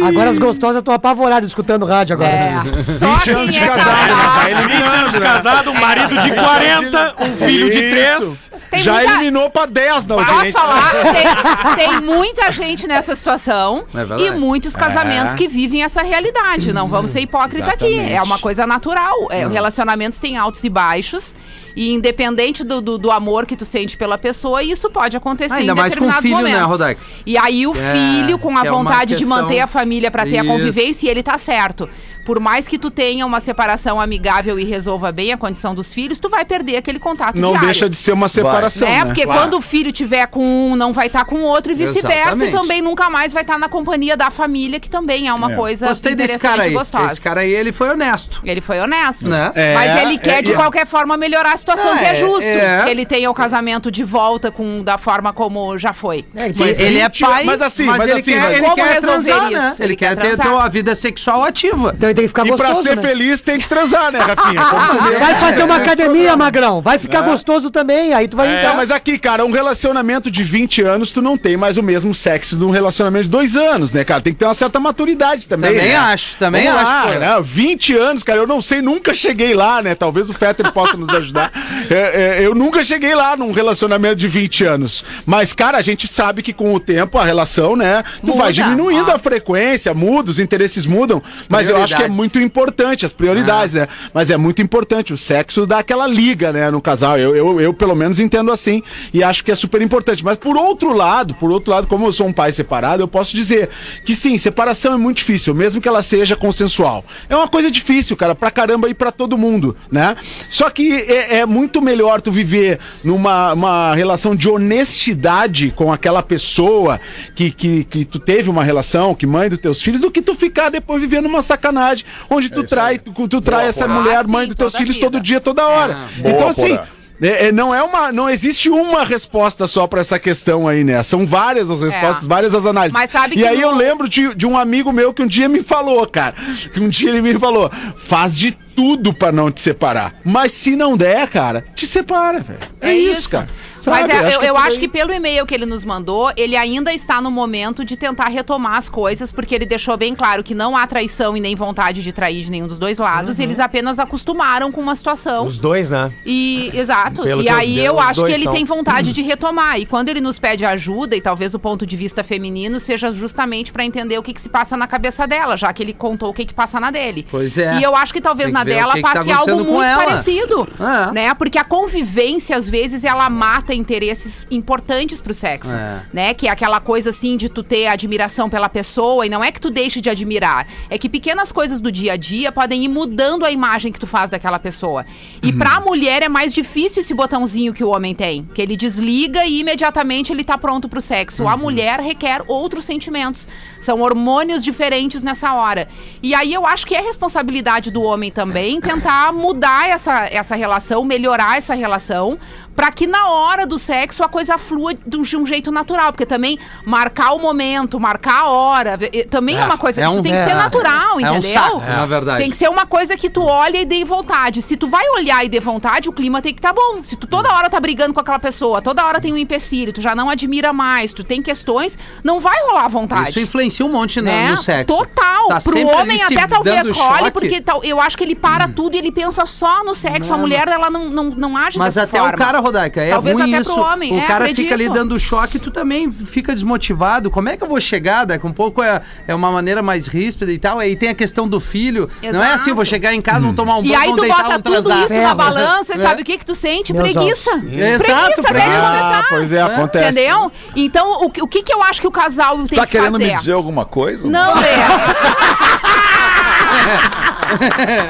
Agora 0.06 0.30
as 0.30 0.38
gostosas 0.38 0.80
estão 0.80 0.94
apavoradas 0.94 1.48
escutando 1.50 1.86
rádio 1.86 2.16
agora. 2.16 2.30
né? 2.30 2.64
É, 2.80 2.84
só 2.84 3.14
20 3.16 3.30
anos 3.32 3.54
de 3.54 3.60
é 3.60 3.68
casado, 3.68 3.86
né? 3.86 4.08
casado. 4.16 4.34
Vai 4.36 4.52
eliminando, 4.52 5.12
de 5.12 5.20
né? 5.20 5.26
casado, 5.26 5.72
um 5.72 5.80
marido 5.80 6.22
de 6.22 6.32
40, 6.34 7.16
um 7.20 7.46
filho 7.46 7.70
de 7.70 7.80
3. 7.90 8.52
Tem 8.72 8.80
Já 8.82 8.94
muita- 8.96 9.14
eliminou 9.14 9.50
pra 9.50 9.66
10 9.66 10.06
na 10.06 10.16
Posso 10.16 10.32
audiência. 10.32 10.60
falar? 10.60 10.92
Tem, 11.76 11.88
tem 11.88 12.02
muita 12.02 12.52
gente 12.52 12.88
nessa 12.88 13.16
situação 13.16 13.86
É 13.94 14.24
e 14.24 14.32
muitos 14.32 14.76
casamentos 14.76 15.34
que 15.36 15.48
vivem 15.48 15.84
essa 15.84 16.02
realidade. 16.02 16.74
Não 16.74 16.88
vamos 16.88 17.12
ser 17.12 17.22
hipócritas 17.22 17.70
aqui. 17.70 17.98
É 18.00 18.22
uma 18.22 18.40
coisa 18.40 18.66
natural. 18.68 19.28
É, 19.32 19.48
Relacionamentos 19.48 20.18
têm 20.20 20.38
altos 20.38 20.64
e 20.64 20.70
baixos. 20.70 21.36
E 21.76 21.92
independente 21.92 22.64
do, 22.64 22.80
do, 22.82 22.98
do 22.98 23.10
amor 23.12 23.46
que 23.46 23.56
tu 23.56 23.66
sente 23.66 23.98
pela 23.98 24.18
pessoa, 24.18 24.62
isso 24.62 24.90
pode 24.90 25.18
acontecer 25.18 25.54
Ainda 25.54 25.72
em 25.72 25.76
mais 25.76 25.94
com 25.96 26.02
determinados 26.06 26.22
filho, 26.22 26.36
né, 26.38 26.50
momentos. 26.52 26.68
Rodaica? 26.72 27.02
E 27.26 27.38
aí 27.38 27.66
o 27.66 27.76
É, 27.76 27.94
filho, 27.96 28.38
com 28.38 28.56
a 28.58 28.62
é 28.66 28.70
vontade 28.70 29.16
de 29.16 29.24
questão- 29.26 29.38
manter 29.42 29.60
a 29.60 29.68
família 29.68 30.12
pra 30.12 30.24
ter 30.24 30.38
a 30.38 30.44
Isso. 30.44 30.48
convivência, 30.52 31.08
e 31.08 31.10
ele 31.10 31.24
tá 31.24 31.38
certo. 31.38 31.90
Por 32.26 32.40
mais 32.40 32.68
que 32.68 32.78
tu 32.78 32.90
tenha 32.90 33.26
uma 33.26 33.40
separação 33.40 34.00
amigável 34.00 34.58
e 34.60 34.64
resolva 34.64 35.12
bem 35.12 35.34
a 35.34 35.38
condição 35.38 35.76
dos 35.76 35.94
filhos, 35.94 36.20
tu 36.20 36.30
vai 36.30 36.46
perder 36.46 36.78
aquele 36.78 37.00
contato 37.00 37.36
Não 37.40 37.50
diário. 37.50 37.68
deixa 37.68 37.90
de 37.90 37.96
ser 37.98 38.12
uma 38.14 38.30
separação, 38.30 38.88
né? 38.88 39.00
né? 39.00 39.06
Porque 39.06 39.24
Claro. 39.24 39.42
quando 39.42 39.54
o 39.58 39.62
filho 39.62 39.92
tiver 39.92 40.28
com 40.28 40.44
um, 40.72 40.76
não 40.76 40.94
vai 40.94 41.08
estar 41.08 41.26
com 41.26 41.36
o 41.36 41.44
outro 41.44 41.72
e 41.72 41.76
vice-versa. 41.76 42.08
E 42.08 42.20
Exatamente. 42.22 42.52
também 42.54 42.82
nunca 42.82 43.10
mais 43.10 43.34
vai 43.34 43.42
estar 43.44 43.58
na 43.58 43.68
companhia 43.70 44.16
da 44.16 44.30
família, 44.32 44.80
que 44.80 44.90
também 44.90 45.28
é 45.28 45.34
uma 45.34 45.56
coisa 45.56 45.88
Gostei 45.88 46.16
desse 46.16 46.34
interessante 46.36 46.52
cara 46.52 46.64
aí. 46.64 46.72
e 46.72 46.74
gostosa. 46.74 47.12
Esse 47.14 47.22
cara 47.22 47.42
aí, 47.42 47.52
ele 47.52 47.72
foi 47.72 47.90
honesto. 47.90 48.42
Ele 48.46 48.62
foi 48.62 48.80
honesto. 48.80 49.28
Né? 49.30 49.52
É, 49.56 49.74
Mas 49.74 50.02
ele 50.02 50.18
quer, 50.18 50.40
é, 50.40 50.42
de 50.42 50.52
e- 50.52 50.56
qualquer 50.56 50.88
forma, 50.88 51.18
melhorar 51.18 51.54
a 51.54 51.58
situação, 51.58 51.94
Ah, 51.94 51.98
que 51.98 52.06
é 52.06 52.10
é, 52.12 52.16
justo. 52.16 52.42
é. 52.44 52.84
Que 52.86 52.90
ele 52.92 53.06
tenha 53.06 53.30
o 53.30 53.34
casamento 53.34 53.92
de 53.92 54.04
volta 54.04 54.52
com, 54.52 54.82
da 54.84 54.98
forma 54.98 55.34
como 55.34 55.78
já 55.78 55.92
foi. 55.94 56.26
É, 56.36 56.48
Mas 56.48 56.60
mas 56.60 56.80
ele 56.80 57.00
é 57.00 57.04
20 57.10 57.20
pai, 57.26 57.44
mas 57.44 57.62
assim, 57.62 57.86
mas 57.86 58.02
ele 58.02 58.12
assim, 58.14 58.32
quer, 58.32 58.40
mas 58.42 58.52
ele 58.54 58.62
como 58.64 58.76
quer 58.76 58.84
resolver 58.94 59.08
transar, 59.08 59.44
isso? 59.52 59.52
né? 59.60 59.76
Ele, 59.80 59.88
Ele 59.88 59.96
quer, 59.96 60.16
quer 60.16 60.22
ter 60.22 60.38
transar. 60.38 60.66
a 60.66 60.70
vida 60.70 60.96
sexual 60.96 61.44
ativa. 61.44 61.94
Então 61.98 62.13
ele 62.14 62.16
tem 62.16 62.24
que 62.24 62.28
ficar 62.30 62.46
E 62.46 62.56
pra 62.56 62.68
gostoso, 62.70 62.84
ser 62.88 62.96
né? 62.96 63.02
feliz 63.02 63.42
tem 63.42 63.60
que 63.60 63.68
transar, 63.68 64.12
né, 64.12 64.20
Rafinha? 64.20 64.62
Vai 65.20 65.36
fazer 65.40 65.64
uma 65.64 65.76
academia, 65.78 66.36
magrão. 66.36 66.82
Vai 66.82 66.98
ficar 67.00 67.22
gostoso 67.22 67.70
também. 67.70 68.14
Aí 68.14 68.28
tu 68.28 68.38
vai 68.38 68.48
É, 68.48 68.60
entrar. 68.60 68.76
mas 68.76 68.92
aqui, 68.92 69.18
cara, 69.18 69.46
um 69.46 69.52
relacionamento 69.52 70.30
de 70.32 70.44
20 70.44 70.82
anos, 70.82 71.12
tu 71.12 71.22
não 71.22 71.38
tem 71.38 71.58
mais 71.58 71.78
o 71.78 71.84
mesmo 71.84 72.14
sexo 72.14 72.56
de 72.56 72.64
um 72.64 72.70
relacionamento 72.70 73.26
de 73.26 73.30
dois 73.32 73.56
anos, 73.56 73.92
né, 73.92 74.04
cara? 74.04 74.22
Tem 74.22 74.34
que 74.34 74.40
ter 74.40 74.46
uma 74.46 74.54
certa 74.54 74.80
maturidade 74.80 75.48
também. 75.48 75.72
Também 75.74 75.90
né? 75.90 75.96
acho, 75.98 76.36
também 76.38 76.66
Vamos 76.68 76.82
acho. 76.82 77.10
lá, 77.10 77.16
né? 77.20 77.42
20 77.42 77.96
anos, 77.98 78.24
cara, 78.24 78.40
eu 78.40 78.48
não 78.48 78.62
sei, 78.62 78.82
nunca 78.82 79.14
cheguei 79.14 79.54
lá, 79.54 79.82
né? 79.82 79.96
Talvez 79.96 80.30
o 80.30 80.34
Fetter 80.34 80.72
possa 80.72 80.96
nos 80.98 81.10
ajudar. 81.10 81.52
É, 81.90 82.40
é, 82.42 82.46
eu 82.46 82.54
nunca 82.56 82.84
cheguei 82.84 83.14
lá 83.16 83.36
num 83.36 83.52
relacionamento 83.52 84.16
de 84.16 84.28
20 84.28 84.64
anos. 84.66 85.04
Mas, 85.26 85.54
cara, 85.54 85.78
a 85.78 85.82
gente 85.82 86.08
sabe 86.08 86.42
que 86.42 86.54
com 86.54 86.74
o 86.74 86.80
tempo 86.80 87.18
a 87.18 87.24
relação, 87.24 87.76
né? 87.76 88.04
Tu 88.22 88.28
Muda, 88.28 88.38
vai 88.44 88.54
diminuindo 88.54 89.10
ó. 89.10 89.16
a 89.16 89.20
frequência, 89.20 89.94
muda, 89.94 90.30
os 90.32 90.40
interesses 90.40 90.86
mudam. 90.86 91.22
Mas 91.50 91.70
eu 91.70 91.82
acho 91.82 91.96
que 91.96 92.03
é 92.06 92.10
muito 92.10 92.40
importante, 92.40 93.06
as 93.06 93.14
prioridades, 93.14 93.76
né? 93.76 93.88
Mas 94.14 94.30
é 94.30 94.38
muito 94.38 94.62
importante. 94.62 95.14
O 95.14 95.18
sexo 95.18 95.66
dá 95.66 95.80
aquela 95.80 96.08
liga, 96.08 96.52
né, 96.52 96.70
no 96.70 96.82
casal. 96.82 97.18
Eu, 97.18 97.36
eu, 97.36 97.62
eu, 97.62 97.74
pelo 97.74 97.96
menos, 97.96 98.20
entendo 98.20 98.52
assim. 98.52 98.82
E 99.14 99.24
acho 99.24 99.44
que 99.44 99.52
é 99.52 99.56
super 99.56 99.82
importante. 99.82 100.24
Mas 100.24 100.38
por 100.38 100.58
outro 100.58 100.94
lado, 100.94 101.34
por 101.36 101.52
outro 101.52 101.72
lado, 101.72 101.88
como 101.88 102.06
eu 102.06 102.12
sou 102.12 102.28
um 102.28 102.34
pai 102.34 102.52
separado, 102.52 103.04
eu 103.04 103.08
posso 103.08 103.36
dizer 103.36 103.70
que 104.06 104.16
sim, 104.16 104.38
separação 104.38 104.94
é 104.94 104.98
muito 104.98 105.18
difícil, 105.18 105.54
mesmo 105.54 105.82
que 105.82 105.88
ela 105.88 106.02
seja 106.02 106.36
consensual. 106.36 107.04
É 107.30 107.36
uma 107.36 107.48
coisa 107.48 107.70
difícil, 107.70 108.16
cara, 108.16 108.36
pra 108.36 108.52
caramba 108.52 108.90
e 108.90 108.94
pra 108.94 109.12
todo 109.12 109.38
mundo, 109.38 109.76
né? 109.92 110.16
Só 110.50 110.70
que 110.70 110.94
é, 110.94 111.40
é 111.40 111.46
muito 111.46 111.82
melhor 111.82 112.22
tu 112.22 112.32
viver 112.32 112.80
numa 113.04 113.54
uma 113.54 113.96
relação 113.96 114.36
de 114.36 114.50
honestidade 114.50 115.72
com 115.76 115.92
aquela 115.92 116.22
pessoa 116.22 117.00
que, 117.36 117.52
que, 117.52 117.84
que 117.84 118.06
tu 118.06 118.20
teve 118.20 118.50
uma 118.50 118.64
relação, 118.64 119.16
que 119.16 119.26
mãe 119.26 119.50
dos 119.50 119.60
teus 119.60 119.82
filhos, 119.82 120.02
do 120.02 120.12
que 120.12 120.22
tu 120.22 120.36
ficar 120.36 120.70
depois 120.70 121.02
vivendo 121.02 121.26
uma 121.26 121.42
sacanagem, 121.42 121.93
onde 122.30 122.50
tu 122.50 122.64
trai, 122.64 122.98
tu, 123.00 123.12
tu 123.28 123.42
trai 123.42 123.68
essa 123.68 123.88
mulher, 123.88 124.20
Ah, 124.20 124.28
mãe 124.28 124.42
sim, 124.44 124.48
dos 124.48 124.56
teus 124.56 124.76
filhos 124.76 124.96
vida. 124.96 125.10
todo 125.10 125.22
dia, 125.22 125.40
toda 125.42 125.66
hora. 125.68 126.08
Boa, 126.18 126.34
então, 126.36 126.48
assim. 126.48 126.78
É, 127.22 127.48
é, 127.48 127.52
não 127.54 127.74
é 127.74 127.82
uma, 127.82 128.12
não 128.12 128.30
existe 128.30 128.70
uma 128.70 129.06
resposta 129.06 129.66
só 129.66 129.88
pra 129.88 130.02
essa 130.02 130.20
questão 130.20 130.68
aí, 130.68 130.84
né? 130.84 131.02
São 131.04 131.26
várias 131.26 131.70
as 131.70 131.80
respostas, 131.80 132.28
várias 132.28 132.54
as 132.56 132.66
análises. 132.66 132.92
Mas 132.94 133.12
sabe 133.12 133.36
e 133.36 133.38
que 133.38 133.46
aí 133.48 133.56
no- 133.58 133.62
eu 133.62 133.72
lembro 133.76 134.10
de, 134.10 134.34
de 134.36 134.46
um 134.46 134.58
amigo 134.58 134.92
meu 134.92 135.14
que 135.14 135.22
um 135.22 135.28
dia 135.28 135.48
me 135.48 135.64
falou, 135.64 136.06
cara, 136.08 136.34
que 136.74 136.80
um 136.82 136.90
dia 136.90 137.12
ele 137.12 137.22
me 137.22 137.40
falou, 137.40 137.72
faz 137.96 138.38
de 138.38 138.52
tudo 138.76 139.14
pra 139.14 139.32
não 139.32 139.50
te 139.52 139.62
separar, 139.62 140.16
mas 140.26 140.52
se 140.52 140.76
não 140.76 140.98
der, 140.98 141.30
cara, 141.30 141.64
te 141.76 141.86
separa, 141.88 142.40
velho. 142.42 142.60
É, 142.82 142.94
isso, 142.94 143.30
cara. 143.30 143.48
Mas 143.90 144.10
é, 144.10 144.36
eu, 144.36 144.42
eu 144.42 144.54
por 144.56 144.62
acho 144.62 144.72
aí- 144.72 144.80
que 144.80 144.88
pelo 144.88 145.12
e-mail 145.14 145.46
que 145.46 145.54
ele 145.54 145.66
nos 145.66 145.84
mandou, 145.86 146.32
ele 146.38 146.56
ainda 146.56 146.94
está 146.94 147.22
no 147.22 147.30
momento 147.32 147.84
de 147.86 147.96
tentar 147.98 148.26
retomar 148.30 148.76
as 148.78 148.90
coisas, 148.90 149.32
porque 149.32 149.54
ele 149.56 149.66
deixou 149.66 149.98
bem 149.98 150.16
claro 150.16 150.44
que 150.44 150.54
não 150.56 150.76
há 150.78 150.86
traição 150.88 151.36
e 151.36 151.40
nem 151.40 151.56
vontade 151.56 152.02
de 152.04 152.12
trair 152.12 152.44
de 152.44 152.52
nenhum 152.52 152.68
dos 152.68 152.80
dois 152.80 152.98
lados. 153.00 153.38
Uhum. 153.38 153.44
Eles 153.44 153.60
apenas 153.60 154.00
acostumaram 154.00 154.72
com 154.72 154.82
uma 154.82 154.96
situação. 154.96 155.46
Os 155.46 155.60
dois, 155.60 155.90
né? 155.90 156.12
E, 156.26 156.72
exato. 156.78 157.24
Pelo 157.24 157.42
e 157.42 157.48
eu 157.48 157.56
aí 157.56 157.80
eu 157.86 157.96
os 157.96 158.02
acho 158.02 158.26
que 158.26 158.32
ele 158.32 158.44
tão- 158.46 158.54
tem 158.54 158.66
vontade 158.66 159.12
de 159.14 159.22
retomar. 159.24 159.80
E 159.80 159.86
quando 159.86 160.10
ele 160.10 160.22
nos 160.22 160.40
pede 160.40 160.66
ajuda, 160.66 161.16
e 161.16 161.22
talvez 161.22 161.54
o 161.54 161.60
ponto 161.60 161.86
de 161.86 161.96
vista 161.98 162.24
feminino 162.24 162.80
seja 162.80 163.12
justamente 163.14 163.72
pra 163.72 163.84
entender 163.86 164.18
o 164.18 164.24
que, 164.24 164.34
que 164.34 164.42
se 164.42 164.50
passa 164.50 164.76
na 164.78 164.88
cabeça 164.88 165.28
dela, 165.28 165.58
já 165.58 165.72
que 165.74 165.82
ele 165.84 165.94
contou 165.94 166.30
o 166.30 166.34
que, 166.34 166.46
que 166.46 166.54
passa 166.54 166.80
na 166.80 166.92
dele. 166.92 167.26
Pois 167.30 167.58
é. 167.58 167.80
E 167.80 167.84
eu 167.84 167.96
acho 167.96 168.14
que 168.14 168.22
talvez 168.22 168.48
que 168.48 168.54
na 168.54 168.64
dela 168.64 168.94
que 168.94 169.02
que 169.02 169.08
tá 169.08 169.14
passe 169.14 169.32
algo 169.32 169.52
acontecendo 169.52 169.66
com 169.66 169.74
muito 169.74 169.96
parecido. 169.96 170.68
É. 170.80 171.12
Né? 171.12 171.34
Porque 171.34 171.58
a 171.58 171.64
convivência, 171.64 172.56
às 172.58 172.68
vezes, 172.68 173.04
ela 173.04 173.30
mata 173.30 173.73
interesses 173.74 174.46
importantes 174.52 175.20
pro 175.22 175.34
sexo. 175.34 175.74
É. 175.76 176.04
Né? 176.14 176.34
Que 176.34 176.48
é 176.48 176.52
aquela 176.52 176.80
coisa 176.80 177.10
assim 177.10 177.38
de 177.38 177.50
tu 177.50 177.64
ter 177.64 177.88
admiração 177.88 178.50
pela 178.50 178.70
pessoa, 178.70 179.26
e 179.26 179.30
não 179.30 179.44
é 179.44 179.52
que 179.52 179.60
tu 179.62 179.70
deixe 179.70 180.00
de 180.02 180.10
admirar. 180.10 180.68
É 180.90 180.98
que 180.98 181.10
pequenas 181.10 181.52
coisas 181.52 181.82
do 181.82 181.92
dia 181.92 182.14
a 182.14 182.18
dia 182.18 182.52
podem 182.52 182.84
ir 182.86 182.88
mudando 182.90 183.46
a 183.46 183.52
imagem 183.52 183.92
que 183.92 184.00
tu 184.00 184.08
faz 184.08 184.30
daquela 184.30 184.60
pessoa. 184.60 185.06
E 185.42 185.52
Uhum. 185.52 185.58
pra 185.58 185.80
mulher 185.80 186.22
é 186.24 186.30
mais 186.30 186.54
difícil 186.54 187.02
esse 187.02 187.14
botãozinho 187.14 187.74
que 187.74 187.84
o 187.84 187.90
homem 187.90 188.14
tem. 188.16 188.44
Que 188.54 188.62
ele 188.62 188.76
desliga 188.76 189.46
e 189.46 189.60
imediatamente 189.60 190.32
ele 190.32 190.44
tá 190.44 190.58
pronto 190.58 190.88
pro 190.88 191.02
sexo. 191.02 191.44
Uhum. 191.44 191.50
A 191.50 191.58
mulher 191.58 192.00
requer 192.00 192.44
outros 192.48 192.86
sentimentos. 192.86 193.48
São 193.80 194.02
hormônios 194.02 194.64
diferentes 194.64 195.22
nessa 195.24 195.54
hora. 195.54 195.88
E 196.22 196.34
aí 196.34 196.54
eu 196.54 196.66
acho 196.66 196.86
que 196.86 196.96
é 196.96 197.02
responsabilidade 197.02 197.92
do 197.92 198.02
homem 198.02 198.32
também 198.32 198.80
tentar 198.80 199.32
mudar 199.34 199.90
essa, 199.90 200.26
essa 200.26 200.56
relação, 200.56 201.04
melhorar 201.04 201.58
essa 201.58 201.74
relação, 201.74 202.38
pra 202.76 202.92
que 202.92 203.06
na 203.08 203.30
hora 203.30 203.66
do 203.66 203.78
sexo 203.80 204.24
a 204.24 204.28
coisa 204.30 204.58
flua 204.58 204.94
de 204.94 205.18
um, 205.18 205.22
de 205.22 205.38
um 205.38 205.46
jeito 205.46 205.72
natural. 205.72 206.12
Porque 206.12 206.26
também 206.26 206.58
marcar 206.86 207.34
o 207.34 207.40
momento, 207.40 208.00
marcar 208.00 208.42
a 208.44 208.48
hora, 208.50 209.00
também 209.30 209.58
é, 209.58 209.64
uma 209.66 209.78
coisa 209.78 210.02
é 210.02 210.04
que 210.04 210.10
um- 210.10 210.14
isso 210.16 210.24
tem 210.24 210.32
que 210.32 210.38
é, 210.38 210.46
ser 210.48 210.56
natural, 210.56 211.20
é 211.20 211.32
um 211.32 211.38
entendeu? 211.38 211.52
saco, 211.62 211.80
na 211.82 212.06
verdade. 212.06 212.40
Tem 212.44 212.52
que 212.52 212.58
ser 212.58 212.70
uma 212.70 212.86
coisa 212.86 213.16
que 213.18 213.30
tu 213.30 213.44
olha 213.44 213.78
e 213.78 213.86
dê 213.86 214.04
vontade. 214.04 214.62
Se 214.62 214.76
tu 214.76 214.88
vai 214.88 215.08
olhar 215.10 215.44
e 215.46 215.50
dê 215.50 215.60
vontade, 215.60 216.10
o 216.10 216.14
clima 216.14 216.42
tem 216.42 216.54
que 216.54 216.60
estar 216.60 216.74
bom. 216.74 217.04
Se 217.04 217.16
tu 217.16 217.28
toda 217.28 217.54
hora 217.54 217.70
tá 217.70 217.80
brigando 217.80 218.14
com 218.14 218.20
aquela 218.20 218.40
pessoa, 218.40 218.82
toda 218.82 219.06
hora 219.06 219.20
tem 219.22 219.32
um 219.34 219.38
empecilho, 219.38 219.94
tu 219.94 220.02
já 220.02 220.16
não 220.16 220.30
admira 220.30 220.74
mais, 220.74 221.14
tu 221.14 221.24
tem 221.24 221.42
questões, 221.42 221.98
não 222.24 222.40
vai 222.40 222.56
rolar 222.68 222.88
vontade. 222.88 223.30
Isso 223.30 223.40
influencia 223.40 223.86
um 223.86 223.90
monte 223.90 224.20
no, 224.20 224.26
né? 224.26 224.52
no 224.52 224.58
sexo. 224.58 224.86
Total. 224.96 225.43
Tá 225.48 225.60
Pro 225.62 225.88
homem 225.88 226.22
até 226.22 226.48
talvez 226.48 226.82
role, 226.82 226.94
choque. 226.94 227.24
Hum. 227.26 227.32
porque 227.32 227.62
tal, 227.62 227.84
eu 227.84 228.00
acho 228.00 228.18
que 228.18 228.24
ele 228.24 228.36
para 228.36 228.68
tudo 228.68 228.96
e 228.96 229.00
ele 229.00 229.12
pensa 229.12 229.46
só 229.46 229.84
no 229.84 229.94
sexo. 229.96 230.34
A 230.34 230.38
mulher, 230.38 230.68
ela 230.68 230.90
não, 230.90 231.10
não, 231.10 231.24
não 231.26 231.58
age 231.58 231.78
Mas 231.78 231.96
dessa 231.96 232.06
até 232.08 232.18
forma. 232.20 232.34
o 232.34 232.38
cara, 232.38 232.60
Rodaica, 232.60 233.02
é 233.02 233.10
Talvez 233.12 233.36
ruim 233.38 233.54
até 233.54 233.62
isso. 233.62 233.74
pro 233.74 233.84
homem, 233.84 234.14
o 234.14 234.18
é, 234.20 234.22
cara 234.26 234.46
acredito. 234.46 234.64
fica 234.64 234.74
ali 234.76 234.90
dando 234.90 235.20
choque, 235.20 235.60
tu 235.60 235.72
também 235.72 236.12
fica 236.12 236.54
desmotivado. 236.54 237.30
Como 237.32 237.50
é 237.50 237.58
que 237.58 237.64
eu 237.64 237.68
vou 237.68 237.80
chegar? 237.82 238.26
Daqui 238.26 238.46
um 238.46 238.54
pouco 238.54 238.82
é, 238.82 239.02
é 239.28 239.34
uma 239.36 239.52
maneira 239.52 239.82
mais 239.82 240.08
ríspida 240.08 240.52
e 240.52 240.58
tal. 240.58 240.80
Aí 240.80 240.96
tem 240.96 241.10
a 241.10 241.16
questão 241.16 241.48
do 241.48 241.60
filho. 241.60 242.10
Não 242.22 242.30
é 242.30 242.30
Exato. 242.30 242.54
assim, 242.56 242.70
eu 242.72 242.76
vou 242.76 242.86
chegar 242.86 243.14
em 243.14 243.22
casa, 243.22 243.42
vou 243.42 243.54
tomar 243.54 243.78
um 243.78 243.84
E 243.84 243.90
banho, 243.90 244.00
aí 244.00 244.08
vou 244.08 244.16
tu 244.18 244.22
deitar, 244.22 244.44
bota 244.44 244.60
tudo 244.60 244.84
transar. 244.84 245.04
isso 245.06 245.22
na 245.22 245.36
balança 245.36 245.96
e 245.96 246.00
É. 246.00 246.04
sabe 246.04 246.22
o 246.22 246.26
que 246.26 246.38
que 246.38 246.46
tu 246.46 246.56
sente? 246.56 246.94
Meus 246.94 247.12
preguiça. 247.12 247.52
Exato, 247.52 248.42
preguiça 248.42 248.44
começar. 248.48 249.20
Ah, 249.20 249.26
pois 249.30 249.54
é, 249.54 249.62
acontece. 249.62 250.10
Entendeu? 250.20 250.52
Então, 250.76 251.24
o, 251.26 251.30
que- 251.30 251.42
o 251.42 251.48
que 251.48 251.62
que 251.64 251.74
eu 251.74 251.82
acho 251.84 252.00
que 252.02 252.08
o 252.08 252.12
casal 252.12 252.58
tem 252.68 252.78
Tá 252.78 252.86
que 252.86 252.92
querendo 252.94 253.14
fazer? 253.14 253.28
me 253.28 253.34
dizer 253.34 253.52
alguma 253.54 253.86
coisa? 253.86 254.28
Não, 254.30 254.54
é. 254.62 255.33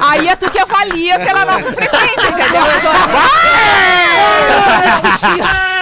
Aí 0.00 0.28
é 0.28 0.36
tu 0.36 0.50
que 0.50 0.58
avalia 0.58 1.18
pela 1.18 1.44
nossa 1.44 1.72
frequência, 1.72 2.28
entendeu? 2.28 2.62
Eu 2.66 2.80
tô. 2.80 2.88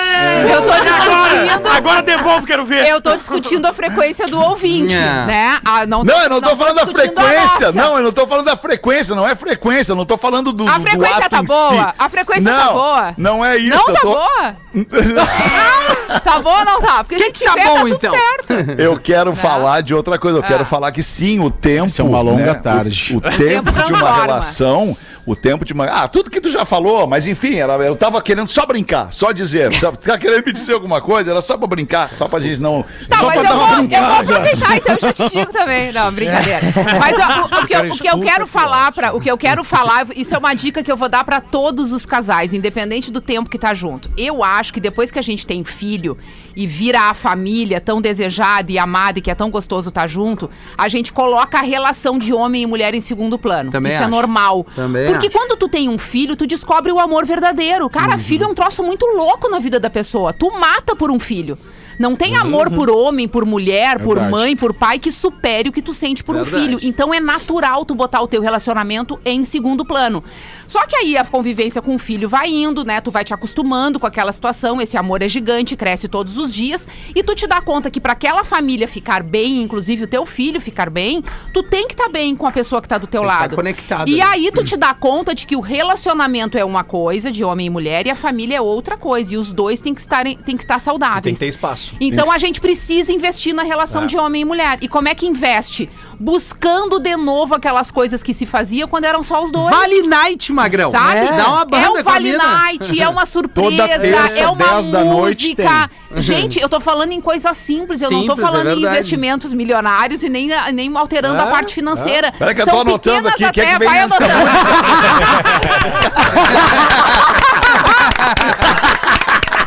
Eu 0.50 0.62
tô 0.62 0.72
discutindo. 0.72 1.68
Agora 1.76 2.02
devolve, 2.02 2.46
quero 2.46 2.64
ver. 2.64 2.86
Eu 2.86 3.00
tô 3.00 3.16
discutindo 3.16 3.66
a 3.66 3.72
frequência 3.72 4.26
do 4.28 4.40
ouvinte, 4.40 4.94
É. 4.94 4.98
né? 5.26 5.60
Ah, 5.64 5.86
não, 5.86 6.04
Não, 6.04 6.20
eu 6.22 6.30
não 6.30 6.40
tô 6.40 6.56
falando 6.56 6.76
da 6.76 6.86
frequência. 6.86 7.72
Não, 7.72 7.96
eu 7.96 8.02
não 8.04 8.12
tô 8.12 8.26
falando 8.26 8.46
da 8.46 8.56
frequência. 8.56 9.14
Não 9.14 9.26
é 9.26 9.34
frequência. 9.34 9.92
Eu 9.92 9.96
não 9.96 10.04
tô 10.04 10.16
falando 10.16 10.52
do, 10.52 10.68
A 10.68 10.78
do 10.78 10.82
frequência 10.82 11.16
ato 11.18 11.30
tá 11.30 11.38
em 11.40 11.44
boa? 11.44 11.68
si. 11.88 11.94
A 11.98 12.08
frequência 12.10 12.42
não, 12.52 12.66
tá 12.66 12.72
boa? 12.72 13.14
Não 13.16 13.44
é 13.44 13.56
isso. 13.56 13.76
Não 13.76 13.84
tá 13.86 14.00
tô- 14.00 14.08
boa? 14.08 14.56
Não, 14.74 16.20
tá 16.20 16.38
boa 16.40 16.58
ou 16.60 16.64
não 16.64 16.80
tá? 16.80 17.04
Porque 17.04 17.16
Que 17.16 17.24
se 17.24 17.32
que 17.32 17.44
tá 17.44 17.52
tiver, 17.52 17.64
bom, 17.66 17.74
tá 17.74 17.80
tudo 17.80 17.94
então? 17.94 18.14
certo. 18.14 18.70
Eu 18.80 18.98
quero 18.98 19.34
falar 19.34 19.80
de 19.82 19.94
outra 19.94 20.18
coisa. 20.18 20.38
Eu 20.38 20.42
quero 20.42 20.62
Ah. 20.62 20.66
falar 20.66 20.92
que 20.92 21.02
sim, 21.02 21.40
o 21.40 21.50
tempo. 21.50 21.86
Essa 21.86 22.02
é 22.02 22.04
uma 22.04 22.20
longa 22.20 22.44
né, 22.52 22.54
tarde. 22.54 23.14
O, 23.14 23.18
o 23.18 23.20
tempo, 23.20 23.38
tempo 23.72 23.72
de 23.72 23.92
uma 23.92 24.20
relação. 24.22 24.96
O 25.24 25.36
tempo 25.36 25.64
de 25.64 25.72
uma. 25.72 25.84
Ah, 25.84 26.08
tudo 26.08 26.30
que 26.30 26.40
tu 26.40 26.50
já 26.50 26.64
falou, 26.64 27.06
mas 27.06 27.26
enfim, 27.28 27.54
era, 27.54 27.74
eu 27.74 27.94
tava 27.94 28.20
querendo 28.20 28.48
só 28.48 28.66
brincar, 28.66 29.12
só 29.12 29.30
dizer. 29.30 29.72
Só, 29.74 29.92
tá 29.92 30.18
querendo 30.18 30.44
me 30.44 30.52
dizer 30.52 30.72
alguma 30.72 31.00
coisa? 31.00 31.30
Era 31.30 31.40
só 31.40 31.56
pra 31.56 31.68
brincar, 31.68 32.12
só 32.12 32.26
pra 32.26 32.40
gente 32.40 32.60
não. 32.60 32.84
Tá, 33.08 33.18
só 33.18 33.26
mas 33.26 33.34
pra 33.34 33.42
eu 33.42 33.42
dar 33.44 33.54
uma 33.54 33.66
vou, 33.66 33.76
eu 33.76 33.82
brincada. 33.82 34.06
vou 34.06 34.16
aproveitar, 34.16 34.76
então 34.76 34.94
eu 34.94 35.00
já 35.00 35.12
te 35.12 35.28
digo 35.28 35.52
também. 35.52 35.92
Não, 35.92 36.10
brincadeira. 36.12 36.60
Mas 36.98 37.16
ó, 37.18 37.42
o, 37.42 37.62
o 37.62 37.66
que 37.66 37.76
eu, 37.76 37.92
o 37.92 37.98
que 37.98 38.08
eu 38.08 38.20
quero 38.20 38.46
falar 38.48 38.90
para, 38.90 39.12
o 39.14 39.20
que 39.20 39.30
eu 39.30 39.38
quero 39.38 39.62
falar, 39.62 40.06
isso 40.16 40.34
é 40.34 40.38
uma 40.38 40.54
dica 40.54 40.82
que 40.82 40.90
eu 40.90 40.96
vou 40.96 41.08
dar 41.08 41.22
pra 41.22 41.40
todos 41.40 41.92
os 41.92 42.04
casais, 42.04 42.52
independente 42.52 43.12
do 43.12 43.20
tempo 43.20 43.48
que 43.48 43.58
tá 43.58 43.72
junto. 43.74 44.10
Eu 44.16 44.42
acho 44.42 44.74
que 44.74 44.80
depois 44.80 45.12
que 45.12 45.18
a 45.20 45.22
gente 45.22 45.46
tem 45.46 45.62
filho 45.62 46.18
e 46.56 46.66
vira 46.66 47.10
a 47.10 47.14
família 47.14 47.80
tão 47.80 48.00
desejada 48.00 48.70
e 48.72 48.78
amada 48.78 49.20
e 49.20 49.22
que 49.22 49.30
é 49.30 49.34
tão 49.34 49.50
gostoso 49.50 49.88
estar 49.88 50.06
junto, 50.08 50.50
a 50.76 50.88
gente 50.88 51.12
coloca 51.12 51.58
a 51.58 51.62
relação 51.62 52.18
de 52.18 52.32
homem 52.32 52.62
e 52.62 52.66
mulher 52.66 52.92
em 52.92 53.00
segundo 53.00 53.38
plano. 53.38 53.70
Também 53.70 53.92
isso 53.92 54.02
é 54.02 54.04
acho. 54.04 54.10
normal. 54.10 54.66
Também 54.74 55.11
Porque 55.12 55.28
acho. 55.28 55.36
quando 55.38 55.56
tu 55.58 55.68
tem 55.68 55.88
um 55.88 55.98
filho, 55.98 56.36
tu 56.36 56.46
descobre 56.46 56.90
o 56.92 56.98
amor 56.98 57.24
verdadeiro. 57.24 57.88
Cara, 57.88 58.18
filho 58.18 58.44
é 58.44 58.48
um 58.48 58.54
troço 58.54 58.82
muito 58.82 59.06
louco 59.06 59.48
na 59.50 59.58
vida 59.58 59.78
da 59.78 59.90
pessoa. 59.90 60.32
Tu 60.32 60.50
mata 60.50 60.94
por 60.96 61.10
um 61.10 61.18
filho. 61.18 61.58
Não 61.98 62.16
tem 62.16 62.36
amor 62.36 62.70
por 62.70 62.90
homem, 62.90 63.28
por 63.28 63.44
mulher, 63.44 63.98
por 63.98 64.14
Verdade. 64.14 64.30
mãe, 64.30 64.56
por 64.56 64.74
pai 64.74 64.98
que 64.98 65.12
supere 65.12 65.68
o 65.68 65.72
que 65.72 65.82
tu 65.82 65.92
sente 65.94 66.24
por 66.24 66.34
um 66.34 66.42
Verdade. 66.42 66.64
filho. 66.64 66.78
Então 66.82 67.12
é 67.12 67.20
natural 67.20 67.84
tu 67.84 67.94
botar 67.94 68.22
o 68.22 68.26
teu 68.26 68.40
relacionamento 68.40 69.20
em 69.24 69.44
segundo 69.44 69.84
plano. 69.84 70.24
Só 70.66 70.86
que 70.86 70.96
aí 70.96 71.16
a 71.16 71.24
convivência 71.24 71.80
com 71.82 71.94
o 71.94 71.98
filho 71.98 72.28
vai 72.28 72.48
indo, 72.48 72.84
né? 72.84 73.00
Tu 73.00 73.10
vai 73.10 73.24
te 73.24 73.34
acostumando 73.34 73.98
com 74.00 74.06
aquela 74.06 74.32
situação, 74.32 74.80
esse 74.80 74.96
amor 74.96 75.22
é 75.22 75.28
gigante, 75.28 75.76
cresce 75.76 76.08
todos 76.08 76.38
os 76.38 76.54
dias, 76.54 76.86
e 77.14 77.22
tu 77.22 77.34
te 77.34 77.46
dá 77.46 77.60
conta 77.60 77.90
que 77.90 78.00
pra 78.00 78.12
aquela 78.12 78.44
família 78.44 78.86
ficar 78.88 79.22
bem, 79.22 79.62
inclusive 79.62 80.04
o 80.04 80.06
teu 80.06 80.24
filho 80.26 80.60
ficar 80.60 80.90
bem, 80.90 81.22
tu 81.52 81.62
tem 81.62 81.86
que 81.86 81.94
estar 81.94 82.08
bem 82.08 82.34
com 82.36 82.46
a 82.46 82.52
pessoa 82.52 82.80
que 82.82 82.88
tá 82.88 82.98
do 82.98 83.06
teu 83.06 83.20
Tem 83.22 83.30
tá 83.30 83.38
lado. 83.38 83.56
conectado, 83.56 84.08
E 84.08 84.16
né? 84.16 84.22
aí 84.22 84.50
tu 84.52 84.64
te 84.64 84.76
dá 84.76 84.92
conta 84.94 85.34
de 85.34 85.46
que 85.46 85.56
o 85.56 85.60
relacionamento 85.60 86.56
é 86.58 86.64
uma 86.64 86.84
coisa, 86.84 87.30
de 87.30 87.44
homem 87.44 87.66
e 87.66 87.70
mulher, 87.70 88.06
e 88.06 88.10
a 88.10 88.14
família 88.16 88.56
é 88.56 88.60
outra 88.60 88.96
coisa. 88.96 89.34
E 89.34 89.36
os 89.36 89.52
dois 89.52 89.80
têm 89.80 89.94
que, 89.94 90.00
estarem, 90.00 90.36
têm 90.36 90.56
que 90.56 90.64
estar 90.64 90.78
saudáveis. 90.78 91.22
Tem 91.22 91.34
que 91.34 91.40
ter 91.40 91.48
espaço. 91.48 91.94
Então 92.00 92.30
a 92.30 92.38
gente 92.38 92.60
precisa 92.60 93.12
investir 93.12 93.54
na 93.54 93.62
relação 93.62 94.06
de 94.06 94.16
homem 94.16 94.42
e 94.42 94.44
mulher. 94.44 94.78
E 94.80 94.88
como 94.88 95.08
é 95.08 95.14
que 95.14 95.26
investe? 95.26 95.88
Buscando 96.18 96.98
de 97.00 97.16
novo 97.16 97.54
aquelas 97.54 97.90
coisas 97.90 98.22
que 98.22 98.32
se 98.32 98.46
fazia 98.46 98.86
quando 98.86 99.04
eram 99.04 99.22
só 99.22 99.42
os 99.44 99.50
dois. 99.52 99.74
Vale 99.74 100.02
Night, 100.06 100.52
Magrão. 100.62 100.90
Sabe? 100.90 101.18
É. 101.18 101.32
Dá 101.32 101.48
uma 101.48 101.64
banda 101.64 101.86
é 101.86 101.90
um 101.90 102.02
Vale. 102.02 102.36
Night, 102.36 103.00
é 103.02 103.08
uma 103.08 103.26
surpresa, 103.26 103.70
Toda 103.70 103.88
terça, 103.98 104.38
é 104.38 104.46
uma 104.48 104.56
10 104.56 104.88
da 104.88 105.04
noite 105.04 105.48
música. 105.56 105.90
Gente, 106.16 106.60
eu 106.60 106.68
tô 106.68 106.78
falando 106.80 107.12
em 107.12 107.20
coisas 107.20 107.56
simples, 107.56 108.00
eu 108.02 108.10
não 108.10 108.26
tô 108.26 108.34
é 108.34 108.36
falando 108.36 108.66
em 108.68 108.74
verdade. 108.74 108.86
investimentos 108.96 109.52
milionários 109.52 110.22
e 110.22 110.28
nem, 110.28 110.48
nem 110.72 110.96
alterando 110.96 111.40
a 111.42 111.46
parte 111.46 111.74
financeira. 111.74 112.32
Peraí 112.38 112.54
que 112.54 112.62
eu 112.62 112.66
tô 112.66 112.70
São 112.72 112.80
anotando 112.82 113.30
pequenas 113.30 113.32
aqui, 113.32 113.44
o 113.44 113.52
que 113.52 113.60
é 113.60 113.64
que 113.64 113.70
até- 113.70 113.78
vem 113.78 113.88
vai 113.88 114.00
anotando. 114.00 114.32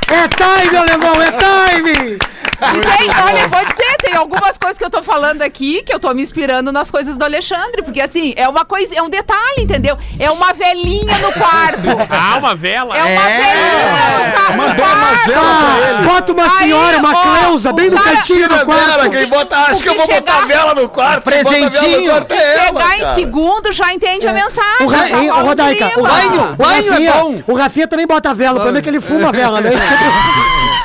É 0.08 0.28
time, 0.28 0.78
alemão, 0.78 1.14
é 1.22 1.32
time! 1.32 2.18
E 2.18 2.98
tem, 2.98 3.10
olha, 3.24 3.48
vou 3.50 3.66
dizer, 3.66 3.84
tem 3.98 4.14
algumas 4.16 4.58
coisas 4.58 4.78
que 4.78 4.84
eu 4.86 4.89
tô 4.89 5.02
falando 5.04 5.41
aqui 5.41 5.82
que 5.84 5.93
eu 5.93 6.00
tô 6.00 6.14
me 6.14 6.22
inspirando 6.24 6.72
nas 6.72 6.89
coisas 6.91 7.18
do 7.18 7.24
Alexandre, 7.26 7.82
porque 7.84 8.02
assim, 8.02 8.34
é 8.36 8.48
uma 8.48 8.66
coisa, 8.66 8.96
é 8.96 9.02
um 9.02 9.10
detalhe, 9.10 9.60
entendeu? 9.62 9.98
É 10.20 10.30
uma 10.32 10.54
velhinha 10.54 11.18
no 11.20 11.32
quarto. 11.32 11.86
Ah, 12.18 12.38
uma 12.38 12.56
vela? 12.56 12.98
É 12.98 13.04
uma 13.04 13.22
velhinha 13.22 14.18
no 14.20 14.32
quarto. 14.32 14.58
Mandou 14.58 14.86
umas 14.86 15.26
velas 15.26 15.58
pra 15.58 15.89
ele. 15.89 16.04
Bota 16.08 16.32
uma 16.34 16.43
Aí, 16.43 16.50
senhora, 16.58 16.98
uma 17.00 17.12
ó, 17.12 17.22
Cleusa, 17.39 17.74
bem 17.74 17.88
o 17.89 17.91
no 17.91 17.98
cara- 18.02 18.18
cantinho 18.18 18.48
do 18.50 18.66
quarto. 18.66 18.86
vela, 18.86 19.10
quem 19.10 19.26
bota, 19.28 19.58
acho 19.58 19.84
que 19.84 19.89
eu 19.89 19.96
vou 19.96 20.08
botar 20.08 20.39
vela 20.46 20.74
no 20.76 20.89
quarto. 20.89 21.30
quem 21.30 21.43
bota 21.43 21.50
vela 21.50 21.66
no 21.66 21.72
Presentinho. 21.72 22.12
quarto 22.12 22.32
é 22.34 22.56
ela, 22.56 22.66
Chegar 22.82 22.98
em 22.98 23.02
cara. 23.02 23.16
segundo 23.16 23.72
já 23.74 23.93
entende 23.93 24.28
a 24.28 24.34
mensagem. 24.34 24.86
O, 24.86 24.88
Ra 24.88 25.10
hein, 25.10 25.32
ô, 25.32 25.36
um 25.36 25.46
Rodaica, 25.46 25.91
o. 26.00 26.02
Banho, 26.04 26.52
o 26.52 26.56
banho 26.56 26.88
é 26.88 26.89
Rafinha, 26.89 27.14
bom. 27.14 27.36
o 27.48 27.56
Rafinha 27.56 27.88
também 27.88 28.08
bota 28.08 28.34
vela, 28.34 28.52
o 28.54 28.56
problema 28.56 28.78
é 28.80 28.82
que 28.82 28.89
ele 28.89 29.02
fuma 29.02 29.30
a 29.30 29.32
vela, 29.32 29.62
né? 29.62 29.72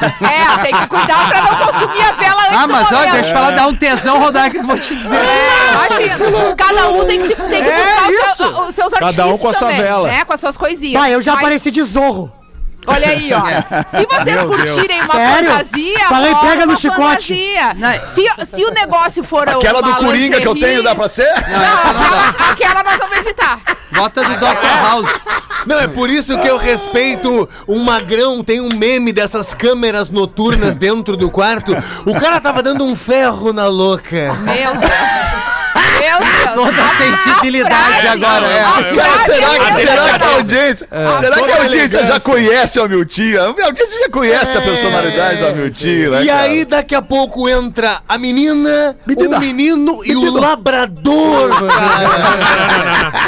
É, 0.03 0.63
tem 0.63 0.75
que 0.75 0.87
cuidar 0.87 1.29
pra 1.29 1.43
não 1.43 1.57
consumir 1.67 2.01
a 2.03 2.13
vela 2.13 2.43
antes 2.47 2.59
Ah, 2.59 2.67
do 2.67 2.73
mas 2.73 2.89
olha, 3.01 3.12
deixa 3.12 3.30
eu 3.30 3.34
falar, 3.34 3.51
dá 3.53 3.66
um 3.66 3.74
tesão, 3.76 4.18
Rodar, 4.20 4.51
que 4.51 4.59
eu 4.59 4.64
vou 4.64 4.78
te 4.78 4.94
dizer. 4.94 5.16
É, 5.16 5.86
imagina. 5.86 6.55
Cada 6.57 6.88
um 6.90 7.05
tem 7.05 7.20
que, 7.20 7.34
se- 7.34 7.42
tem 7.44 7.62
que 7.64 7.68
É 7.70 7.76
buscar 7.84 8.03
os 8.09 8.14
isso. 8.14 8.36
seus- 8.36 8.68
os 8.68 8.74
seus 8.74 8.92
artifícios 8.92 9.16
Cada 9.16 9.26
um 9.26 9.38
com 9.38 9.48
a 9.48 9.53
sua 9.55 9.68
também, 9.68 9.82
vela. 9.82 10.09
Né, 10.09 10.24
com 10.24 10.32
as 10.34 10.40
suas 10.40 10.57
coisinhas. 10.57 11.01
Vai, 11.01 11.14
eu 11.14 11.22
já 11.22 11.32
Mas, 11.32 11.40
apareci 11.42 11.70
de 11.70 11.82
zorro. 11.82 12.32
Olha 12.91 13.09
aí, 13.09 13.30
ó. 13.32 13.41
Se 13.88 14.07
vocês 14.07 14.43
curtirem 14.45 15.01
uma 15.03 15.14
Sério? 15.14 15.51
fantasia, 15.51 15.99
Falei, 16.09 16.34
pega 16.36 16.66
no 16.66 16.72
uma 16.72 16.76
chicote. 16.76 17.34
fantasia. 17.74 18.07
Se, 18.14 18.47
se 18.57 18.64
o 18.64 18.70
negócio 18.70 19.22
for 19.24 19.49
Aquela 19.49 19.80
do 19.80 19.95
Coringa 19.97 20.41
que 20.41 20.47
eu 20.49 20.55
tenho, 20.55 20.82
dá 20.82 20.95
pra 20.95 21.09
ser? 21.09 21.28
Não, 21.49 21.91
aquela, 21.91 22.51
aquela 22.53 22.82
nós 22.82 22.97
vamos 22.99 23.16
evitar. 23.18 23.61
Bota 23.93 24.22
do 24.22 24.34
Dr. 24.36 24.66
House. 24.82 25.09
Não, 25.66 25.78
é 25.78 25.88
por 25.88 26.09
isso 26.09 26.38
que 26.38 26.47
eu 26.49 26.57
respeito 26.57 27.49
um 27.68 27.82
magrão. 27.82 28.43
Tem 28.43 28.61
um 28.61 28.68
meme 28.74 29.12
dessas 29.12 29.53
câmeras 29.53 30.09
noturnas 30.09 30.76
dentro 30.76 31.16
do 31.16 31.30
quarto. 31.30 31.76
O 32.07 32.18
cara 32.18 32.41
tava 32.41 32.62
dando 32.62 32.84
um 32.84 32.95
ferro 32.97 33.53
na 33.53 33.66
louca. 33.66 34.32
Meu 34.41 34.76
Deus. 34.76 34.93
Meu 35.99 36.18
Deus. 36.18 36.55
Toda 36.55 36.82
a 36.84 36.88
sensibilidade 36.88 38.07
agora, 38.09 38.47
é. 38.47 38.62
Cara, 38.62 39.18
será 39.24 39.49
que, 39.49 39.72
será 39.74 40.18
que 40.18 40.24
a 40.24 40.30
audiência, 40.34 40.88
será 41.20 41.36
que 41.43 41.53
a 41.53 41.62
audiência 41.62 42.05
já 42.05 42.20
conhece 42.20 42.80
o 42.80 42.88
Miltinho? 42.88 43.41
A 43.41 43.47
audiência 43.66 43.99
já 44.01 44.09
conhece 44.11 44.57
a 44.57 44.61
personalidade 44.62 45.41
da 45.41 45.53
Miltinho, 45.53 46.11
né, 46.12 46.22
E 46.24 46.26
cara? 46.26 46.41
aí, 46.41 46.64
daqui 46.64 46.95
a 46.95 47.03
pouco 47.03 47.49
entra 47.49 48.01
a 48.09 48.18
menina, 48.18 48.97
Menina. 49.07 49.36
o 49.36 49.41
menino 49.41 50.01
e 50.05 50.16
o 50.16 50.32
labrador, 50.32 51.51
cara. 51.51 53.20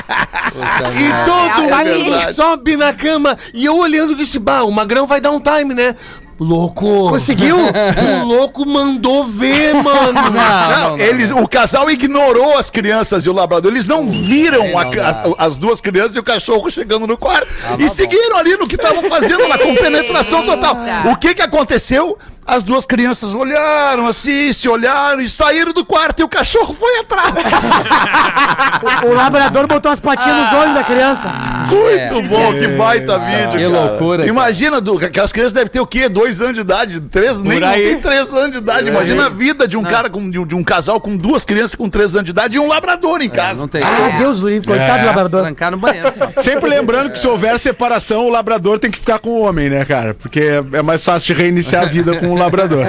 E 0.99 1.05
É, 1.11 1.25
todo 1.25 1.51
a 1.51 1.57
mundo 1.61 1.69
família. 1.69 2.33
sobe 2.33 2.77
na 2.77 2.93
cama. 2.93 3.39
E 3.55 3.65
eu 3.65 3.77
olhando 3.77 4.15
disse, 4.15 4.39
bah, 4.39 4.63
o 4.63 4.71
Magrão 4.71 5.07
vai 5.07 5.21
dar 5.21 5.31
um 5.31 5.41
time, 5.41 5.75
né? 5.75 5.95
Louco. 6.43 7.11
Conseguiu? 7.11 7.57
O 8.23 8.25
louco 8.25 8.67
mandou 8.67 9.25
ver, 9.27 9.75
mano. 9.75 10.13
Não, 10.13 10.31
Não, 10.31 10.91
não, 10.97 10.99
eles, 10.99 11.31
o 11.31 11.47
casal 11.47 11.91
ignorou 11.91 12.57
as 12.59 12.71
crianças 12.71 13.25
e 13.25 13.29
o 13.29 13.33
labrador. 13.33 13.71
Eles 13.73 13.87
não 13.87 14.09
viram 14.09 14.77
a- 14.79 14.85
dá. 14.85 15.09
as, 15.09 15.21
as 15.53 15.59
duas 15.59 15.81
crianças 15.81 16.15
e 16.17 16.19
o 16.19 16.23
cachorro 16.23 16.71
chegando 16.71 17.07
no 17.07 17.17
quarto. 17.17 17.47
e 17.79 17.89
seguiram 17.89 18.37
ali 18.37 18.57
no 18.57 18.67
que 18.67 18.77
estavam 18.77 19.05
fazendo, 19.09 19.49
na 19.49 19.59
compenetração 19.59 20.45
total. 20.47 20.77
O 21.11 21.17
que 21.17 21.35
que 21.35 21.43
aconteceu? 21.43 22.19
As 22.45 22.65
duas 22.65 22.85
crianças 22.85 23.33
olharam 23.33 24.07
assim, 24.07 24.53
se 24.53 24.69
olharam 24.69 25.21
e 25.21 25.31
saíram 25.31 25.73
do 25.73 25.85
quarto 25.85 26.21
e 26.21 26.23
o 26.25 26.29
cachorro 26.29 26.75
foi 26.75 26.99
atrás. 27.01 27.33
O 29.05 29.15
labrador 29.15 29.67
botou 29.67 29.91
as 29.93 30.01
patinhas 30.01 30.37
nos 30.37 30.53
olhos 30.53 30.75
da 30.75 30.83
criança. 30.85 31.29
Muito 31.69 32.29
bom, 32.29 32.53
que 32.53 32.67
baita 32.69 33.19
vídeo, 33.19 33.51
Que 33.53 33.59
cara. 33.59 33.69
loucura. 33.69 34.27
Imagina, 34.27 34.81
do, 34.81 34.97
aquelas 34.97 35.33
crianças 35.33 35.53
devem 35.53 35.71
ter 35.71 35.81
o 35.81 35.87
quê? 35.87 36.09
Dois 36.09 36.41
anos 36.41 36.55
de 36.55 36.61
idade, 36.61 37.01
três, 37.01 37.41
nem 37.41 37.61
não 37.61 37.69
aí. 37.69 37.83
tem 37.91 38.01
três 38.01 38.33
anos 38.33 38.53
de 38.53 38.59
idade. 38.59 38.89
Imagina 38.89 39.27
a 39.27 39.29
vida 39.29 39.69
de 39.69 39.77
um 39.77 39.83
cara, 39.83 40.11
com, 40.11 40.29
de, 40.31 40.39
um, 40.39 40.47
de 40.47 40.55
um 40.55 40.65
casal 40.65 41.01
com 41.01 41.17
duas 41.17 41.45
crianças 41.45 41.75
com 41.75 41.89
três 41.89 42.15
anos 42.15 42.25
de 42.25 42.31
idade 42.33 42.57
e 42.57 42.61
um 42.61 42.67
labrador 42.69 43.23
em 43.23 43.29
casa. 43.29 43.61
Não 43.61 43.69
tem. 43.69 43.83
Meu 43.85 44.19
Deus, 44.19 44.41
do 44.41 44.49
livro, 44.49 44.69
coitado 44.69 45.01
do 45.01 45.07
labrador. 45.07 45.43
Trancar 45.43 45.71
no 45.71 45.77
banheiro 45.77 46.13
só. 46.13 46.29
Sempre 46.43 46.69
lembrando 46.69 47.11
que 47.11 47.19
se 47.19 47.27
houver 47.27 47.59
separação, 47.59 48.27
o 48.27 48.31
labrador 48.31 48.79
tem 48.79 48.91
que 48.91 48.99
ficar 48.99 49.19
com 49.19 49.31
o 49.31 49.41
homem, 49.43 49.71
né, 49.71 49.85
cara? 49.85 50.15
Porque 50.15 50.41
é 50.41 50.63
é 50.73 50.83
mais 50.83 51.05
fácil 51.05 51.35
de 51.35 51.41
reiniciar 51.43 51.85
a 51.85 51.87
vida 51.87 52.17
com 52.19 52.32
o 52.33 52.37
labrador. 52.39 52.85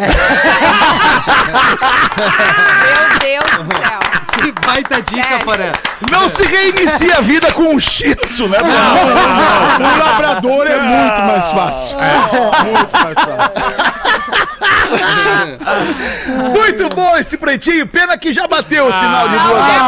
Meu 2.84 3.20
Deus 3.20 3.68
do 3.68 3.76
céu. 3.78 4.03
Baita 4.66 5.02
dica, 5.02 5.28
É. 5.36 5.40
Porã. 5.40 5.72
Não 6.12 6.28
se 6.30 6.44
reinicia 6.46 7.18
a 7.18 7.22
vida 7.22 7.52
com 7.54 7.76
um 7.76 7.80
shih 7.80 8.16
tzu, 8.16 8.48
né? 8.50 8.58
O 8.62 9.98
labrador 10.00 10.68
é 10.68 10.80
muito 10.80 11.22
mais 11.24 11.48
fácil. 11.50 11.98
Muito 12.66 12.94
mais 12.94 13.16
fácil. 13.16 13.64
Muito 16.54 16.90
bom 16.96 17.18
esse 17.18 17.38
pretinho. 17.38 17.88
Pena 17.88 18.18
que 18.18 18.32
já 18.32 18.48
bateu 18.48 18.86
o 18.88 18.92
sinal 18.92 19.28
de 19.30 19.36
duas 19.38 19.66
da 19.66 19.80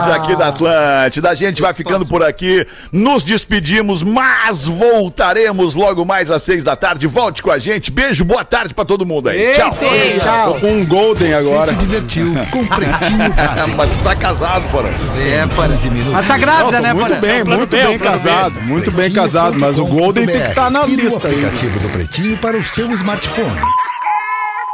tarde 0.00 0.10
aqui 0.12 0.36
da 0.36 0.48
Atlântida. 0.48 1.30
A 1.30 1.34
gente 1.34 1.60
vai 1.62 1.72
ficando 1.72 2.04
por 2.06 2.22
aqui. 2.22 2.66
Nos 2.92 3.22
despedimos, 3.22 4.02
mas 4.02 4.66
voltaremos 4.66 5.74
logo 5.74 6.04
mais 6.04 6.30
às 6.30 6.42
seis 6.42 6.64
da 6.64 6.74
tarde. 6.76 7.06
Volte 7.06 7.42
com 7.42 7.50
a 7.50 7.58
gente. 7.58 7.90
Beijo, 7.90 8.24
boa 8.24 8.44
tarde 8.44 8.74
pra 8.74 8.84
todo 8.84 9.06
mundo 9.06 9.28
aí. 9.28 9.52
Tchau. 9.54 9.70
Tô 10.54 10.54
com 10.60 10.72
um 10.72 10.84
Golden 10.86 11.30
Você 11.30 11.34
agora. 11.34 11.66
se 11.68 11.74
divertiu 11.74 12.34
com 12.50 12.66
Pretinho 12.66 13.32
Básico. 13.76 13.93
Tu 13.98 14.02
tá 14.04 14.14
casado, 14.16 14.68
porra. 14.70 14.90
É, 15.18 15.46
Porã. 15.46 15.74
Mas 16.12 16.26
tá 16.26 16.36
grávida, 16.38 16.80
né, 16.80 16.92
Muito 16.92 17.08
Porã? 17.08 17.20
bem, 17.20 17.44
muito 17.44 17.66
bem 17.70 17.80
o 17.96 17.98
plano 17.98 17.98
B. 17.98 18.04
casado. 18.04 18.60
Muito 18.62 18.90
bem 18.90 19.12
casado. 19.12 19.58
Mas 19.58 19.78
o 19.78 19.84
Golden 19.84 20.26
tem 20.26 20.40
que 20.40 20.48
estar 20.48 20.70
na 20.70 20.84
E 20.86 20.96
no 20.96 21.02
lista 21.02 21.28
aí. 21.28 21.34
aplicativo 21.34 21.78
do 21.80 21.88
Pretinho 21.88 22.36
para 22.38 22.56
o 22.56 22.64
seu 22.64 22.90
smartphone. 22.92 23.60